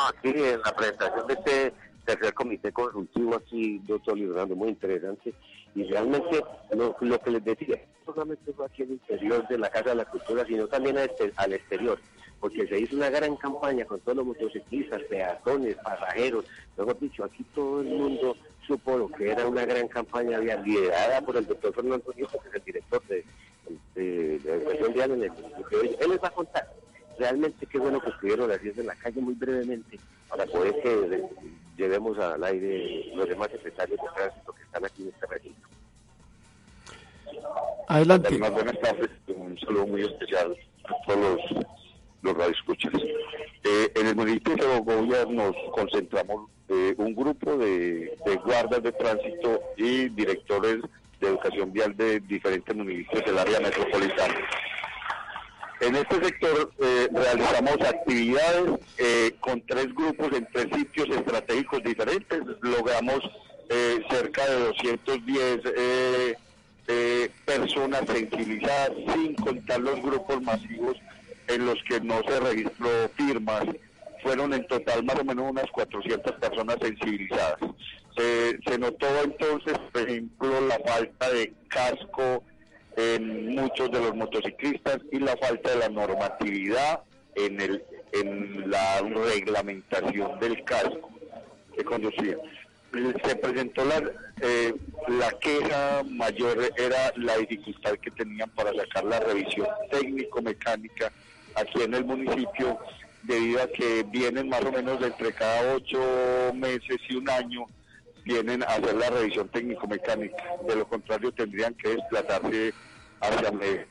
aquí 0.09 0.28
en 0.28 0.61
la 0.64 0.74
presentación 0.74 1.26
de 1.26 1.34
este 1.34 1.72
tercer 2.05 2.34
comité 2.34 2.72
consultivo 2.72 3.36
aquí, 3.36 3.80
doctor 3.86 4.16
Leonardo, 4.16 4.55
muy 4.55 4.70
interesante. 4.70 5.34
Y 5.75 5.85
realmente 5.85 6.45
lo, 6.70 6.95
que 6.95 7.31
les 7.31 7.45
decía, 7.45 7.83
no 8.07 8.14
solamente 8.14 8.53
fue 8.53 8.66
aquí 8.66 8.83
el 8.83 8.93
interior 8.93 9.47
de 9.49 9.59
la 9.59 9.70
Casa 9.70 9.91
de 9.91 9.97
la 9.97 10.05
Cultura, 10.05 10.45
sino 10.47 10.66
también 10.66 10.99
este, 10.99 11.33
al 11.37 11.53
exterior, 11.55 11.99
porque 12.41 12.66
se 12.66 12.81
hizo 12.81 12.97
una 12.97 13.09
gran 13.09 13.37
campaña 13.37 13.85
con 13.87 14.01
todos 14.01 14.18
los 14.18 14.27
motociclistas, 14.27 15.03
peatones, 15.05 15.77
pasajeros, 15.77 16.45
mejor 16.77 16.99
dicho, 16.99 17.25
aquí 17.25 17.45
todo 17.55 17.81
el 17.81 17.89
mundo 17.89 18.37
supo 18.66 18.99
lo 18.99 19.09
que 19.09 19.31
era 19.31 19.47
una 19.47 19.64
gran 19.64 19.89
campaña 19.89 20.39
liderada 20.39 21.20
por 21.23 21.37
el 21.37 21.47
doctor 21.47 21.75
Fernando 21.75 22.12
Nieto, 22.14 22.39
que 22.39 22.49
es 22.49 22.55
el 22.55 22.64
director 22.64 23.03
de, 23.07 23.25
la 24.45 24.55
educación 24.55 24.93
vial 24.93 25.11
en 25.12 25.23
el 25.23 25.31
municipio. 25.33 25.83
Él 25.83 26.11
les 26.11 26.23
va 26.23 26.29
a 26.29 26.33
contar 26.33 26.82
realmente 27.19 27.67
qué 27.67 27.79
bueno 27.79 28.01
que 28.01 28.11
estuvieron 28.11 28.49
las 28.49 28.61
10 28.61 28.79
en 28.79 28.87
la 28.87 28.95
calle 28.97 29.21
muy 29.21 29.35
brevemente 29.35 29.99
para 30.29 30.47
poder 30.47 30.75
que 30.83 31.23
llevemos 31.77 32.19
al 32.19 32.43
aire 32.45 33.13
los 33.15 33.29
demás 33.29 33.49
secretarios 33.51 33.99
de 34.01 34.09
tránsito 34.15 34.53
que 34.53 34.63
están 34.63 34.85
aquí 34.85 35.03
en 35.03 35.09
este 35.09 35.27
recinto. 35.27 35.69
Adelante. 37.89 38.37
buenas 38.39 38.81
tardes, 38.81 39.11
un 39.29 39.59
saludo 39.59 39.87
muy 39.87 40.03
especial 40.03 40.57
a 40.85 41.07
todos 41.07 41.21
los, 41.21 41.67
los 42.23 42.37
radioescuchas. 42.37 42.93
Eh, 43.65 43.93
en 43.95 44.07
el 44.07 44.17
municipio 44.17 44.57
de 44.57 44.63
Segovia 44.63 45.25
nos 45.29 45.55
concentramos 45.75 46.51
eh, 46.69 46.95
un 46.97 47.15
grupo 47.15 47.57
de, 47.57 48.17
de 48.25 48.37
guardas 48.45 48.83
de 48.83 48.93
tránsito 48.93 49.61
y 49.77 50.09
directores 50.11 50.79
de 51.21 51.29
educación 51.29 51.73
vial 51.73 51.97
de 51.97 52.21
diferentes 52.21 52.75
municipios 52.75 53.25
del 53.25 53.39
área 53.39 53.61
metropolitana. 53.61 54.35
En 55.83 55.97
este 55.97 56.24
sector 56.24 56.72
eh, 56.80 57.09
realizamos 57.12 57.76
actividades 57.80 58.78
eh, 58.99 59.35
con 59.41 59.61
tres 59.62 59.93
grupos 59.93 60.33
en 60.33 60.47
tres 60.53 60.68
sitios 60.72 61.09
estratégicos 61.09 61.83
diferentes. 61.83 62.41
Logramos 62.61 63.18
eh, 63.68 64.01
cerca 64.09 64.47
de 64.47 64.61
210 64.61 66.37
personas 67.45 68.03
sensibilizadas, 68.07 68.93
sin 69.12 69.35
contar 69.35 69.80
los 69.80 70.01
grupos 70.01 70.41
masivos 70.43 70.97
en 71.49 71.66
los 71.66 71.83
que 71.89 72.01
no 72.01 72.20
se 72.28 72.39
registró 72.39 72.89
firmas. 73.16 73.64
Fueron 74.22 74.55
en 74.55 74.64
total 74.68 75.03
más 75.03 75.18
o 75.18 75.24
menos 75.24 75.51
unas 75.51 75.68
400 75.72 76.33
personas 76.37 76.76
sensibilizadas. 76.80 77.59
se 78.14 78.78
notó 78.78 79.09
entonces, 79.24 79.76
por 79.93 80.09
ejemplo, 80.09 80.61
la 80.61 80.78
falta 80.87 81.28
de 81.33 81.53
casco 81.66 82.45
en 82.97 83.55
muchos 83.55 83.90
de 83.90 84.01
los 84.01 84.14
motociclistas 84.14 84.99
y 85.11 85.18
la 85.18 85.36
falta 85.36 85.70
de 85.70 85.76
la 85.78 85.88
normatividad 85.88 87.01
en, 87.34 87.61
el, 87.61 87.84
en 88.12 88.70
la 88.70 89.01
reglamentación 89.01 90.38
del 90.40 90.62
casco 90.64 91.11
que 91.74 91.84
conducía. 91.84 92.36
Se 93.24 93.36
presentó 93.36 93.84
la, 93.86 94.03
eh, 94.43 94.74
la 95.09 95.30
queja 95.40 96.03
mayor, 96.05 96.70
era 96.76 97.12
la 97.16 97.38
dificultad 97.38 97.93
que 97.93 98.11
tenían 98.11 98.51
para 98.51 98.70
sacar 98.74 99.05
la 99.05 99.18
revisión 99.20 99.66
técnico-mecánica 99.90 101.11
aquí 101.55 101.82
en 101.82 101.95
el 101.95 102.05
municipio, 102.05 102.78
debido 103.22 103.62
a 103.62 103.68
que 103.68 104.05
vienen 104.11 104.49
más 104.49 104.62
o 104.64 104.72
menos 104.72 105.03
entre 105.03 105.32
cada 105.32 105.74
ocho 105.74 106.53
meses 106.55 106.99
y 107.09 107.16
un 107.16 107.30
año 107.30 107.64
vienen 108.25 108.62
a 108.62 108.66
hacer 108.66 108.95
la 108.95 109.11
revisión 109.11 109.49
técnico-mecánica. 109.49 110.45
De 110.66 110.77
lo 110.77 110.87
contrario, 110.87 111.33
tendrían 111.33 111.75
que 111.75 111.91
desplazarse 111.91 112.73
hacia 113.20 113.53
medio. 113.53 113.85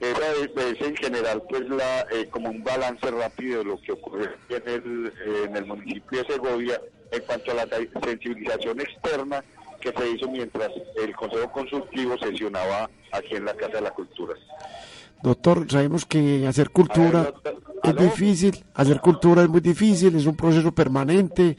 Esa 0.00 0.32
es, 0.32 0.80
en 0.80 0.96
general 0.96 1.42
pues 1.48 1.68
la 1.68 2.00
eh, 2.10 2.26
como 2.28 2.50
un 2.50 2.64
balance 2.64 3.08
rápido 3.08 3.58
de 3.58 3.64
lo 3.64 3.80
que 3.80 3.92
ocurre 3.92 4.30
en 4.48 4.68
el, 4.68 5.12
en 5.44 5.56
el 5.56 5.64
municipio 5.64 6.24
de 6.24 6.32
Segovia 6.32 6.80
en 7.12 7.22
cuanto 7.22 7.52
a 7.52 7.54
la 7.54 7.68
sensibilización 8.02 8.80
externa 8.80 9.44
que 9.80 9.92
se 9.92 10.10
hizo 10.10 10.28
mientras 10.28 10.70
el 10.96 11.14
Consejo 11.14 11.52
Consultivo 11.52 12.18
sesionaba 12.18 12.90
aquí 13.12 13.36
en 13.36 13.44
la 13.44 13.54
Casa 13.54 13.74
de 13.74 13.80
la 13.82 13.90
Cultura. 13.92 14.34
Doctor, 15.22 15.70
sabemos 15.70 16.04
que 16.04 16.46
hacer 16.48 16.70
cultura 16.70 17.32
es 17.84 17.96
difícil, 17.96 18.64
hacer 18.74 19.00
cultura 19.00 19.42
es 19.42 19.48
muy 19.48 19.60
difícil, 19.60 20.14
es 20.16 20.26
un 20.26 20.36
proceso 20.36 20.72
permanente, 20.72 21.56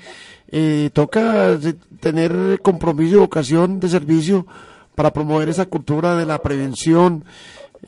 eh, 0.48 0.90
toca 0.94 1.58
tener 2.00 2.60
compromiso 2.62 3.16
y 3.16 3.20
vocación 3.20 3.80
de 3.80 3.90
servicio 3.90 4.46
para 4.96 5.12
promover 5.12 5.50
esa 5.50 5.66
cultura 5.66 6.16
de 6.16 6.26
la 6.26 6.42
prevención, 6.42 7.24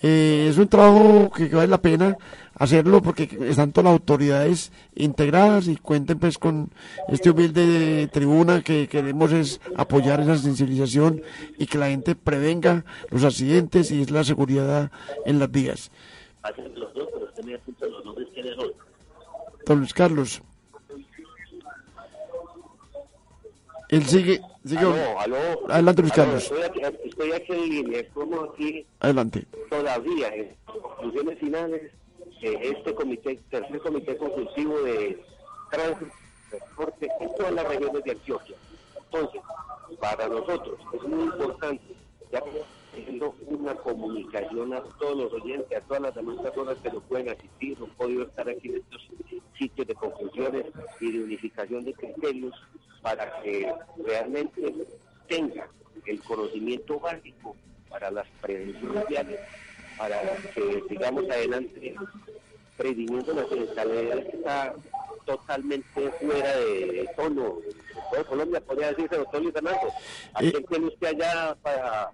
Eh, 0.01 0.47
es 0.49 0.57
un 0.57 0.67
trabajo 0.67 1.31
que, 1.31 1.47
vale 1.47 1.67
la 1.67 1.81
pena 1.81 2.17
hacerlo 2.55 3.01
porque 3.01 3.29
están 3.49 3.71
todas 3.71 3.85
las 3.85 3.93
autoridades 3.93 4.71
integradas 4.95 5.67
y 5.67 5.77
cuenten 5.77 6.19
pues 6.19 6.37
con 6.37 6.69
este 7.07 7.29
humilde 7.29 8.09
tribuna 8.11 8.61
que 8.61 8.87
queremos 8.87 9.31
es 9.31 9.61
apoyar 9.75 10.19
esa 10.19 10.37
sensibilización 10.37 11.21
y 11.57 11.65
que 11.65 11.77
la 11.77 11.87
gente 11.87 12.15
prevenga 12.15 12.83
los 13.09 13.23
accidentes 13.23 13.91
y 13.91 14.01
es 14.01 14.11
la 14.11 14.23
seguridad 14.23 14.91
en 15.25 15.39
las 15.39 15.51
vías. 15.51 15.91
Don 19.65 19.79
Luis 19.79 19.93
Carlos. 19.93 20.41
Él 23.89 24.05
sigue, 24.05 24.41
sigue. 24.63 24.79
Aló, 24.79 25.19
aló. 25.19 25.37
Adelante, 25.69 26.01
Luis 26.01 26.13
Carlos. 26.13 26.43
Estoy 26.43 26.63
aquí, 26.63 26.81
estoy 27.05 27.31
aquí, 27.33 27.53
en 27.53 27.69
línea. 27.69 27.99
Estamos 27.99 28.49
aquí. 28.49 28.85
Adelante. 28.99 29.45
Todavía 29.69 30.27
en 30.35 30.55
conclusiones 30.65 31.39
finales 31.39 31.91
de 32.41 32.69
este 32.69 32.95
comité, 32.95 33.39
tercer 33.49 33.79
comité 33.79 34.17
consultivo 34.17 34.79
de 34.81 35.23
transporte 35.71 37.09
en 37.19 37.35
todas 37.35 37.53
las 37.53 37.67
regiones 37.67 38.03
de 38.03 38.11
Antioquia. 38.11 38.55
Entonces, 38.97 39.41
para 39.99 40.27
nosotros 40.27 40.79
es 40.93 41.03
muy 41.03 41.23
importante, 41.23 41.95
ya 42.31 42.41
haciendo 42.95 43.35
una 43.47 43.75
comunicación 43.75 44.73
a 44.73 44.81
todos 44.99 45.17
los 45.17 45.33
oyentes, 45.33 45.77
a 45.77 45.81
todas 45.81 46.01
las 46.03 46.15
demás 46.15 46.37
personas 46.37 46.77
que 46.77 46.89
no 46.91 47.01
pueden 47.01 47.29
asistir, 47.29 47.79
no 47.79 47.87
podido 47.87 48.23
estar 48.23 48.47
aquí 48.49 48.69
en 48.69 48.75
estos 48.77 49.01
sitios 49.57 49.87
de 49.87 49.95
conclusiones 49.95 50.65
y 50.99 51.11
de 51.11 51.23
unificación 51.23 51.83
de 51.83 51.93
criterios 51.93 52.53
para 53.01 53.41
que 53.41 53.71
realmente 54.05 54.73
tenga 55.27 55.67
el 56.05 56.21
conocimiento 56.23 56.99
básico 56.99 57.55
para 57.89 58.11
las 58.11 58.27
prevenciones 58.41 59.07
viales, 59.07 59.39
para 59.97 60.21
que 60.53 60.83
sigamos 60.89 61.29
adelante 61.29 61.95
previniendo 62.77 63.33
la 63.33 63.41
accidentalidad 63.41 64.23
que 64.23 64.37
está 64.37 64.75
totalmente 65.25 66.11
fuera 66.21 66.55
de 66.57 67.09
tono. 67.15 67.57
Todo 68.11 68.25
Colombia 68.27 68.61
podría 68.61 68.89
decirse, 68.89 69.15
doctor 69.17 69.41
Luis 69.41 69.53
Fernando, 69.53 69.87
¿a 70.33 70.43
Eh. 70.43 70.51
quién 70.51 70.65
tiene 70.65 70.85
usted 70.87 71.07
allá 71.07 71.55
para, 71.63 72.11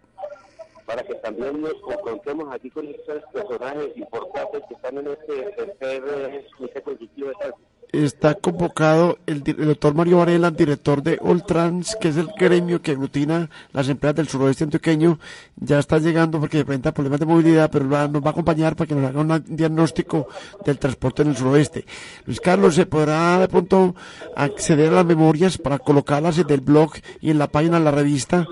para 0.92 1.04
que 1.08 1.16
también 1.16 1.62
nos 1.62 1.74
confrontemos 1.82 2.54
aquí 2.54 2.70
con 2.70 2.86
estos 2.88 3.24
personajes 3.34 3.96
importantes 3.96 4.62
que 4.68 4.74
están 4.76 4.98
en 4.98 5.08
este 5.08 5.52
tercer 5.56 6.04
eh, 6.08 6.46
comité 6.58 6.82
consultivo 6.82 7.28
de 7.30 7.34
tránsito? 7.36 7.68
está 7.94 8.36
convocado 8.36 9.18
el, 9.26 9.44
el 9.46 9.66
doctor 9.68 9.94
Mario 9.94 10.20
Varela, 10.20 10.50
director 10.50 11.04
de 11.04 11.18
Oltrans, 11.22 11.98
que 12.00 12.08
es 12.08 12.16
el 12.16 12.28
gremio 12.40 12.82
que 12.82 12.92
aglutina 12.92 13.50
las 13.74 13.90
empresas 13.90 14.16
del 14.16 14.30
suroeste 14.30 14.64
antioqueño. 14.64 15.20
Ya 15.58 15.78
está 15.80 16.00
llegando 16.00 16.40
porque 16.40 16.60
enfrenta 16.60 16.94
problemas 16.94 17.20
de 17.20 17.26
movilidad, 17.26 17.70
pero 17.70 17.90
va- 17.90 18.08
nos 18.08 18.24
va 18.24 18.28
a 18.28 18.32
acompañar 18.32 18.78
para 18.78 18.88
que 18.88 18.96
nos 18.96 19.10
haga 19.10 19.20
un 19.20 19.44
diagnóstico 19.46 20.28
del 20.66 20.80
transporte 20.80 21.24
en 21.24 21.30
el 21.32 21.36
suroeste. 21.36 21.84
Luis 22.26 22.40
Carlos, 22.40 22.76
¿se 22.76 22.86
podrá 22.86 23.40
de 23.40 23.50
pronto 23.50 23.94
acceder 24.38 24.88
a 24.94 24.96
las 24.98 25.06
memorias 25.06 25.58
para 25.58 25.78
colocarlas 25.78 26.38
en 26.38 26.50
el 26.50 26.62
blog 26.62 26.94
y 27.20 27.32
en 27.32 27.40
la 27.40 27.48
página 27.50 27.78
de 27.80 27.84
la 27.84 27.92
revista? 27.92 28.48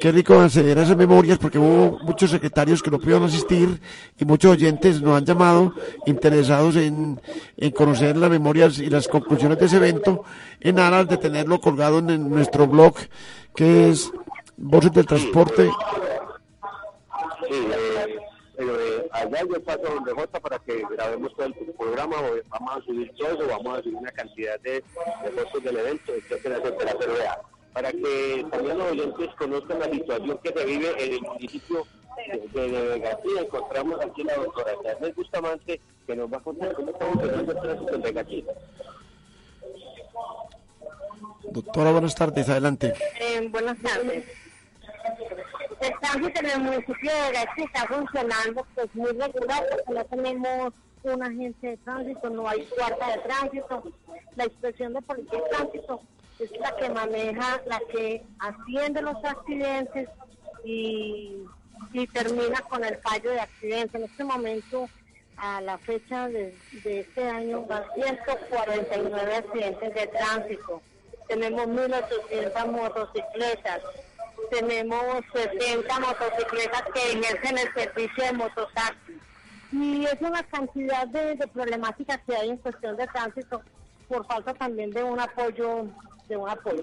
Qué 0.00 0.12
rico 0.12 0.38
acceder 0.38 0.78
a 0.78 0.82
esas 0.82 0.96
memorias 0.96 1.38
porque 1.38 1.58
hubo 1.58 1.98
muchos 2.00 2.30
secretarios 2.30 2.82
que 2.82 2.90
no 2.90 2.98
pudieron 2.98 3.24
asistir 3.24 3.80
y 4.18 4.24
muchos 4.24 4.52
oyentes 4.52 5.00
nos 5.00 5.16
han 5.16 5.24
llamado 5.24 5.72
interesados 6.04 6.76
en, 6.76 7.20
en 7.56 7.70
conocer 7.70 8.16
las 8.16 8.30
memorias 8.30 8.78
y 8.78 8.90
las 8.90 9.08
conclusiones 9.08 9.58
de 9.58 9.66
ese 9.66 9.76
evento 9.76 10.24
en 10.60 10.78
aras 10.78 11.08
de 11.08 11.16
tenerlo 11.16 11.60
colgado 11.60 11.98
en, 11.98 12.28
nuestro 12.28 12.66
blog 12.66 12.94
que 13.54 13.88
es 13.90 14.12
Voces 14.58 14.92
del 14.92 15.06
Transporte. 15.06 15.70
Sí, 17.48 17.54
eh, 17.54 18.16
eh, 18.58 19.08
allá 19.12 19.40
yo 19.48 19.62
paso 19.62 19.82
donde 19.82 20.12
Jota 20.12 20.40
para 20.40 20.58
que 20.58 20.82
grabemos 20.90 21.32
todo 21.34 21.46
el 21.46 21.54
programa, 21.78 22.16
o 22.20 22.36
vamos 22.50 22.76
a 22.76 22.80
subir 22.82 23.12
todo 23.16 23.28
eso, 23.28 23.46
vamos 23.48 23.78
a 23.78 23.82
subir 23.82 23.96
una 23.96 24.12
cantidad 24.12 24.58
de, 24.60 24.72
de 24.72 25.30
fotos 25.30 25.62
del 25.62 25.76
evento, 25.76 26.12
etcétera, 26.12 26.56
etcétera, 26.56 26.94
pero 26.98 27.12
para 27.76 27.92
que 27.92 28.46
también 28.50 28.78
los 28.78 28.90
oyentes 28.90 29.28
conozcan 29.36 29.78
la 29.78 29.90
situación 29.90 30.38
que 30.42 30.48
se 30.50 30.64
vive 30.64 30.94
en 30.98 31.12
el 31.12 31.20
municipio 31.20 31.86
de, 32.54 32.70
de 32.70 33.00
García, 33.00 33.40
encontramos 33.42 34.00
aquí 34.00 34.22
a 34.22 34.24
la 34.24 34.36
doctora 34.36 34.72
Carmen 34.82 35.12
Bustamante, 35.14 35.80
que 36.06 36.16
nos 36.16 36.32
va 36.32 36.38
a 36.38 36.40
contar 36.40 36.72
cómo 36.72 36.90
está 36.90 37.04
funcionando 37.04 37.52
el 37.52 37.60
tránsito 37.60 37.94
en 37.94 38.00
Vegatí. 38.00 38.44
Doctora, 41.50 41.92
buenas 41.92 42.14
tardes, 42.14 42.48
adelante. 42.48 42.94
Eh, 43.20 43.46
buenas 43.50 43.76
tardes. 43.82 44.24
El 45.78 45.98
tránsito 46.00 46.40
en 46.40 46.46
el 46.46 46.60
municipio 46.60 47.10
de 47.12 47.32
Gachi 47.32 47.62
está 47.62 47.86
funcionando 47.88 48.66
pues 48.74 48.94
muy 48.94 49.10
regular 49.10 49.66
porque 49.68 49.92
no 49.92 50.04
tenemos 50.06 50.72
un 51.02 51.22
agente 51.22 51.66
de 51.66 51.76
tránsito, 51.76 52.30
no 52.30 52.48
hay 52.48 52.66
guarda 52.74 53.16
de 53.16 53.18
tránsito. 53.18 53.82
La 54.34 54.44
inspección 54.46 54.94
de 54.94 55.02
policía 55.02 55.38
de 55.38 55.48
tránsito 55.50 56.00
es 56.38 56.50
la 56.60 56.76
que 56.76 56.88
maneja, 56.90 57.60
la 57.66 57.80
que 57.90 58.24
atiende 58.38 59.02
los 59.02 59.22
accidentes 59.24 60.08
y, 60.64 61.44
y 61.92 62.06
termina 62.08 62.60
con 62.62 62.84
el 62.84 62.96
fallo 62.98 63.30
de 63.30 63.40
accidente. 63.40 63.98
En 63.98 64.04
este 64.04 64.24
momento, 64.24 64.88
a 65.36 65.60
la 65.60 65.78
fecha 65.78 66.28
de, 66.28 66.56
de 66.84 67.00
este 67.00 67.28
año, 67.28 67.62
van 67.62 67.84
149 67.94 69.36
accidentes 69.36 69.94
de 69.94 70.06
tránsito 70.08 70.82
tenemos 71.28 71.66
1.800 71.66 72.66
motocicletas, 72.70 73.80
tenemos 74.50 75.24
70 75.32 76.00
motocicletas 76.00 76.82
que 76.94 77.12
ejercen 77.12 77.58
el 77.58 77.74
servicio 77.74 78.24
de 78.24 78.32
mototaxi. 78.32 79.20
Y 79.72 80.04
es 80.04 80.20
una 80.20 80.42
cantidad 80.44 81.06
de, 81.08 81.34
de 81.34 81.48
problemáticas 81.48 82.20
que 82.26 82.36
hay 82.36 82.50
en 82.50 82.56
cuestión 82.58 82.96
de 82.96 83.06
tránsito 83.08 83.62
por 84.08 84.24
falta 84.26 84.54
también 84.54 84.90
de 84.92 85.02
un 85.02 85.18
apoyo, 85.18 85.86
de 86.28 86.36
un 86.36 86.48
apoyo. 86.48 86.82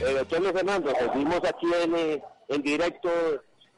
Eh, 0.00 0.12
doctor 0.18 0.40
Luis 0.40 0.52
Fernando, 0.52 0.92
seguimos 0.98 1.40
aquí 1.44 1.66
en, 1.82 1.94
eh, 1.94 2.22
en 2.48 2.62
directo 2.62 3.10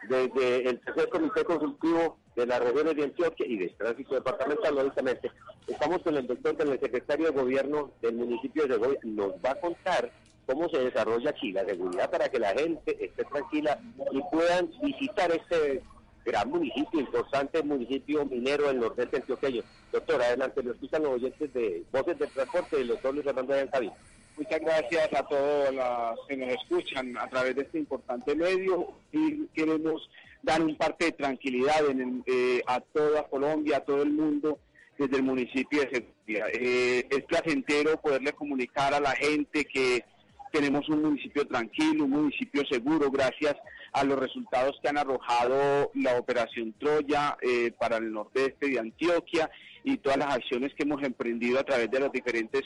desde 0.09 0.69
el 0.69 0.81
tercer 0.81 1.09
comité 1.09 1.45
consultivo 1.45 2.19
de 2.37 2.47
las 2.47 2.61
regiones 2.61 2.97
de 2.97 3.05
Antioquia 3.05 3.47
y 3.47 3.57
de 3.57 3.69
tránsito 3.71 4.15
departamental, 4.15 4.75
lógicamente. 4.75 5.31
Estamos 5.67 6.03
con 6.03 6.17
el 6.17 6.27
doctor, 6.27 6.57
con 6.57 6.69
el 6.69 6.81
secretario 6.81 7.27
de 7.27 7.39
gobierno 7.41 7.91
del 8.03 8.15
municipio 8.15 8.67
de 8.67 8.75
Segovia. 8.75 8.99
Nos 9.05 9.33
va 9.45 9.51
a 9.51 9.61
contar 9.61 10.13
cómo 10.47 10.69
se 10.69 10.79
desarrolla 10.79 11.31
aquí 11.31 11.53
la 11.53 11.65
seguridad 11.65 12.11
para 12.11 12.29
que 12.29 12.39
la 12.39 12.51
gente 12.51 13.05
esté 13.05 13.25
tranquila 13.25 13.81
y 14.13 14.21
puedan 14.31 14.71
visitar 14.81 15.33
este 15.33 15.83
gran 16.27 16.51
municipio, 16.51 17.01
importante 17.01 17.63
municipio 17.63 18.25
minero 18.27 18.67
del 18.69 18.81
nordeste 18.81 19.17
antioqueño. 19.19 19.63
Doctor, 19.93 20.21
adelante, 20.21 20.63
lo 20.63 20.73
escuchan 20.73 21.03
los 21.05 21.13
oyentes 21.13 21.53
de 21.55 21.85
Voces 21.93 22.19
del 22.19 22.29
Transporte 22.31 22.77
del 22.77 22.89
doctor 22.89 23.15
Luis 23.15 23.25
Fernando 23.25 23.55
de 23.55 23.69
Cabina. 23.69 23.95
Muchas 24.37 24.61
gracias 24.61 25.09
a 25.15 25.23
todos 25.27 25.75
los 25.75 26.27
que 26.29 26.37
nos 26.37 26.49
escuchan 26.51 27.17
a 27.17 27.27
través 27.29 27.57
de 27.57 27.63
este 27.63 27.79
importante 27.79 28.35
medio 28.35 28.89
y 29.13 29.47
queremos 29.55 30.11
dar 30.43 30.61
un 30.61 30.77
parte 30.77 31.07
de 31.07 31.13
tranquilidad 31.13 31.89
en 31.89 32.01
el- 32.01 32.23
eh, 32.27 32.63
a 32.67 32.81
toda 32.81 33.23
Colombia, 33.29 33.79
a 33.79 33.81
todo 33.85 34.03
el 34.03 34.11
mundo 34.13 34.59
desde 34.99 35.17
el 35.17 35.23
municipio 35.23 35.81
de 35.83 35.91
Segovia. 35.91 36.47
Eh, 36.53 37.07
es 37.09 37.25
placentero 37.25 37.99
poderle 38.01 38.33
comunicar 38.33 38.93
a 38.93 39.01
la 39.01 39.13
gente 39.13 39.65
que 39.65 40.05
tenemos 40.53 40.89
un 40.89 41.03
municipio 41.03 41.47
tranquilo, 41.47 42.05
un 42.05 42.11
municipio 42.11 42.63
seguro, 42.67 43.11
gracias 43.11 43.55
a 43.55 43.61
los 44.05 44.19
resultados 44.19 44.79
que 44.83 44.89
han 44.89 44.99
arrojado 44.99 45.91
la 45.95 46.19
operación 46.19 46.75
Troya 46.79 47.37
eh, 47.41 47.73
para 47.79 47.97
el 47.97 48.13
nordeste 48.13 48.69
de 48.69 48.79
Antioquia 48.79 49.51
y 49.85 49.99
todas 49.99 50.19
las 50.19 50.35
acciones 50.35 50.75
que 50.75 50.83
hemos 50.83 51.03
emprendido 51.03 51.61
a 51.61 51.65
través 51.65 51.91
de 51.91 52.01
los 52.01 52.13
diferentes 52.13 52.63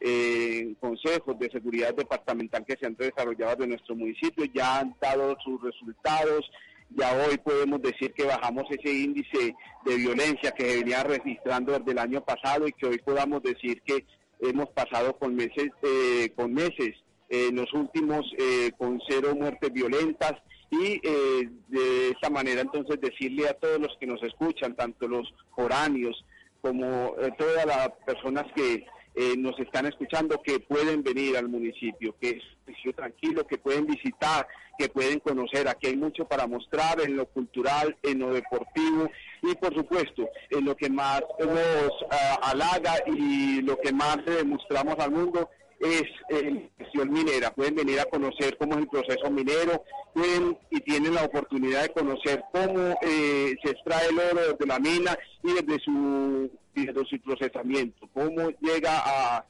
eh, 0.00 0.74
consejos 0.80 1.38
de 1.38 1.50
seguridad 1.50 1.94
departamental 1.94 2.64
que 2.66 2.76
se 2.78 2.86
han 2.86 2.96
desarrollado 2.96 3.56
de 3.56 3.68
nuestro 3.68 3.94
municipio, 3.94 4.44
ya 4.52 4.80
han 4.80 4.94
dado 5.00 5.36
sus 5.42 5.62
resultados, 5.62 6.50
ya 6.90 7.12
hoy 7.26 7.38
podemos 7.38 7.80
decir 7.80 8.12
que 8.12 8.24
bajamos 8.24 8.64
ese 8.70 8.92
índice 8.92 9.54
de 9.84 9.96
violencia 9.96 10.52
que 10.52 10.68
se 10.68 10.76
venía 10.78 11.02
registrando 11.02 11.78
desde 11.78 11.92
el 11.92 11.98
año 11.98 12.20
pasado 12.22 12.66
y 12.68 12.72
que 12.72 12.86
hoy 12.86 12.98
podamos 12.98 13.42
decir 13.42 13.80
que 13.82 14.04
hemos 14.40 14.68
pasado 14.70 15.16
con 15.16 15.34
meses, 15.34 15.70
eh, 15.82 16.30
con 16.36 16.52
meses 16.52 16.94
eh, 17.28 17.48
en 17.48 17.56
los 17.56 17.72
últimos 17.72 18.26
eh, 18.38 18.70
con 18.76 19.00
cero 19.08 19.34
muertes 19.34 19.72
violentas 19.72 20.34
y 20.80 21.00
eh, 21.02 21.48
de 21.68 22.08
esta 22.10 22.30
manera 22.30 22.60
entonces 22.60 23.00
decirle 23.00 23.48
a 23.48 23.54
todos 23.54 23.80
los 23.80 23.96
que 23.98 24.06
nos 24.06 24.22
escuchan, 24.22 24.74
tanto 24.74 25.06
los 25.06 25.32
foráneos 25.54 26.24
como 26.60 27.14
eh, 27.20 27.30
todas 27.36 27.66
las 27.66 27.90
personas 28.06 28.44
que 28.54 28.86
eh, 29.16 29.36
nos 29.36 29.56
están 29.60 29.86
escuchando 29.86 30.42
que 30.42 30.58
pueden 30.58 31.02
venir 31.04 31.36
al 31.36 31.48
municipio, 31.48 32.16
que 32.20 32.30
es 32.30 32.42
un 32.42 32.64
municipio 32.66 32.94
tranquilo, 32.94 33.46
que 33.46 33.58
pueden 33.58 33.86
visitar, 33.86 34.48
que 34.76 34.88
pueden 34.88 35.20
conocer. 35.20 35.68
Aquí 35.68 35.88
hay 35.88 35.96
mucho 35.96 36.24
para 36.24 36.48
mostrar 36.48 37.00
en 37.00 37.16
lo 37.16 37.26
cultural, 37.26 37.96
en 38.02 38.18
lo 38.18 38.32
deportivo 38.32 39.08
y 39.42 39.54
por 39.54 39.72
supuesto 39.74 40.28
en 40.50 40.64
lo 40.64 40.74
que 40.76 40.90
más 40.90 41.22
nos 41.38 41.92
ah, 42.10 42.40
halaga 42.42 42.94
y 43.06 43.62
lo 43.62 43.78
que 43.78 43.92
más 43.92 44.16
le 44.26 44.36
demostramos 44.36 44.98
al 44.98 45.12
mundo 45.12 45.48
es 45.80 46.04
eh, 46.30 46.70
gestión 46.78 47.12
minera. 47.12 47.50
Pueden 47.54 47.74
venir 47.74 48.00
a 48.00 48.04
conocer 48.06 48.56
cómo 48.58 48.74
es 48.74 48.80
el 48.80 48.88
proceso 48.88 49.30
minero, 49.30 49.84
pueden 50.12 50.58
y 50.70 50.80
tienen 50.80 51.14
la 51.14 51.24
oportunidad 51.24 51.82
de 51.82 51.92
conocer 51.92 52.44
cómo 52.52 52.96
eh, 53.02 53.54
se 53.62 53.70
extrae 53.70 54.08
el 54.08 54.18
oro 54.18 54.52
desde 54.52 54.66
la 54.66 54.78
mina 54.78 55.18
y 55.42 55.52
desde 55.52 55.82
su, 55.84 56.50
desde 56.74 57.04
su 57.06 57.20
procesamiento, 57.20 58.08
cómo 58.12 58.50
llega 58.60 59.02
a 59.04 59.44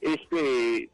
este 0.00 0.90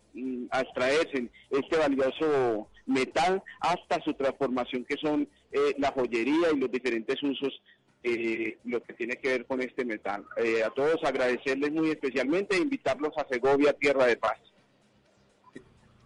a 0.51 0.61
extraerse 0.61 1.29
este 1.51 1.77
valioso 1.77 2.69
metal 2.87 3.43
hasta 3.61 4.01
su 4.05 4.15
transformación 4.15 4.85
que 4.85 4.97
son 4.97 5.29
eh, 5.51 5.75
la 5.79 5.91
joyería 5.91 6.53
y 6.53 6.61
los 6.61 6.71
diferentes 6.71 7.21
usos 7.23 7.61
eh, 8.07 8.59
lo 8.65 8.83
que 8.83 8.93
tiene 8.93 9.17
que 9.17 9.29
ver 9.29 9.47
con 9.47 9.63
este 9.63 9.83
metal. 9.85 10.27
Eh, 10.37 10.63
a 10.63 10.69
todos 10.71 11.03
agradecerles 11.03 11.73
muy 11.73 11.89
especialmente 11.89 12.55
e 12.55 12.61
invitarlos 12.61 13.13
a 13.17 13.27
Segovia, 13.31 13.73
Tierra 13.73 14.05
de 14.05 14.19
Paz. 14.19 14.39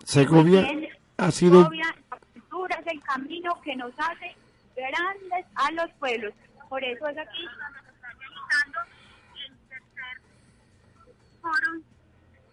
Segovia 0.04 0.66
ha 1.16 1.30
sido... 1.30 1.62
Segovia, 1.62 1.94
la 2.10 2.18
cultura 2.18 2.76
es 2.80 2.86
el 2.92 3.02
camino 3.02 3.60
que 3.62 3.76
nos 3.76 3.92
hace 3.98 4.36
grandes 4.76 5.46
a 5.54 5.70
los 5.72 5.90
pueblos. 5.98 6.32
Por 6.68 6.82
eso 6.84 7.08
es 7.08 7.18
aquí 7.18 7.44
donde 7.44 7.80
se 7.80 7.94
está 7.94 8.08
realizando 8.18 8.78
el 9.46 9.56
tercer 9.68 10.20
foro 11.40 11.82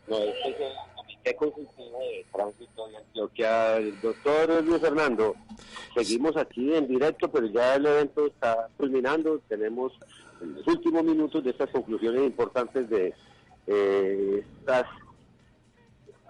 No, 0.08 0.18
este 0.18 0.50
es 0.50 0.60
el 0.60 0.96
Comité 0.96 1.36
Consultivo 1.36 2.00
de 2.00 2.26
Tránsito 2.34 2.88
de 2.88 2.98
Antioquia. 2.98 3.78
El 3.78 4.02
doctor 4.02 4.64
Luis 4.64 4.82
Fernando, 4.82 5.36
seguimos 5.94 6.38
aquí 6.38 6.74
en 6.74 6.88
directo, 6.88 7.30
pero 7.32 7.48
ya 7.48 7.76
el 7.76 7.86
evento 7.86 8.28
está 8.28 8.70
culminando. 8.78 9.40
Tenemos 9.48 9.94
en 10.42 10.56
los 10.56 10.68
últimos 10.68 11.04
minutos 11.04 11.44
de 11.44 11.52
estas 11.52 11.70
conclusiones 11.70 12.24
importantes 12.24 12.90
de 12.90 13.14
eh, 13.68 14.46
estas 14.60 14.86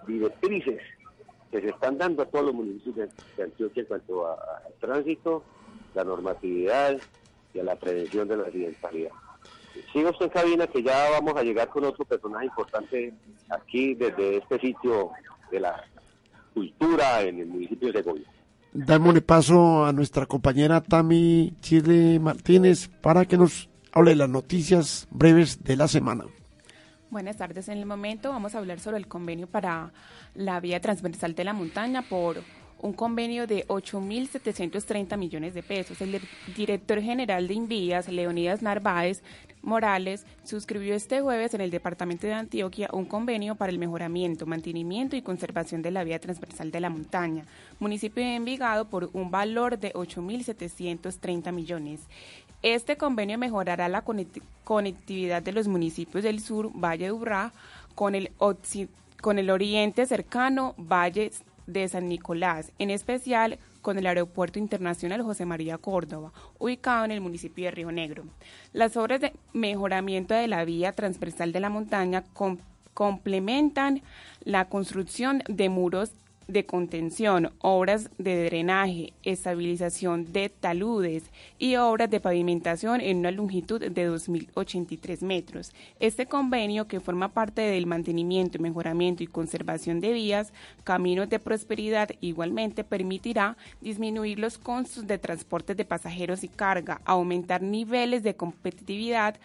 directrices 0.06 0.80
que 1.60 1.68
se 1.68 1.74
están 1.74 1.98
dando 1.98 2.22
a 2.22 2.26
todos 2.26 2.46
los 2.46 2.54
municipios 2.54 3.08
de, 3.36 3.42
Antioquia 3.42 3.82
en 3.82 3.86
cuanto 3.86 4.28
al 4.28 4.74
tránsito, 4.80 5.42
la 5.94 6.04
normatividad 6.04 6.98
y 7.54 7.58
a 7.58 7.64
la 7.64 7.76
prevención 7.76 8.28
de 8.28 8.36
la 8.36 8.44
accidentalidad. 8.44 9.10
Siga 9.92 10.10
usted 10.10 10.26
en 10.26 10.30
cabina 10.30 10.66
que 10.66 10.82
ya 10.82 11.10
vamos 11.10 11.34
a 11.36 11.42
llegar 11.42 11.68
con 11.68 11.84
otro 11.84 12.04
personaje 12.04 12.46
importante 12.46 13.12
aquí 13.50 13.94
desde 13.94 14.38
este 14.38 14.58
sitio 14.58 15.10
de 15.50 15.60
la 15.60 15.84
cultura 16.54 17.22
en 17.22 17.40
el 17.40 17.46
municipio 17.46 17.92
de 17.92 17.98
Segovia. 17.98 18.26
Démosle 18.72 19.22
paso 19.22 19.84
a 19.84 19.92
nuestra 19.92 20.26
compañera 20.26 20.82
Tami 20.82 21.54
Chile 21.60 22.18
Martínez 22.20 22.88
para 23.00 23.24
que 23.24 23.38
nos 23.38 23.70
hable 23.92 24.10
de 24.10 24.16
las 24.16 24.28
noticias 24.28 25.08
breves 25.10 25.62
de 25.64 25.76
la 25.76 25.88
semana. 25.88 26.24
Buenas 27.16 27.38
tardes. 27.38 27.70
En 27.70 27.78
el 27.78 27.86
momento 27.86 28.28
vamos 28.28 28.54
a 28.54 28.58
hablar 28.58 28.78
sobre 28.78 28.98
el 28.98 29.08
convenio 29.08 29.46
para 29.46 29.90
la 30.34 30.60
vía 30.60 30.82
transversal 30.82 31.34
de 31.34 31.44
la 31.44 31.54
montaña 31.54 32.02
por 32.02 32.42
un 32.78 32.92
convenio 32.92 33.46
de 33.46 33.66
8.730 33.68 35.16
millones 35.16 35.54
de 35.54 35.62
pesos. 35.62 35.98
El 36.02 36.20
director 36.54 37.00
general 37.00 37.48
de 37.48 37.54
Invías, 37.54 38.08
Leonidas 38.08 38.60
Narváez 38.60 39.22
Morales, 39.62 40.26
suscribió 40.44 40.94
este 40.94 41.22
jueves 41.22 41.54
en 41.54 41.62
el 41.62 41.70
departamento 41.70 42.26
de 42.26 42.34
Antioquia 42.34 42.90
un 42.92 43.06
convenio 43.06 43.54
para 43.54 43.72
el 43.72 43.78
mejoramiento, 43.78 44.44
mantenimiento 44.44 45.16
y 45.16 45.22
conservación 45.22 45.80
de 45.80 45.92
la 45.92 46.04
vía 46.04 46.18
transversal 46.18 46.70
de 46.70 46.80
la 46.80 46.90
montaña, 46.90 47.46
municipio 47.78 48.22
de 48.22 48.34
Envigado, 48.34 48.90
por 48.90 49.08
un 49.14 49.30
valor 49.30 49.78
de 49.78 49.94
8.730 49.94 51.50
millones. 51.50 52.00
Este 52.66 52.96
convenio 52.96 53.38
mejorará 53.38 53.88
la 53.88 54.04
conecti- 54.04 54.42
conectividad 54.64 55.40
de 55.40 55.52
los 55.52 55.68
municipios 55.68 56.24
del 56.24 56.40
sur, 56.40 56.72
Valle 56.74 57.04
de 57.04 57.12
Urrá, 57.12 57.52
con 57.94 58.16
el, 58.16 59.50
oriente 59.50 60.04
cercano, 60.04 60.74
Valle 60.76 61.30
de 61.68 61.86
San 61.86 62.08
Nicolás, 62.08 62.72
en 62.80 62.90
especial 62.90 63.60
con 63.82 63.98
el 63.98 64.06
Aeropuerto 64.08 64.58
Internacional 64.58 65.22
José 65.22 65.46
María 65.46 65.78
Córdoba, 65.78 66.32
ubicado 66.58 67.04
en 67.04 67.12
el 67.12 67.20
municipio 67.20 67.66
de 67.66 67.70
Río 67.70 67.92
Negro. 67.92 68.24
Las 68.72 68.96
obras 68.96 69.20
de 69.20 69.32
mejoramiento 69.52 70.34
de 70.34 70.48
la 70.48 70.64
vía 70.64 70.90
transversal 70.90 71.52
de 71.52 71.60
la 71.60 71.70
montaña 71.70 72.24
com- 72.32 72.58
complementan 72.94 74.02
la 74.42 74.64
construcción 74.64 75.44
de 75.48 75.68
muros 75.68 76.10
de 76.48 76.64
contención, 76.64 77.52
obras 77.58 78.10
de 78.18 78.44
drenaje, 78.44 79.12
estabilización 79.22 80.32
de 80.32 80.48
taludes 80.48 81.24
y 81.58 81.76
obras 81.76 82.08
de 82.10 82.20
pavimentación 82.20 83.00
en 83.00 83.18
una 83.18 83.30
longitud 83.30 83.80
de 83.80 84.10
2.083 84.10 85.22
metros. 85.22 85.72
Este 85.98 86.26
convenio, 86.26 86.86
que 86.86 87.00
forma 87.00 87.32
parte 87.32 87.62
del 87.62 87.86
mantenimiento, 87.86 88.58
mejoramiento 88.58 89.22
y 89.22 89.26
conservación 89.26 90.00
de 90.00 90.12
vías, 90.12 90.52
caminos 90.84 91.28
de 91.28 91.38
prosperidad, 91.38 92.10
igualmente 92.20 92.84
permitirá 92.84 93.56
disminuir 93.80 94.38
los 94.38 94.58
costos 94.58 95.06
de 95.06 95.18
transporte 95.18 95.74
de 95.74 95.84
pasajeros 95.84 96.44
y 96.44 96.48
carga, 96.48 97.00
aumentar 97.04 97.62
niveles 97.62 98.22
de 98.22 98.36
competitividad 98.36 99.36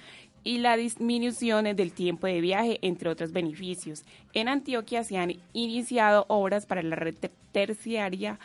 y 0.44 0.58
la 0.58 0.76
disminución 0.78 1.66
del 1.76 1.92
tiempo 1.92 2.28
de 2.28 2.42
viaje, 2.42 2.80
entre 2.82 3.10
otros 3.10 3.32
beneficios. 3.32 4.04
En 4.34 4.48
Antioquia 4.48 5.04
se 5.04 5.18
han 5.18 5.34
iniciado 5.54 6.26
obras 6.30 6.66
para 6.66 6.82
la 6.84 6.96
red 6.96 7.16
te- 7.16 7.32
terciaria 7.52 8.40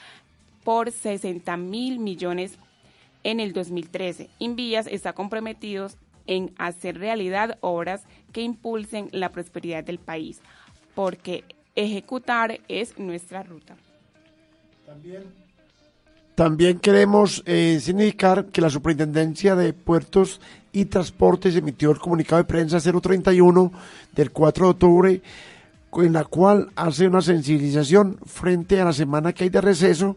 por 0.65 0.91
60 0.91 1.57
mil 1.57 1.99
millones 1.99 2.59
en 3.23 3.41
el 3.41 3.53
2013. 3.53 4.29
Invías 4.39 4.87
está 4.87 5.13
comprometido 5.13 5.89
en 6.27 6.53
hacer 6.59 6.99
realidad 6.99 7.57
obras 7.61 8.03
que 8.33 8.43
impulsen 8.43 9.09
la 9.13 9.31
prosperidad 9.31 9.85
del 9.85 9.99
país, 9.99 10.41
porque 10.95 11.45
ejecutar 11.77 12.61
es 12.69 12.99
nuestra 12.99 13.43
ruta. 13.43 13.77
También 14.85 15.25
queremos 16.83 17.43
eh, 17.47 17.79
significar 17.81 18.47
que 18.47 18.61
la 18.61 18.69
Superintendencia 18.69 19.57
de 19.57 19.73
Puertos 19.73 20.41
y 20.71 20.85
Transportes 20.85 21.57
emitió 21.57 21.91
el 21.91 21.99
comunicado 21.99 22.43
de 22.43 22.45
prensa 22.45 22.79
031 22.79 23.73
del 24.15 24.31
4 24.31 24.65
de 24.65 24.71
octubre, 24.71 25.23
en 25.97 26.13
la 26.13 26.25
cual 26.25 26.71
hace 26.77 27.07
una 27.07 27.23
sensibilización 27.23 28.19
frente 28.27 28.79
a 28.79 28.85
la 28.85 28.93
semana 28.93 29.33
que 29.33 29.45
hay 29.45 29.51
de 29.51 29.63
receso 29.63 30.17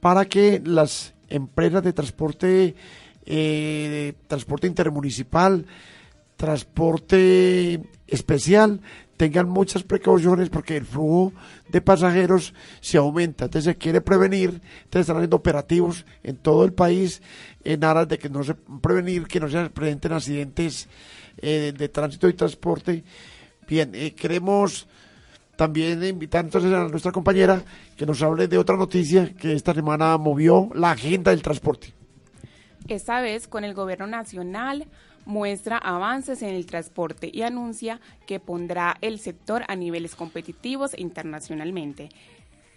para 0.00 0.26
que 0.26 0.60
las 0.62 1.14
empresas 1.30 1.82
de 1.82 1.94
transporte, 1.94 2.74
eh, 3.24 4.12
transporte 4.26 4.66
intermunicipal, 4.66 5.64
transporte 6.36 7.80
especial 8.06 8.80
tengan 9.16 9.48
muchas 9.48 9.82
precauciones 9.82 10.50
porque 10.50 10.76
el 10.76 10.84
flujo 10.84 11.32
de 11.68 11.80
pasajeros 11.80 12.54
se 12.80 12.98
aumenta. 12.98 13.46
Entonces 13.46 13.72
se 13.72 13.78
quiere 13.78 14.00
prevenir, 14.00 14.60
entonces 14.84 15.00
están 15.00 15.16
haciendo 15.16 15.36
operativos 15.36 16.04
en 16.22 16.36
todo 16.36 16.64
el 16.64 16.72
país 16.72 17.22
en 17.62 17.84
aras 17.84 18.08
de 18.08 18.18
que 18.18 18.28
no 18.28 18.42
se 18.42 18.54
prevenir 18.54 19.26
que 19.26 19.40
no 19.40 19.48
se 19.48 19.70
presenten 19.70 20.12
accidentes 20.12 20.88
eh, 21.38 21.72
de 21.76 21.88
tránsito 21.88 22.28
y 22.28 22.34
transporte. 22.34 23.04
Bien, 23.68 23.92
eh, 23.94 24.14
queremos 24.14 24.86
también 25.56 26.02
invitar 26.04 26.44
entonces 26.44 26.72
a 26.72 26.88
nuestra 26.88 27.12
compañera 27.12 27.62
que 27.96 28.06
nos 28.06 28.22
hable 28.22 28.48
de 28.48 28.58
otra 28.58 28.76
noticia 28.76 29.32
que 29.34 29.52
esta 29.52 29.72
semana 29.72 30.16
movió 30.18 30.68
la 30.74 30.90
agenda 30.90 31.30
del 31.30 31.42
transporte. 31.42 31.92
Esta 32.88 33.20
vez 33.20 33.48
con 33.48 33.64
el 33.64 33.72
gobierno 33.72 34.06
nacional 34.06 34.86
muestra 35.24 35.78
avances 35.78 36.42
en 36.42 36.50
el 36.50 36.66
transporte 36.66 37.30
y 37.32 37.42
anuncia 37.42 38.00
que 38.26 38.40
pondrá 38.40 38.96
el 39.00 39.18
sector 39.18 39.64
a 39.68 39.76
niveles 39.76 40.14
competitivos 40.14 40.98
internacionalmente. 40.98 42.08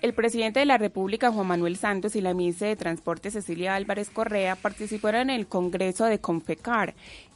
El 0.02 0.14
presidente 0.14 0.60
de 0.60 0.68
la 0.68 0.78
República, 0.78 1.32
Juan 1.32 1.48
Manuel 1.48 1.76
Santos, 1.76 2.16
y 2.16 2.22
la 2.22 2.36
ministra 2.36 2.68
de 2.68 2.76
Transporte, 2.76 3.32
Cecilia 3.32 3.74
Álvarez 3.74 4.12
Correa, 4.12 4.56
participaron 4.56 5.32
en 5.32 5.36
el 5.36 5.48
Congreso 5.48 6.06
de 6.06 6.20
Confecar 6.20 6.94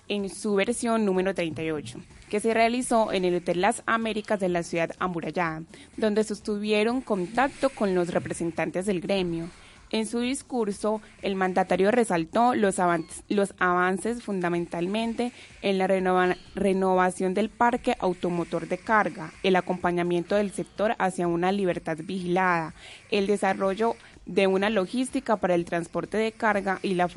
en 0.08 0.30
su 0.30 0.56
versión 0.56 1.04
número 1.04 1.34
38, 1.34 2.00
que 2.30 2.40
se 2.40 2.54
realizó 2.54 3.12
en 3.14 3.26
el 3.26 3.36
Hotel 3.36 3.62
Las 3.62 3.82
Américas 3.88 4.40
de 4.40 4.50
la 4.50 4.62
ciudad 4.62 4.92
amurallada, 5.00 5.64
donde 5.98 6.24
sostuvieron 6.24 7.02
contacto 7.02 7.70
con 7.70 7.96
los 7.96 8.10
representantes 8.10 8.86
del 8.86 9.02
gremio. 9.02 9.50
En 9.92 10.06
su 10.06 10.22
discurso, 10.22 11.02
el 11.22 11.36
mandatario 11.36 11.92
resaltó 11.92 12.56
los, 12.56 12.80
avances, 12.80 14.24
fundamentalmente 14.24 15.34
en 15.62 15.78
la 15.78 15.88
renova- 15.88 16.38
renovación 16.56 17.34
del 17.34 17.50
parque 17.50 17.98
automotor 18.00 18.70
de 18.70 18.78
carga, 18.78 19.34
el 19.44 19.58
acompañamiento 19.58 20.36
del 20.36 20.52
sector 20.52 20.96
hacia 20.98 21.28
una 21.28 21.52
libertad 21.52 21.98
vigilada, 22.02 22.74
el 23.10 23.28
desarrollo 23.28 23.98
de 24.26 24.48
una 24.48 24.70
logística 24.70 25.36
para 25.36 25.56
el 25.56 25.66
transporte 25.66 26.18
de 26.18 26.32
carga 26.32 26.80
y 26.82 26.94
la, 26.94 27.10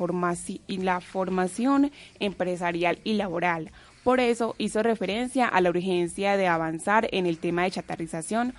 y 0.67 0.77
la 0.77 0.99
formación 0.99 1.91
empresarial 2.19 2.99
y 3.05 3.13
laboral. 3.13 3.71
Por 4.03 4.19
eso 4.19 4.53
hizo 4.57 4.83
referencia 4.83 5.47
a 5.47 5.61
la 5.61 5.69
urgencia 5.69 6.35
de 6.35 6.47
avanzar 6.47 7.07
en 7.11 7.25
el 7.25 7.39
tema 7.39 7.63
de 7.63 7.71
chatarrización 7.71 8.53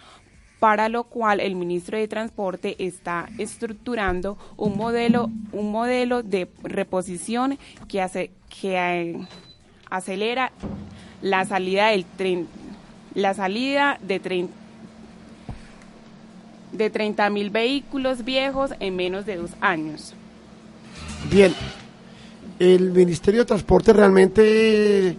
para 0.61 0.89
lo 0.89 1.05
cual 1.05 1.41
el 1.41 1.55
ministro 1.55 1.99
de 1.99 2.09
Transporte 2.09 2.77
está 2.79 3.29
estructurando 3.39 4.39
un 4.57 4.77
modelo, 4.77 5.31
un 5.53 5.71
modelo 5.71 6.23
de 6.23 6.49
reposición 6.63 7.59
que 7.89 8.01
hace 8.01 8.31
que 8.61 8.77
eh, 8.77 9.27
acelera 9.91 10.53
la 11.21 11.45
salida 11.45 11.89
del 11.89 12.05
tren, 12.05 12.49
la 13.15 13.35
salida 13.35 13.99
de 14.03 14.21
tren, 14.21 14.49
de 16.73 16.91
30 16.91 17.31
mil 17.31 17.51
vehículos 17.51 18.25
viejos 18.25 18.73
en 18.81 18.97
menos 18.97 19.27
de 19.27 19.37
dos 19.37 19.51
años. 19.61 20.15
Bien, 21.31 21.55
el 22.59 22.93
Ministerio 22.93 23.41
de 23.41 23.47
Transporte 23.47 23.93
realmente 23.93 25.17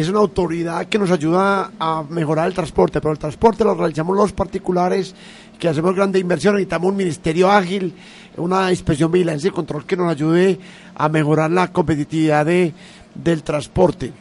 es 0.00 0.08
una 0.08 0.20
autoridad 0.20 0.86
que 0.86 0.98
nos 0.98 1.10
ayuda 1.10 1.72
a 1.78 2.02
mejorar 2.08 2.48
el 2.48 2.54
transporte, 2.54 3.00
pero 3.00 3.12
el 3.12 3.18
transporte 3.18 3.64
lo 3.64 3.74
realizamos 3.74 4.16
los 4.16 4.32
particulares 4.32 5.14
que 5.58 5.68
hacemos 5.68 5.94
grandes 5.94 6.22
inversiones, 6.22 6.60
necesitamos 6.60 6.90
un 6.90 6.96
ministerio 6.96 7.50
ágil, 7.50 7.94
una 8.38 8.70
inspección, 8.70 9.12
vigilancia 9.12 9.48
y 9.48 9.50
control 9.52 9.84
que 9.84 9.96
nos 9.96 10.10
ayude 10.10 10.58
a 10.94 11.08
mejorar 11.08 11.50
la 11.50 11.70
competitividad 11.70 12.46
de, 12.46 12.72
del 13.14 13.42
transporte. 13.42 14.12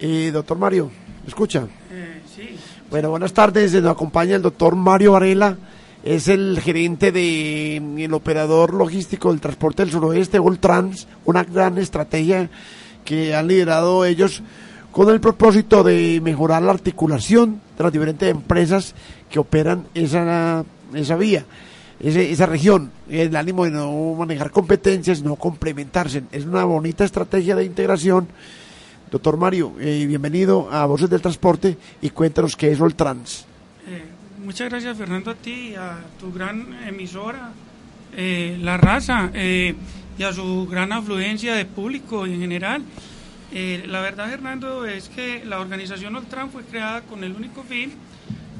Eh, 0.00 0.30
doctor 0.32 0.56
Mario, 0.56 0.90
¿me 1.22 1.28
escucha? 1.28 1.66
Eh, 1.90 2.22
sí. 2.34 2.56
Bueno, 2.90 3.10
buenas 3.10 3.34
tardes, 3.34 3.74
nos 3.74 3.92
acompaña 3.92 4.36
el 4.36 4.42
doctor 4.42 4.76
Mario 4.76 5.12
Varela, 5.12 5.58
es 6.04 6.28
el 6.28 6.58
gerente 6.60 7.12
del 7.12 7.98
el 7.98 8.14
operador 8.14 8.72
logístico 8.72 9.30
del 9.30 9.40
transporte 9.40 9.82
del 9.82 9.92
suroeste, 9.92 10.40
Trans, 10.60 11.06
una 11.26 11.44
gran 11.44 11.76
estrategia 11.78 12.48
que 13.04 13.34
han 13.34 13.48
liderado 13.48 14.04
ellos 14.04 14.42
con 14.96 15.10
el 15.10 15.20
propósito 15.20 15.84
de 15.84 16.22
mejorar 16.22 16.62
la 16.62 16.72
articulación 16.72 17.60
de 17.76 17.84
las 17.84 17.92
diferentes 17.92 18.30
empresas 18.30 18.94
que 19.28 19.38
operan 19.38 19.84
esa, 19.92 20.64
esa 20.94 21.16
vía, 21.16 21.44
esa 22.00 22.46
región, 22.46 22.90
el 23.10 23.36
ánimo 23.36 23.66
de 23.66 23.72
no 23.72 24.14
manejar 24.14 24.50
competencias, 24.50 25.18
sino 25.18 25.36
complementarse. 25.36 26.22
Es 26.32 26.46
una 26.46 26.64
bonita 26.64 27.04
estrategia 27.04 27.54
de 27.54 27.66
integración. 27.66 28.26
Doctor 29.10 29.36
Mario, 29.36 29.74
eh, 29.80 30.06
bienvenido 30.08 30.72
a 30.72 30.86
Voces 30.86 31.10
del 31.10 31.20
Transporte 31.20 31.76
y 32.00 32.08
cuéntanos 32.08 32.56
qué 32.56 32.72
es 32.72 32.80
Oltrans. 32.80 33.44
Eh, 33.86 34.02
muchas 34.42 34.70
gracias 34.70 34.96
Fernando 34.96 35.30
a 35.30 35.34
ti, 35.34 35.74
a 35.74 35.98
tu 36.18 36.32
gran 36.32 36.72
emisora, 36.88 37.52
eh, 38.16 38.56
La 38.62 38.78
Raza, 38.78 39.30
y 39.34 40.22
a 40.22 40.32
su 40.32 40.66
gran 40.66 40.90
afluencia 40.90 41.54
de 41.54 41.66
público 41.66 42.24
en 42.24 42.40
general. 42.40 42.82
La 43.86 44.00
verdad, 44.00 44.28
Fernando, 44.28 44.84
es 44.84 45.08
que 45.08 45.42
la 45.44 45.60
organización 45.60 46.14
Oltran 46.14 46.50
fue 46.50 46.62
creada 46.62 47.00
con 47.02 47.24
el 47.24 47.32
único 47.32 47.62
fin 47.62 47.92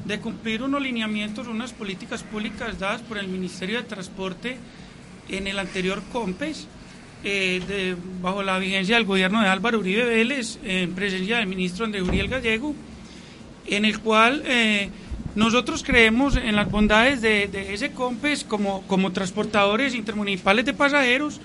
de 0.05 0.19
cumplir 0.19 0.63
unos 0.63 0.81
lineamientos, 0.81 1.47
unas 1.47 1.71
políticas 1.71 2.23
públicas 2.23 2.79
dadas 2.79 3.01
por 3.03 3.17
el 3.17 3.27
Ministerio 3.27 3.77
de 3.77 3.83
Transporte 3.83 4.57
en 5.29 5.45
el 5.45 5.59
anterior 5.59 6.01
COMPES, 6.11 6.67
eh, 7.23 7.95
bajo 8.21 8.41
la 8.41 8.57
vigencia 8.57 8.95
del 8.95 9.05
gobierno 9.05 9.41
de 9.41 9.49
Álvaro 9.49 9.79
Uribe 9.79 10.05
Vélez, 10.05 10.57
en 10.63 10.93
presencia 10.93 11.37
del 11.37 11.47
ministro 11.47 11.85
André 11.85 12.01
Uriel 12.01 12.29
Gallego, 12.29 12.73
en 13.67 13.85
el 13.85 13.99
cual 13.99 14.41
eh, 14.45 14.89
nosotros 15.35 15.83
creemos 15.83 16.37
en 16.37 16.55
las 16.55 16.71
bondades 16.71 17.21
de, 17.21 17.49
ese 17.71 17.91
COMPES 17.91 18.45
como, 18.45 18.81
como 18.87 19.11
transportadores 19.11 19.93
intermunicipales 19.93 20.65
de 20.65 20.73
pasajeros 20.73 21.39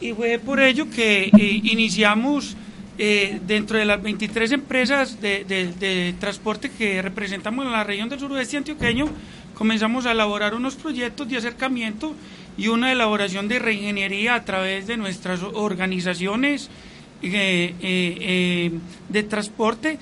y 0.00 0.12
fue 0.12 0.38
por 0.38 0.60
ello 0.60 0.88
que 0.90 1.24
eh, 1.24 1.60
iniciamos 1.64 2.56
eh, 2.98 3.40
dentro 3.46 3.78
de 3.78 3.84
las 3.84 4.02
23 4.02 4.52
empresas 4.52 5.20
de, 5.20 6.14
transporte 6.18 6.70
que 6.70 7.02
representamos 7.02 7.66
en 7.66 7.72
la 7.72 7.84
región 7.84 8.08
del 8.08 8.18
suroeste 8.18 8.56
antioqueño, 8.56 9.08
comenzamos 9.54 10.06
a 10.06 10.12
elaborar 10.12 10.54
unos 10.54 10.76
proyectos 10.76 11.28
de 11.28 11.36
acercamiento 11.36 12.14
y 12.56 12.68
una 12.68 12.92
elaboración 12.92 13.48
de 13.48 13.58
reingeniería 13.58 14.34
a 14.34 14.44
través 14.44 14.86
de 14.86 14.96
nuestras 14.96 15.42
organizaciones 15.42 16.70
eh, 17.22 17.74
eh, 17.80 18.70
de 19.10 19.22
transporte, 19.24 19.98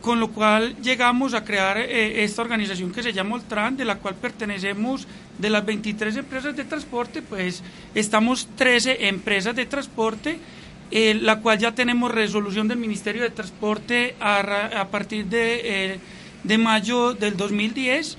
con 0.00 0.20
lo 0.20 0.28
cual 0.28 0.76
llegamos 0.80 1.34
a 1.34 1.42
crear 1.42 1.78
esta 1.78 2.42
organización 2.42 2.92
que 2.92 3.02
se 3.02 3.12
llama 3.12 3.34
Oltran, 3.34 3.76
de 3.76 3.84
la 3.84 3.96
cual 3.96 4.14
pertenecemos 4.14 5.08
de 5.36 5.50
las 5.50 5.66
23 5.66 6.16
empresas 6.18 6.54
de 6.54 6.62
transporte, 6.62 7.22
pues 7.22 7.64
estamos 7.92 8.46
13 8.54 9.08
empresas 9.08 9.56
de 9.56 9.66
transporte 9.66 10.38
eh, 10.90 11.14
la 11.14 11.40
cual 11.40 11.58
ya 11.58 11.74
tenemos 11.74 12.12
resolución 12.12 12.68
del 12.68 12.78
Ministerio 12.78 13.22
de 13.22 13.30
Transporte 13.30 14.14
a, 14.20 14.86
partir 14.90 15.26
de, 15.26 15.94
eh, 15.94 16.00
de, 16.44 16.58
mayo 16.58 17.14
del 17.14 17.36
2010, 17.36 18.16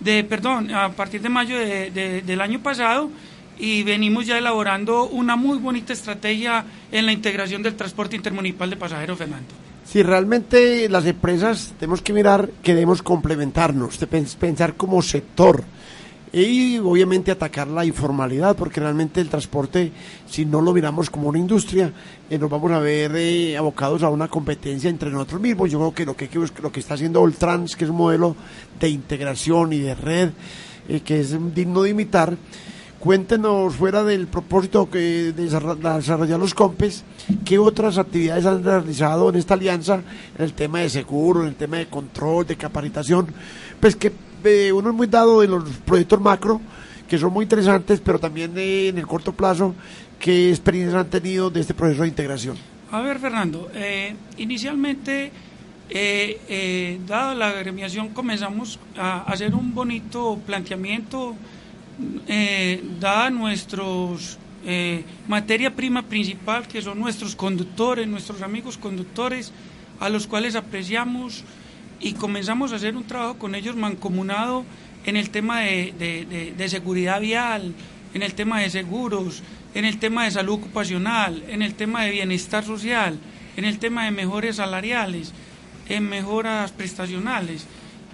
de, 0.00 0.24
perdón, 0.24 0.70
a 0.74 0.90
partir 0.92 1.22
de 1.22 1.28
mayo 1.28 1.58
del 1.58 2.40
año 2.40 2.62
pasado, 2.62 3.10
y 3.58 3.82
venimos 3.82 4.26
ya 4.26 4.38
elaborando 4.38 5.04
una 5.04 5.36
muy 5.36 5.58
bonita 5.58 5.92
estrategia 5.92 6.64
en 6.90 7.06
la 7.06 7.12
integración 7.12 7.62
del 7.62 7.76
transporte 7.76 8.16
intermunicipal 8.16 8.70
de 8.70 8.76
pasajeros, 8.76 9.18
Fernando. 9.18 9.48
Si 9.84 10.02
realmente 10.02 10.88
las 10.88 11.04
empresas 11.04 11.74
tenemos 11.78 12.00
que 12.00 12.12
mirar 12.12 12.50
que 12.62 12.74
debemos 12.74 13.02
complementarnos, 13.02 13.98
de 13.98 14.06
pensar 14.06 14.74
como 14.76 15.02
sector 15.02 15.64
y 16.32 16.78
obviamente 16.78 17.32
atacar 17.32 17.66
la 17.68 17.84
informalidad, 17.84 18.54
porque 18.56 18.80
realmente 18.80 19.20
el 19.20 19.28
transporte, 19.28 19.90
si 20.28 20.44
no 20.44 20.60
lo 20.60 20.72
miramos 20.72 21.10
como 21.10 21.28
una 21.28 21.38
industria, 21.38 21.92
eh, 22.28 22.38
nos 22.38 22.48
vamos 22.48 22.70
a 22.70 22.78
ver 22.78 23.12
eh, 23.16 23.56
abocados 23.56 24.02
a 24.02 24.10
una 24.10 24.28
competencia 24.28 24.88
entre 24.88 25.10
nosotros 25.10 25.40
mismos. 25.40 25.70
Yo 25.70 25.78
creo 25.78 25.94
que 25.94 26.06
lo 26.06 26.16
que, 26.16 26.28
lo 26.62 26.70
que 26.70 26.80
está 26.80 26.94
haciendo 26.94 27.20
Oltrans, 27.20 27.74
que 27.74 27.84
es 27.84 27.90
un 27.90 27.96
modelo 27.96 28.36
de 28.78 28.88
integración 28.88 29.72
y 29.72 29.80
de 29.80 29.94
red, 29.94 30.30
eh, 30.88 31.00
que 31.00 31.20
es 31.20 31.36
digno 31.52 31.82
de 31.82 31.90
imitar, 31.90 32.36
cuéntenos 33.00 33.74
fuera 33.74 34.04
del 34.04 34.28
propósito 34.28 34.88
que 34.88 35.32
de 35.32 35.32
desarrollar 35.32 36.38
los 36.38 36.54
COMPES, 36.54 37.02
qué 37.44 37.58
otras 37.58 37.98
actividades 37.98 38.46
han 38.46 38.62
realizado 38.62 39.30
en 39.30 39.36
esta 39.36 39.54
alianza 39.54 40.02
en 40.38 40.44
el 40.44 40.52
tema 40.52 40.80
de 40.80 40.90
seguro, 40.90 41.42
en 41.42 41.48
el 41.48 41.54
tema 41.56 41.78
de 41.78 41.86
control, 41.86 42.46
de 42.46 42.56
capacitación, 42.56 43.26
pues 43.80 43.96
que 43.96 44.12
uno 44.72 44.90
es 44.90 44.94
muy 44.94 45.06
dado 45.06 45.40
de 45.40 45.48
los 45.48 45.64
proyectos 45.84 46.20
macro, 46.20 46.60
que 47.08 47.18
son 47.18 47.32
muy 47.32 47.42
interesantes, 47.42 48.00
pero 48.00 48.18
también 48.18 48.56
en 48.56 48.96
el 48.96 49.06
corto 49.06 49.32
plazo, 49.32 49.74
¿qué 50.18 50.50
experiencias 50.50 50.94
han 50.94 51.10
tenido 51.10 51.50
de 51.50 51.60
este 51.60 51.74
proceso 51.74 52.02
de 52.02 52.08
integración? 52.08 52.56
A 52.92 53.00
ver, 53.00 53.18
Fernando, 53.18 53.70
eh, 53.74 54.14
inicialmente, 54.38 55.30
eh, 55.88 56.40
eh, 56.48 57.00
dado 57.06 57.34
la 57.34 57.48
agremiación, 57.48 58.08
comenzamos 58.08 58.80
a 58.96 59.22
hacer 59.22 59.54
un 59.54 59.74
bonito 59.74 60.38
planteamiento, 60.46 61.36
dada 62.98 63.28
nuestros 63.30 64.38
materia 65.28 65.74
prima 65.74 66.02
principal, 66.02 66.66
que 66.66 66.80
son 66.80 66.98
nuestros 66.98 67.36
conductores, 67.36 68.08
nuestros 68.08 68.40
amigos 68.42 68.78
conductores, 68.78 69.52
a 70.00 70.08
los 70.08 70.26
cuales 70.26 70.56
apreciamos 70.56 71.44
y 72.00 72.14
comenzamos 72.14 72.72
a 72.72 72.76
hacer 72.76 72.96
un 72.96 73.04
trabajo 73.04 73.38
con 73.38 73.54
ellos 73.54 73.76
mancomunado 73.76 74.64
en 75.04 75.16
el 75.16 75.30
tema 75.30 75.60
de, 75.60 76.54
de, 76.56 76.68
seguridad 76.68 77.20
vial, 77.20 77.74
en 78.14 78.22
el 78.22 78.34
tema 78.34 78.60
de 78.60 78.70
seguros, 78.70 79.42
en 79.74 79.84
el 79.84 79.98
tema 79.98 80.24
de 80.24 80.30
salud 80.30 80.54
ocupacional, 80.54 81.44
en 81.48 81.62
el 81.62 81.74
tema 81.74 82.04
de 82.04 82.10
bienestar 82.10 82.64
social, 82.64 83.18
en 83.56 83.64
el 83.64 83.78
tema 83.78 84.04
de 84.04 84.10
mejores 84.10 84.56
salariales, 84.56 85.32
en 85.88 86.08
mejoras 86.08 86.72
prestacionales. 86.72 87.66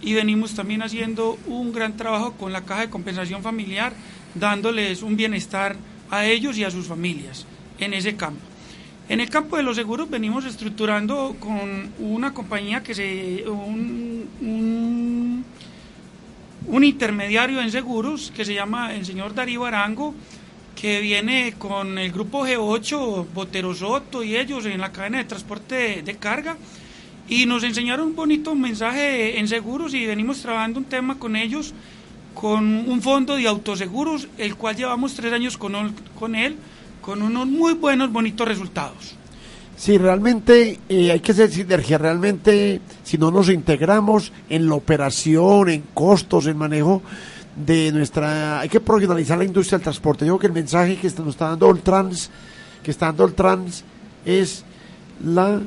Y 0.03 0.15
venimos 0.15 0.55
también 0.55 0.83
haciendo 0.83 1.39
un 1.47 1.73
gran 1.73 1.97
trabajo 1.97 2.33
con 2.33 2.53
la 2.53 2.65
Caja 2.65 2.83
de 2.83 2.91
Compensación 2.91 3.43
Familiar, 3.43 3.95
dándoles 4.35 5.03
un 5.03 5.17
bienestar 5.17 5.77
a 6.11 6.27
ellos 6.27 6.59
y 6.59 6.65
a 6.65 6.71
sus 6.71 6.87
familias 6.87 7.47
en 7.79 7.95
ese 7.95 8.17
campo. 8.17 8.56
En 9.09 9.21
el 9.21 9.31
campo 9.31 9.57
de 9.57 9.63
los 9.63 9.77
seguros 9.77 10.11
venimos 10.11 10.45
estructurando 10.45 11.37
con 11.39 11.93
una 12.01 12.35
compañía 12.35 12.83
que 12.83 12.95
se... 12.95 13.45
un, 13.49 14.29
un, 16.69 16.85
intermediario 16.85 17.61
en 17.61 17.71
seguros 17.71 18.33
que 18.35 18.45
se 18.45 18.55
llama 18.55 18.95
el 18.95 19.07
señor 19.07 19.35
Darío 19.35 19.65
Arango, 19.65 20.15
que 20.81 21.01
viene 21.01 21.55
con 21.59 21.99
el 21.99 22.13
grupo 22.13 22.47
G8, 22.47 23.27
Botero 23.33 23.75
Soto 23.75 24.23
y 24.23 24.37
ellos 24.37 24.67
en 24.67 24.81
la 24.81 24.93
cadena 24.93 25.19
de 25.19 25.25
transporte 25.25 26.03
de, 26.03 26.17
carga. 26.17 26.57
Y 27.29 27.47
nos 27.47 27.65
enseñaron 27.65 28.09
un 28.09 28.17
bonito 28.17 28.55
mensaje 28.55 29.39
en 29.39 29.49
seguros 29.49 29.95
y 29.95 30.05
venimos 30.05 30.43
trabajando 30.43 30.79
un 30.81 30.85
tema 30.85 31.19
con 31.19 31.35
ellos 31.35 31.75
con 32.35 32.65
un 32.89 33.01
fondo 33.01 33.37
de 33.37 33.49
autoseguros, 33.49 34.29
el 34.37 34.57
cual 34.57 34.77
llevamos 34.77 35.15
tres 35.15 35.33
años 35.33 35.57
con, 35.57 35.95
con 36.19 36.35
él 36.35 36.57
con 37.07 37.23
unos 37.23 37.47
muy 37.47 37.75
buenos, 37.75 38.13
bonitos 38.13 38.49
resultados. 38.49 39.15
Sí, 39.77 39.97
realmente 39.97 40.81
eh, 40.89 41.13
hay 41.13 41.21
que 41.21 41.31
hacer 41.31 41.53
sinergia, 41.53 41.99
realmente 41.99 42.81
si 43.05 43.17
no 43.17 43.31
nos 43.31 43.49
integramos 43.49 44.33
en 44.51 44.69
la 44.69 44.75
operación, 44.75 45.69
en 45.69 45.83
costos, 45.95 46.49
en 46.49 46.57
manejo 46.57 47.03
de 47.55 47.93
nuestra... 47.93 48.59
Hay 48.59 48.69
que 48.69 48.81
profesionalizar 48.81 49.39
la 49.39 49.45
industria 49.45 49.79
del 49.79 49.85
transporte. 49.85 50.27
Yo 50.27 50.37
creo 50.37 50.41
que 50.41 50.47
el 50.49 50.65
mensaje 50.65 50.97
que 50.97 51.09
nos 51.21 51.29
está 51.29 51.51
dando 51.51 51.71
el 51.71 51.81
trans, 51.81 52.29
que 52.83 52.91
está 52.91 53.07
dando 53.07 53.25
el 53.25 53.35
trans, 53.35 53.85
es 54.25 54.65
la 55.25 55.61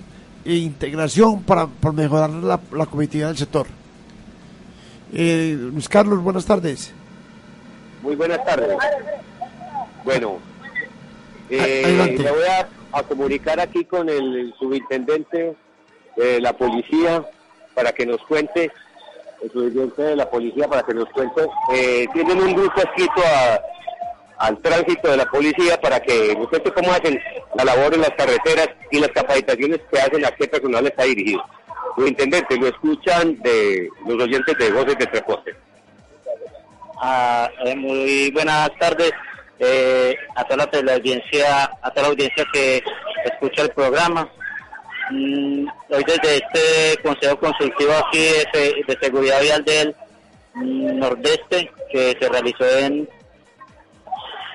integración 0.43 1.43
para, 1.43 1.69
mejorar 1.93 2.31
la, 2.31 2.59
la 2.73 2.85
competitividad 2.85 3.29
del 3.29 3.37
sector. 3.37 3.67
Eh, 5.13 5.55
Luis 5.57 5.87
Carlos, 5.87 6.21
buenas 6.21 6.43
tardes. 6.43 6.91
Muy 8.03 8.17
buenas 8.17 8.43
tardes. 8.43 8.77
Bueno, 10.03 10.39
eh, 11.49 12.15
me 12.17 12.31
voy 12.31 12.43
a, 12.43 13.03
comunicar 13.03 13.59
aquí 13.59 13.85
con 13.85 14.09
el, 14.09 14.53
subintendente 14.59 15.55
de 16.15 16.41
la 16.41 16.53
policía 16.53 17.23
para 17.73 17.91
que 17.91 18.05
nos 18.05 18.21
cuente 18.23 18.71
el 19.41 19.51
subjefe 19.51 20.01
de 20.01 20.15
la 20.15 20.29
policía 20.29 20.67
para 20.67 20.83
que 20.83 20.93
nos 20.93 21.09
cuente. 21.09 21.41
Eh, 21.73 22.07
tienen 22.13 22.41
un 22.41 22.53
grupo 22.53 22.81
escrito 22.81 23.21
al 24.37 24.57
tránsito 24.59 25.09
de 25.09 25.17
la 25.17 25.25
policía 25.25 25.79
para 25.79 25.99
que 25.99 26.35
nos 26.35 26.49
cuente 26.49 26.71
cómo 26.71 26.91
hacen 26.91 27.19
la 27.55 27.63
labor 27.63 27.93
en 27.93 28.01
las 28.01 28.11
carreteras 28.11 28.69
y 28.91 28.99
las 28.99 29.09
capacitaciones 29.11 29.79
que 29.91 29.99
hacen 29.99 30.25
a 30.25 30.31
qué 30.31 30.47
personal 30.47 30.85
está 30.85 31.03
dirigido. 31.03 31.43
Los 31.97 32.09
intendentes 32.09 32.59
lo 32.59 32.67
escuchan 32.67 33.37
de 33.41 33.89
los 34.05 34.21
oyentes 34.23 34.57
de 34.57 34.71
Voces 34.71 34.97
de 34.97 35.07
Transporte. 35.07 35.55
Ah, 37.01 37.49
eh, 37.65 37.75
muy 37.75 38.29
buenas 38.31 38.69
tardes 38.77 39.13
eh, 39.59 40.15
a 40.35 40.43
toda 40.45 40.67
la 40.83 40.93
audiencia, 40.93 41.71
a 41.81 41.91
toda 41.91 42.03
la 42.03 42.07
audiencia 42.09 42.45
que 42.51 42.83
escucha 43.25 43.63
el 43.63 43.69
programa. 43.71 44.29
Mm, 45.11 45.67
hoy 45.89 46.03
desde 46.05 46.37
este 46.37 47.01
Consejo 47.01 47.39
Consultivo 47.39 47.91
aquí 47.93 48.19
de, 48.53 48.97
Seguridad 49.01 49.41
Vial 49.41 49.65
del 49.65 49.95
Nordeste, 50.55 51.71
que 51.91 52.15
se 52.19 52.29
realizó 52.29 52.65
en 52.79 53.09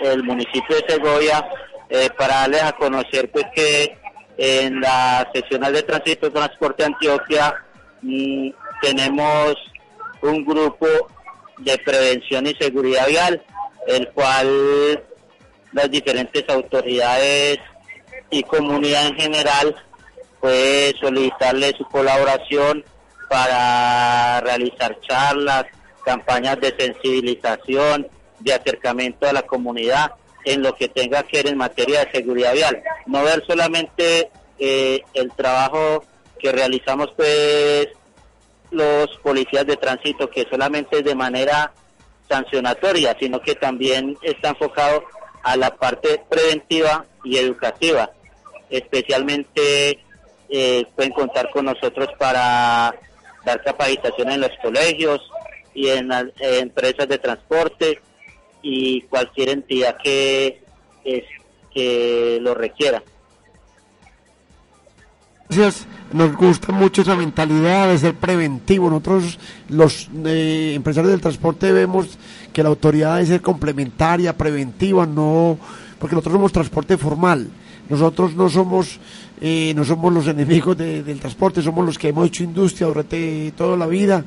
el 0.00 0.22
municipio 0.22 0.76
de 0.76 0.94
Segovia, 0.94 1.44
eh, 1.90 2.08
para 2.16 2.40
darles 2.40 2.62
a 2.62 2.72
conocer 2.72 3.30
pues 3.30 3.44
que 3.54 3.96
en 4.36 4.80
la 4.80 5.28
seccional 5.32 5.72
de 5.72 5.82
tránsito 5.82 6.26
y 6.26 6.30
transporte 6.30 6.84
Antioquia 6.84 7.54
mm, 8.02 8.50
tenemos 8.80 9.54
un 10.22 10.44
grupo 10.44 10.86
de 11.58 11.78
prevención 11.78 12.46
y 12.46 12.54
seguridad 12.54 13.06
vial, 13.06 13.42
el 13.86 14.08
cual 14.08 15.02
las 15.72 15.90
diferentes 15.90 16.48
autoridades 16.48 17.58
y 18.30 18.42
comunidad 18.42 19.06
en 19.06 19.14
general 19.16 19.76
puede 20.40 20.94
solicitarle 20.98 21.72
su 21.76 21.84
colaboración 21.84 22.84
para 23.28 24.40
realizar 24.40 24.98
charlas, 25.00 25.64
campañas 26.04 26.60
de 26.60 26.74
sensibilización, 26.78 28.06
de 28.40 28.52
acercamiento 28.52 29.26
a 29.26 29.32
la 29.32 29.42
comunidad 29.42 30.12
en 30.44 30.62
lo 30.62 30.74
que 30.74 30.88
tenga 30.88 31.22
que 31.22 31.38
ver 31.38 31.48
en 31.48 31.56
materia 31.56 32.04
de 32.04 32.12
seguridad 32.12 32.52
vial. 32.52 32.82
No 33.06 33.24
ver 33.24 33.42
solamente 33.46 34.30
eh, 34.58 35.02
el 35.14 35.32
trabajo 35.32 36.04
que 36.38 36.52
realizamos 36.52 37.10
pues 37.16 37.88
los 38.70 39.08
policías 39.22 39.66
de 39.66 39.76
tránsito, 39.76 40.28
que 40.28 40.46
solamente 40.50 40.98
es 40.98 41.04
de 41.04 41.14
manera 41.14 41.72
sancionatoria, 42.28 43.16
sino 43.18 43.40
que 43.40 43.54
también 43.54 44.16
está 44.22 44.50
enfocado 44.50 45.04
a 45.42 45.56
la 45.56 45.74
parte 45.76 46.20
preventiva 46.28 47.04
y 47.22 47.36
educativa. 47.36 48.10
Especialmente 48.70 49.98
eh, 50.48 50.84
pueden 50.94 51.12
contar 51.12 51.50
con 51.50 51.66
nosotros 51.66 52.08
para 52.18 52.94
dar 53.44 53.62
capacitación 53.62 54.30
en 54.30 54.40
los 54.40 54.50
colegios 54.62 55.20
y 55.74 55.88
en, 55.88 56.10
empresas 56.40 57.08
de 57.08 57.18
transporte 57.18 58.00
y 58.62 59.02
cualquier 59.02 59.50
entidad 59.50 59.96
que, 60.02 60.62
que 61.72 62.38
lo 62.40 62.54
requiera. 62.54 63.02
Gracias, 65.56 65.86
nos 66.12 66.34
gusta 66.34 66.72
mucho 66.72 67.02
esa 67.02 67.14
mentalidad 67.14 67.88
de 67.88 67.96
ser 67.96 68.14
preventivo. 68.16 68.90
Nosotros, 68.90 69.38
los 69.68 70.10
eh, 70.24 70.72
empresarios 70.74 71.12
del 71.12 71.20
transporte, 71.20 71.70
vemos 71.70 72.18
que 72.52 72.64
la 72.64 72.70
autoridad 72.70 73.14
debe 73.14 73.26
ser 73.28 73.40
complementaria, 73.40 74.36
preventiva, 74.36 75.06
no, 75.06 75.56
porque 76.00 76.16
nosotros 76.16 76.32
somos 76.32 76.50
transporte 76.50 76.96
formal. 76.98 77.46
Nosotros 77.88 78.34
no 78.34 78.48
somos, 78.48 78.98
eh, 79.40 79.72
no 79.76 79.84
somos 79.84 80.12
los 80.12 80.26
enemigos 80.26 80.76
del 80.76 81.20
transporte, 81.20 81.62
somos 81.62 81.86
los 81.86 81.98
que 81.98 82.08
hemos 82.08 82.26
hecho 82.26 82.42
industria 82.42 82.88
durante 82.88 83.52
toda 83.56 83.76
la 83.76 83.86
vida. 83.86 84.24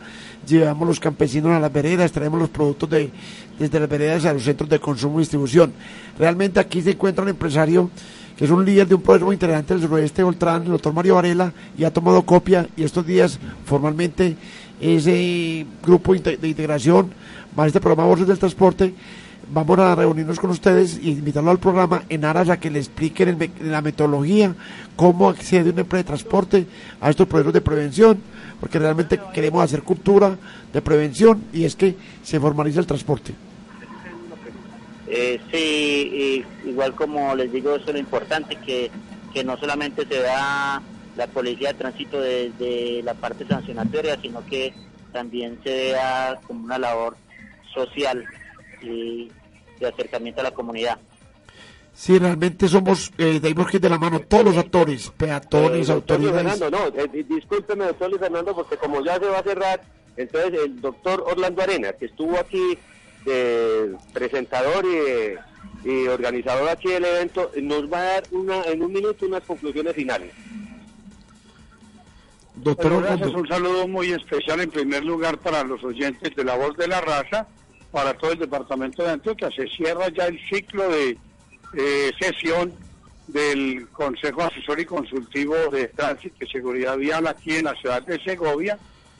Llevamos 0.47 0.87
los 0.87 0.99
campesinos 1.01 1.51
a 1.51 1.59
las 1.59 1.73
veredas, 1.73 2.13
traemos 2.13 2.39
los 2.39 2.49
productos 2.49 2.89
de, 2.89 3.11
desde 3.59 3.81
las 3.81 3.89
veredas 3.89 4.23
a 4.23 4.31
los 4.31 4.43
centros 4.43 4.69
de 4.69 4.79
consumo 4.79 5.17
y 5.17 5.23
distribución. 5.23 5.73
Realmente 6.17 6.61
aquí 6.61 6.81
se 6.81 6.91
encuentra 6.91 7.23
un 7.23 7.29
empresario 7.31 7.89
que 8.37 8.45
es 8.45 8.51
un 8.51 8.63
líder 8.63 8.87
de 8.87 8.95
un 8.95 9.01
proceso 9.01 9.25
muy 9.25 9.33
interesante 9.33 9.73
del 9.73 9.83
suroeste 9.83 10.21
Oltrán, 10.21 10.63
el 10.63 10.69
doctor 10.69 10.93
Mario 10.93 11.15
Varela, 11.15 11.51
y 11.75 11.83
ha 11.83 11.91
tomado 11.91 12.21
copia 12.21 12.67
y 12.77 12.83
estos 12.83 13.05
días 13.05 13.39
formalmente 13.65 14.37
ese 14.79 15.65
grupo 15.83 16.13
de 16.13 16.47
integración, 16.47 17.11
más 17.55 17.67
este 17.67 17.81
programa 17.81 18.07
Voces 18.07 18.27
del 18.27 18.37
Transporte, 18.37 18.93
vamos 19.51 19.79
a 19.79 19.95
reunirnos 19.95 20.39
con 20.39 20.51
ustedes 20.51 20.99
y 21.01 21.11
invitarlo 21.11 21.49
al 21.49 21.57
programa 21.57 22.03
en 22.09 22.25
aras 22.25 22.49
a 22.49 22.59
que 22.59 22.69
le 22.69 22.77
expliquen 22.77 23.29
en, 23.29 23.71
la 23.71 23.81
metodología 23.81 24.53
cómo 24.95 25.29
accede 25.29 25.71
una 25.71 25.81
empresa 25.81 26.03
de 26.03 26.07
transporte 26.07 26.67
a 27.01 27.09
estos 27.09 27.27
procesos 27.27 27.53
de 27.53 27.61
prevención, 27.61 28.19
porque 28.59 28.77
realmente 28.77 29.19
queremos 29.33 29.63
hacer 29.63 29.81
cultura 29.81 30.37
de 30.71 30.81
prevención 30.83 31.41
y 31.53 31.63
es 31.63 31.75
que 31.75 31.95
se 32.23 32.39
formaliza 32.39 32.79
el 32.79 32.85
transporte. 32.85 33.46
Eh, 35.09 35.39
sí, 35.51 36.45
igual 36.65 36.93
como 36.93 37.33
les 37.35 37.51
digo, 37.51 37.75
eso 37.75 37.87
es 37.87 37.93
lo 37.93 37.99
importante, 37.99 38.57
que, 38.57 38.91
que 39.33 39.43
no 39.43 39.57
solamente 39.57 40.05
se 40.05 40.19
da 40.19 40.81
la 41.15 41.27
policía 41.27 41.69
de 41.69 41.79
tránsito 41.79 42.19
desde 42.21 43.01
la 43.03 43.13
parte 43.13 43.45
sancionatoria, 43.47 44.19
sino 44.21 44.45
que 44.45 44.73
también 45.11 45.59
se 45.63 45.69
vea 45.69 46.39
como 46.45 46.65
una 46.65 46.77
labor 46.77 47.17
social 47.73 48.23
y 48.81 49.29
de 49.79 49.87
acercamiento 49.87 50.41
a 50.41 50.45
la 50.45 50.51
comunidad. 50.51 50.99
Sí, 51.93 52.19
realmente 52.19 52.67
somos, 52.67 53.11
eh, 53.17 53.41
que 53.71 53.79
de 53.79 53.89
la 53.89 53.97
mano 53.97 54.19
todos 54.19 54.45
los 54.45 54.57
actores, 54.57 55.11
peatones, 55.17 55.89
eh, 55.89 55.91
autoridades. 55.91 56.59
Fernando, 56.59 56.69
no, 56.69 57.01
eh, 57.01 57.25
discúlpeme, 57.27 57.85
doctor 57.85 58.09
Luis 58.09 58.21
Fernando, 58.21 58.55
porque 58.55 58.77
como 58.77 59.03
ya 59.03 59.15
se 59.15 59.25
va 59.25 59.39
a 59.39 59.43
cerrar, 59.43 59.81
entonces 60.15 60.59
el 60.63 60.79
doctor 60.79 61.23
Orlando 61.25 61.63
Arena, 61.63 61.93
que 61.93 62.05
estuvo 62.05 62.37
aquí 62.37 62.77
presentador 64.13 64.85
y, 65.83 66.07
organizador 66.07 66.69
aquí 66.69 66.89
del 66.89 67.05
evento, 67.05 67.51
nos 67.61 67.91
va 67.91 67.99
a 67.99 68.03
dar 68.03 68.23
una, 68.31 68.63
en 68.63 68.81
un 68.83 68.91
minuto 68.91 69.25
unas 69.25 69.43
conclusiones 69.43 69.95
finales. 69.95 70.33
Doctor 72.55 73.03
gracias, 73.03 73.29
un 73.29 73.47
saludo 73.47 73.87
muy 73.87 74.11
especial 74.11 74.59
en 74.61 74.71
primer 74.71 75.05
lugar 75.05 75.37
para 75.37 75.63
los 75.63 75.83
oyentes 75.83 76.35
de 76.35 76.43
La 76.43 76.57
Voz 76.57 76.75
de 76.75 76.87
la 76.87 76.99
Raza, 77.01 77.47
para 77.91 78.15
todo 78.15 78.31
el 78.31 78.39
departamento 78.39 79.03
de 79.03 79.11
Antioquia. 79.11 79.49
Se 79.51 79.67
cierra 79.67 80.09
ya 80.09 80.25
el 80.25 80.39
ciclo 80.49 80.89
de 80.89 81.17
eh, 81.73 82.11
sesión 82.19 82.73
del 83.27 83.87
Consejo 83.89 84.43
Asesor 84.43 84.79
y 84.79 84.85
Consultivo 84.85 85.55
de 85.71 85.87
Tránsito 85.89 86.43
y 86.43 86.47
Seguridad 86.47 86.97
Vial 86.97 87.27
aquí 87.27 87.55
en 87.55 87.65
la 87.65 87.75
ciudad 87.75 88.01
de 88.01 88.21
Segovia, 88.23 88.79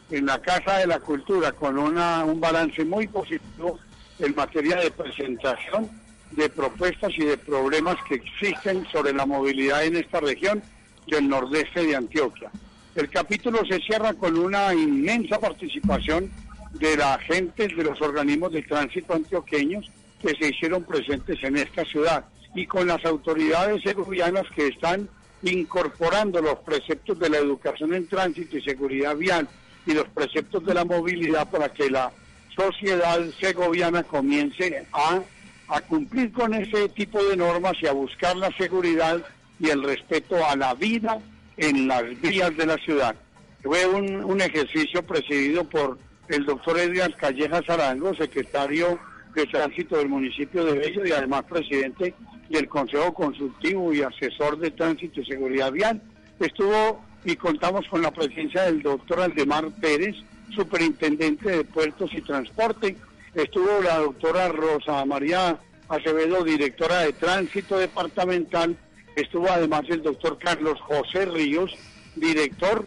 en 0.10 0.26
la 0.26 0.42
Casa 0.42 0.78
de 0.78 0.88
la 0.88 1.00
Cultura, 1.00 1.52
con 1.52 1.78
una, 1.78 2.24
un 2.26 2.40
balance 2.40 2.84
muy 2.86 3.08
positivo 3.08 3.78
en 4.20 4.36
materia 4.36 4.78
de 4.78 4.92
presentación 4.92 5.90
de 6.32 6.50
propuestas 6.50 7.12
y 7.18 7.26
de 7.26 7.38
problemas 7.38 7.98
que 8.08 8.16
existen 8.16 8.86
sobre 8.92 9.14
la 9.14 9.26
movilidad 9.26 9.86
en 9.86 9.96
esta 9.96 10.20
región 10.20 10.62
del 11.08 11.28
nordeste 11.28 11.86
de 11.86 11.96
Antioquia. 11.96 12.52
El 12.96 13.10
capítulo 13.10 13.66
se 13.66 13.80
cierra 13.80 14.14
con 14.14 14.38
una 14.38 14.74
inmensa 14.74 15.40
participación 15.40 16.32
de 16.74 16.98
la 16.98 17.18
gente 17.20 17.68
de 17.68 17.84
los 17.84 18.02
organismos 18.02 18.52
de 18.52 18.64
tránsito 18.64 19.14
antioqueños 19.14 19.90
que 20.22 20.36
se 20.36 20.50
hicieron 20.50 20.84
presentes 20.84 21.42
en 21.44 21.58
esta 21.58 21.86
ciudad 21.86 22.26
y 22.56 22.66
con 22.66 22.88
las 22.88 23.04
autoridades 23.06 23.84
segovianas 23.84 24.46
que 24.56 24.68
están 24.68 25.08
incorporando 25.44 26.42
los 26.42 26.60
preceptos 26.60 27.20
de 27.20 27.30
la 27.30 27.38
educación 27.38 27.94
en 27.94 28.08
tránsito 28.08 28.58
y 28.58 28.62
seguridad 28.62 29.16
vial 29.16 29.48
y 29.86 29.94
los 29.94 30.08
preceptos 30.10 30.66
de 30.66 30.74
la 30.74 30.84
movilidad 30.84 31.50
para 31.50 31.70
que 31.70 31.90
la 31.90 32.12
sociedad 32.58 33.22
segoviana 33.40 34.04
comience 34.04 34.86
a, 34.92 35.82
cumplir 35.82 36.32
con 36.32 36.54
ese 36.54 36.90
tipo 36.90 37.24
de 37.24 37.38
normas 37.38 37.74
y 37.82 37.88
a 37.88 37.92
buscar 37.92 38.36
la 38.36 38.50
seguridad 38.58 39.22
y 39.60 39.70
el 39.70 39.84
respeto 39.84 40.44
a 40.46 40.56
la 40.56 40.74
vida 40.74 41.20
en 41.58 41.88
las 41.88 42.04
vías 42.22 42.56
de 42.58 42.66
la 42.66 42.78
ciudad. 42.78 43.16
Fue 43.62 43.86
un, 43.86 44.42
ejercicio 44.42 45.04
presidido 45.04 45.64
por 45.66 45.98
el 46.30 46.46
doctor 46.46 46.80
Edgar 46.80 47.16
Callejas 47.16 47.70
Arango, 47.70 48.14
secretario 48.16 49.00
de 49.36 49.46
tránsito 49.46 49.98
del 49.98 50.10
municipio 50.10 50.66
de 50.66 50.80
Bello 50.80 51.06
y 51.06 51.12
además 51.12 51.44
presidente 51.44 52.14
del 52.50 52.68
Consejo 52.68 53.14
Consultivo 53.14 53.94
y 53.94 54.02
asesor 54.02 54.58
de 54.58 54.72
tránsito 54.72 55.22
y 55.22 55.26
seguridad 55.26 55.72
vial. 55.72 56.02
Estuvo 56.40 57.04
y 57.26 57.36
contamos 57.36 57.86
con 57.88 58.02
la 58.02 58.12
presencia 58.12 58.64
del 58.64 58.82
doctor 58.82 59.20
Aldemar 59.20 59.70
Pérez, 59.82 60.16
superintendente 60.54 61.50
de 61.50 61.64
puertos 61.64 62.14
y 62.14 62.22
transporte. 62.22 62.98
Estuvo 63.34 63.82
la 63.82 63.98
doctora 64.00 64.50
Rosa 64.50 65.04
María 65.06 65.60
Acevedo, 65.90 66.44
directora 66.44 67.02
de 67.02 67.14
tránsito 67.14 67.78
departamental. 67.78 68.76
Estuvo 69.16 69.50
además 69.50 69.84
el 69.90 70.04
doctor 70.04 70.38
Carlos 70.38 70.80
José 70.82 71.26
Ríos, 71.26 71.72
director 72.16 72.86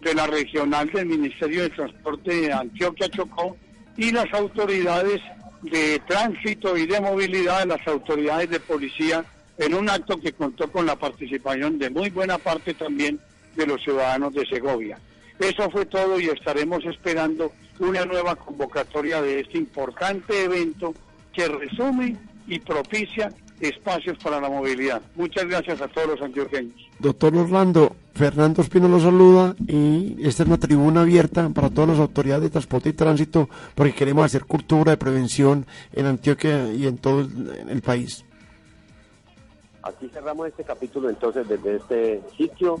de 0.00 0.14
la 0.14 0.26
regional 0.26 0.90
del 0.90 1.06
Ministerio 1.06 1.62
de 1.62 1.70
Transporte 1.70 2.32
de 2.32 2.52
Antioquia 2.52 3.08
Chocó 3.08 3.56
y 3.96 4.10
las 4.10 4.32
autoridades 4.32 5.20
de 5.62 6.00
tránsito 6.06 6.76
y 6.76 6.86
de 6.86 7.00
movilidad 7.00 7.60
de 7.60 7.66
las 7.66 7.86
autoridades 7.86 8.50
de 8.50 8.60
policía 8.60 9.24
en 9.58 9.74
un 9.74 9.88
acto 9.88 10.18
que 10.18 10.32
contó 10.32 10.70
con 10.70 10.86
la 10.86 10.96
participación 10.96 11.78
de 11.78 11.90
muy 11.90 12.10
buena 12.10 12.38
parte 12.38 12.74
también 12.74 13.20
de 13.54 13.66
los 13.66 13.80
ciudadanos 13.82 14.34
de 14.34 14.46
Segovia. 14.46 14.98
Eso 15.42 15.68
fue 15.70 15.86
todo 15.86 16.20
y 16.20 16.26
estaremos 16.26 16.84
esperando 16.84 17.50
una 17.80 18.04
nueva 18.04 18.36
convocatoria 18.36 19.20
de 19.20 19.40
este 19.40 19.58
importante 19.58 20.44
evento 20.44 20.94
que 21.32 21.48
resume 21.48 22.16
y 22.46 22.60
propicia 22.60 23.32
espacios 23.58 24.18
para 24.18 24.40
la 24.40 24.48
movilidad. 24.48 25.02
Muchas 25.16 25.46
gracias 25.46 25.80
a 25.80 25.88
todos 25.88 26.10
los 26.10 26.22
antioqueños. 26.22 26.76
Doctor 27.00 27.36
Orlando, 27.36 27.96
Fernando 28.14 28.62
Espino 28.62 28.86
lo 28.86 29.00
saluda 29.00 29.56
y 29.66 30.16
esta 30.24 30.44
es 30.44 30.48
una 30.48 30.58
tribuna 30.58 31.00
abierta 31.00 31.48
para 31.48 31.70
todas 31.70 31.90
las 31.90 31.98
autoridades 31.98 32.44
de 32.44 32.50
transporte 32.50 32.90
y 32.90 32.92
tránsito 32.92 33.48
porque 33.74 33.94
queremos 33.94 34.24
hacer 34.24 34.44
cultura 34.44 34.92
de 34.92 34.96
prevención 34.96 35.66
en 35.92 36.06
Antioquia 36.06 36.72
y 36.72 36.86
en 36.86 36.98
todo 36.98 37.22
el, 37.22 37.66
el 37.68 37.82
país. 37.82 38.24
Aquí 39.82 40.08
cerramos 40.08 40.46
este 40.46 40.62
capítulo 40.62 41.10
entonces 41.10 41.48
desde 41.48 41.76
este 41.76 42.22
sitio, 42.36 42.80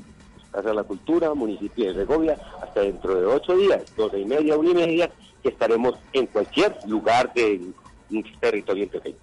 Casa 0.52 0.68
de 0.68 0.74
la 0.74 0.84
Cultura, 0.84 1.34
municipio 1.34 1.86
de 1.86 1.94
Segovia, 1.94 2.38
hasta 2.62 2.80
dentro 2.80 3.18
de 3.18 3.26
ocho 3.26 3.56
días, 3.56 3.82
doce 3.96 4.20
y 4.20 4.24
media, 4.24 4.56
una 4.56 4.70
y 4.70 4.74
media, 4.74 5.10
que 5.42 5.48
estaremos 5.48 5.94
en 6.12 6.26
cualquier 6.26 6.76
lugar 6.86 7.32
del 7.34 7.74
territorio 8.40 8.84
antioqueño. 8.84 9.16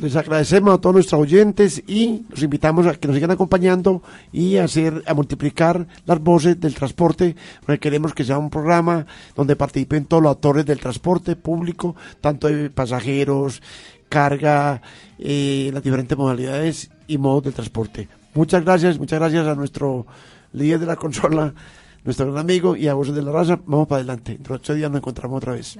Les 0.00 0.16
agradecemos 0.16 0.74
a 0.74 0.80
todos 0.80 0.94
nuestros 0.94 1.20
oyentes 1.20 1.82
y 1.86 2.22
los 2.30 2.42
invitamos 2.42 2.86
a 2.86 2.94
que 2.94 3.06
nos 3.06 3.14
sigan 3.14 3.30
acompañando 3.30 4.02
y 4.32 4.56
a 4.56 4.64
hacer, 4.64 5.02
a 5.06 5.12
multiplicar 5.12 5.86
las 6.06 6.18
voces 6.20 6.58
del 6.58 6.74
transporte, 6.74 7.36
porque 7.66 7.78
queremos 7.78 8.14
que 8.14 8.24
sea 8.24 8.38
un 8.38 8.48
programa 8.48 9.06
donde 9.36 9.54
participen 9.54 10.06
todos 10.06 10.22
los 10.22 10.32
actores 10.32 10.64
del 10.64 10.80
transporte 10.80 11.36
público, 11.36 11.94
tanto 12.22 12.48
de 12.48 12.70
pasajeros, 12.70 13.60
carga, 14.08 14.80
eh, 15.18 15.70
las 15.74 15.82
diferentes 15.82 16.16
modalidades 16.16 16.90
y 17.06 17.18
modos 17.18 17.44
de 17.44 17.52
transporte. 17.52 18.08
Muchas 18.34 18.64
gracias, 18.64 18.98
muchas 18.98 19.18
gracias 19.18 19.46
a 19.46 19.54
nuestro 19.54 20.06
líder 20.52 20.80
de 20.80 20.86
la 20.86 20.96
consola, 20.96 21.54
nuestro 22.04 22.26
gran 22.26 22.38
amigo 22.38 22.76
y 22.76 22.88
a 22.88 22.94
Voces 22.94 23.14
de 23.14 23.22
la 23.22 23.32
Raza. 23.32 23.58
Vamos 23.66 23.88
para 23.88 23.98
adelante. 23.98 24.32
Dentro 24.32 24.54
de 24.54 24.60
ocho 24.60 24.74
días 24.74 24.90
nos 24.90 24.98
encontramos 24.98 25.38
otra 25.38 25.54
vez. 25.54 25.78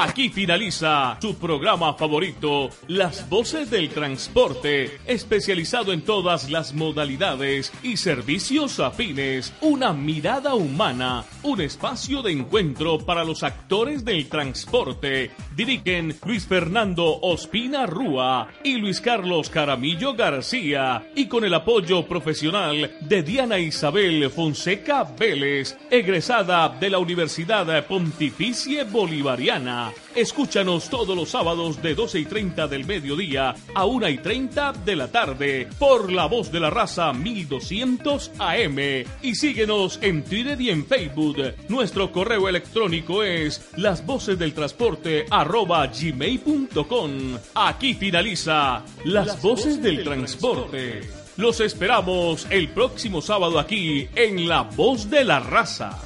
Aquí 0.00 0.28
finaliza 0.28 1.18
su 1.20 1.36
programa 1.38 1.92
favorito, 1.94 2.70
Las 2.86 3.28
Voces 3.28 3.68
del 3.68 3.88
Transporte, 3.88 5.00
especializado 5.06 5.92
en 5.92 6.02
todas 6.02 6.50
las 6.50 6.72
modalidades 6.72 7.72
y 7.82 7.96
servicios 7.96 8.78
afines. 8.78 9.52
Una 9.60 9.92
mirada 9.92 10.54
humana, 10.54 11.24
un 11.42 11.60
espacio 11.60 12.22
de 12.22 12.30
encuentro 12.30 12.98
para 12.98 13.24
los 13.24 13.42
actores 13.42 14.04
del 14.04 14.28
transporte. 14.28 15.32
Dirigen 15.56 16.14
Luis 16.24 16.46
Fernando 16.46 17.18
Ospina 17.20 17.84
Rúa 17.84 18.46
y 18.62 18.76
Luis 18.76 19.00
Carlos 19.00 19.50
Caramillo 19.50 20.14
García, 20.14 21.10
y 21.16 21.26
con 21.26 21.44
el 21.44 21.54
apoyo 21.54 22.06
profesional 22.06 22.96
de 23.00 23.22
Diana 23.24 23.58
Isabel 23.58 24.30
Fonseca 24.30 25.02
Vélez, 25.02 25.76
egresada 25.90 26.68
de 26.68 26.88
la 26.88 27.00
Universidad 27.00 27.84
Pontificia 27.86 28.84
Bolivariana. 28.84 29.87
Escúchanos 30.14 30.88
todos 30.88 31.16
los 31.16 31.30
sábados 31.30 31.82
de 31.82 31.94
12 31.94 32.20
y 32.20 32.24
30 32.24 32.68
del 32.68 32.84
mediodía 32.84 33.54
a 33.74 33.84
1 33.84 34.08
y 34.08 34.18
30 34.18 34.72
de 34.84 34.96
la 34.96 35.08
tarde 35.08 35.68
por 35.78 36.10
La 36.10 36.26
Voz 36.26 36.50
de 36.50 36.60
la 36.60 36.70
Raza 36.70 37.12
1200 37.12 38.32
AM. 38.38 38.78
Y 39.22 39.34
síguenos 39.34 39.98
en 40.02 40.24
Twitter 40.24 40.60
y 40.60 40.70
en 40.70 40.86
Facebook. 40.86 41.36
Nuestro 41.68 42.12
correo 42.12 42.48
electrónico 42.48 43.22
es 43.22 43.68
las 43.76 44.04
voces 44.04 44.38
del 44.38 44.54
transporte 44.54 45.26
arroba 45.30 45.86
gmail.com. 45.86 47.38
Aquí 47.54 47.94
finaliza 47.94 48.84
Las, 49.04 49.40
voces, 49.42 49.82
del, 49.82 50.02
transporte. 50.04 51.00
Los 51.36 51.60
esperamos 51.60 52.46
el 52.50 52.68
próximo 52.68 53.22
sábado 53.22 53.58
aquí 53.58 54.08
en 54.14 54.48
La 54.48 54.62
Voz 54.62 55.08
de 55.08 55.24
la 55.24 55.40
Raza. 55.40 55.98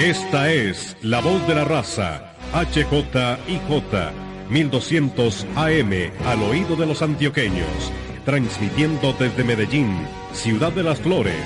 Esta 0.00 0.50
es 0.50 0.96
La 1.02 1.20
Voz 1.20 1.46
de 1.46 1.54
la 1.54 1.66
Raza, 1.66 2.32
HJIJ, 2.54 4.48
1200 4.48 5.46
AM, 5.56 5.92
al 6.24 6.42
oído 6.42 6.74
de 6.74 6.86
los 6.86 7.02
antioqueños, 7.02 7.92
transmitiendo 8.24 9.12
desde 9.12 9.44
Medellín, 9.44 9.94
Ciudad 10.32 10.72
de 10.72 10.84
las 10.84 11.00
Flores, 11.00 11.44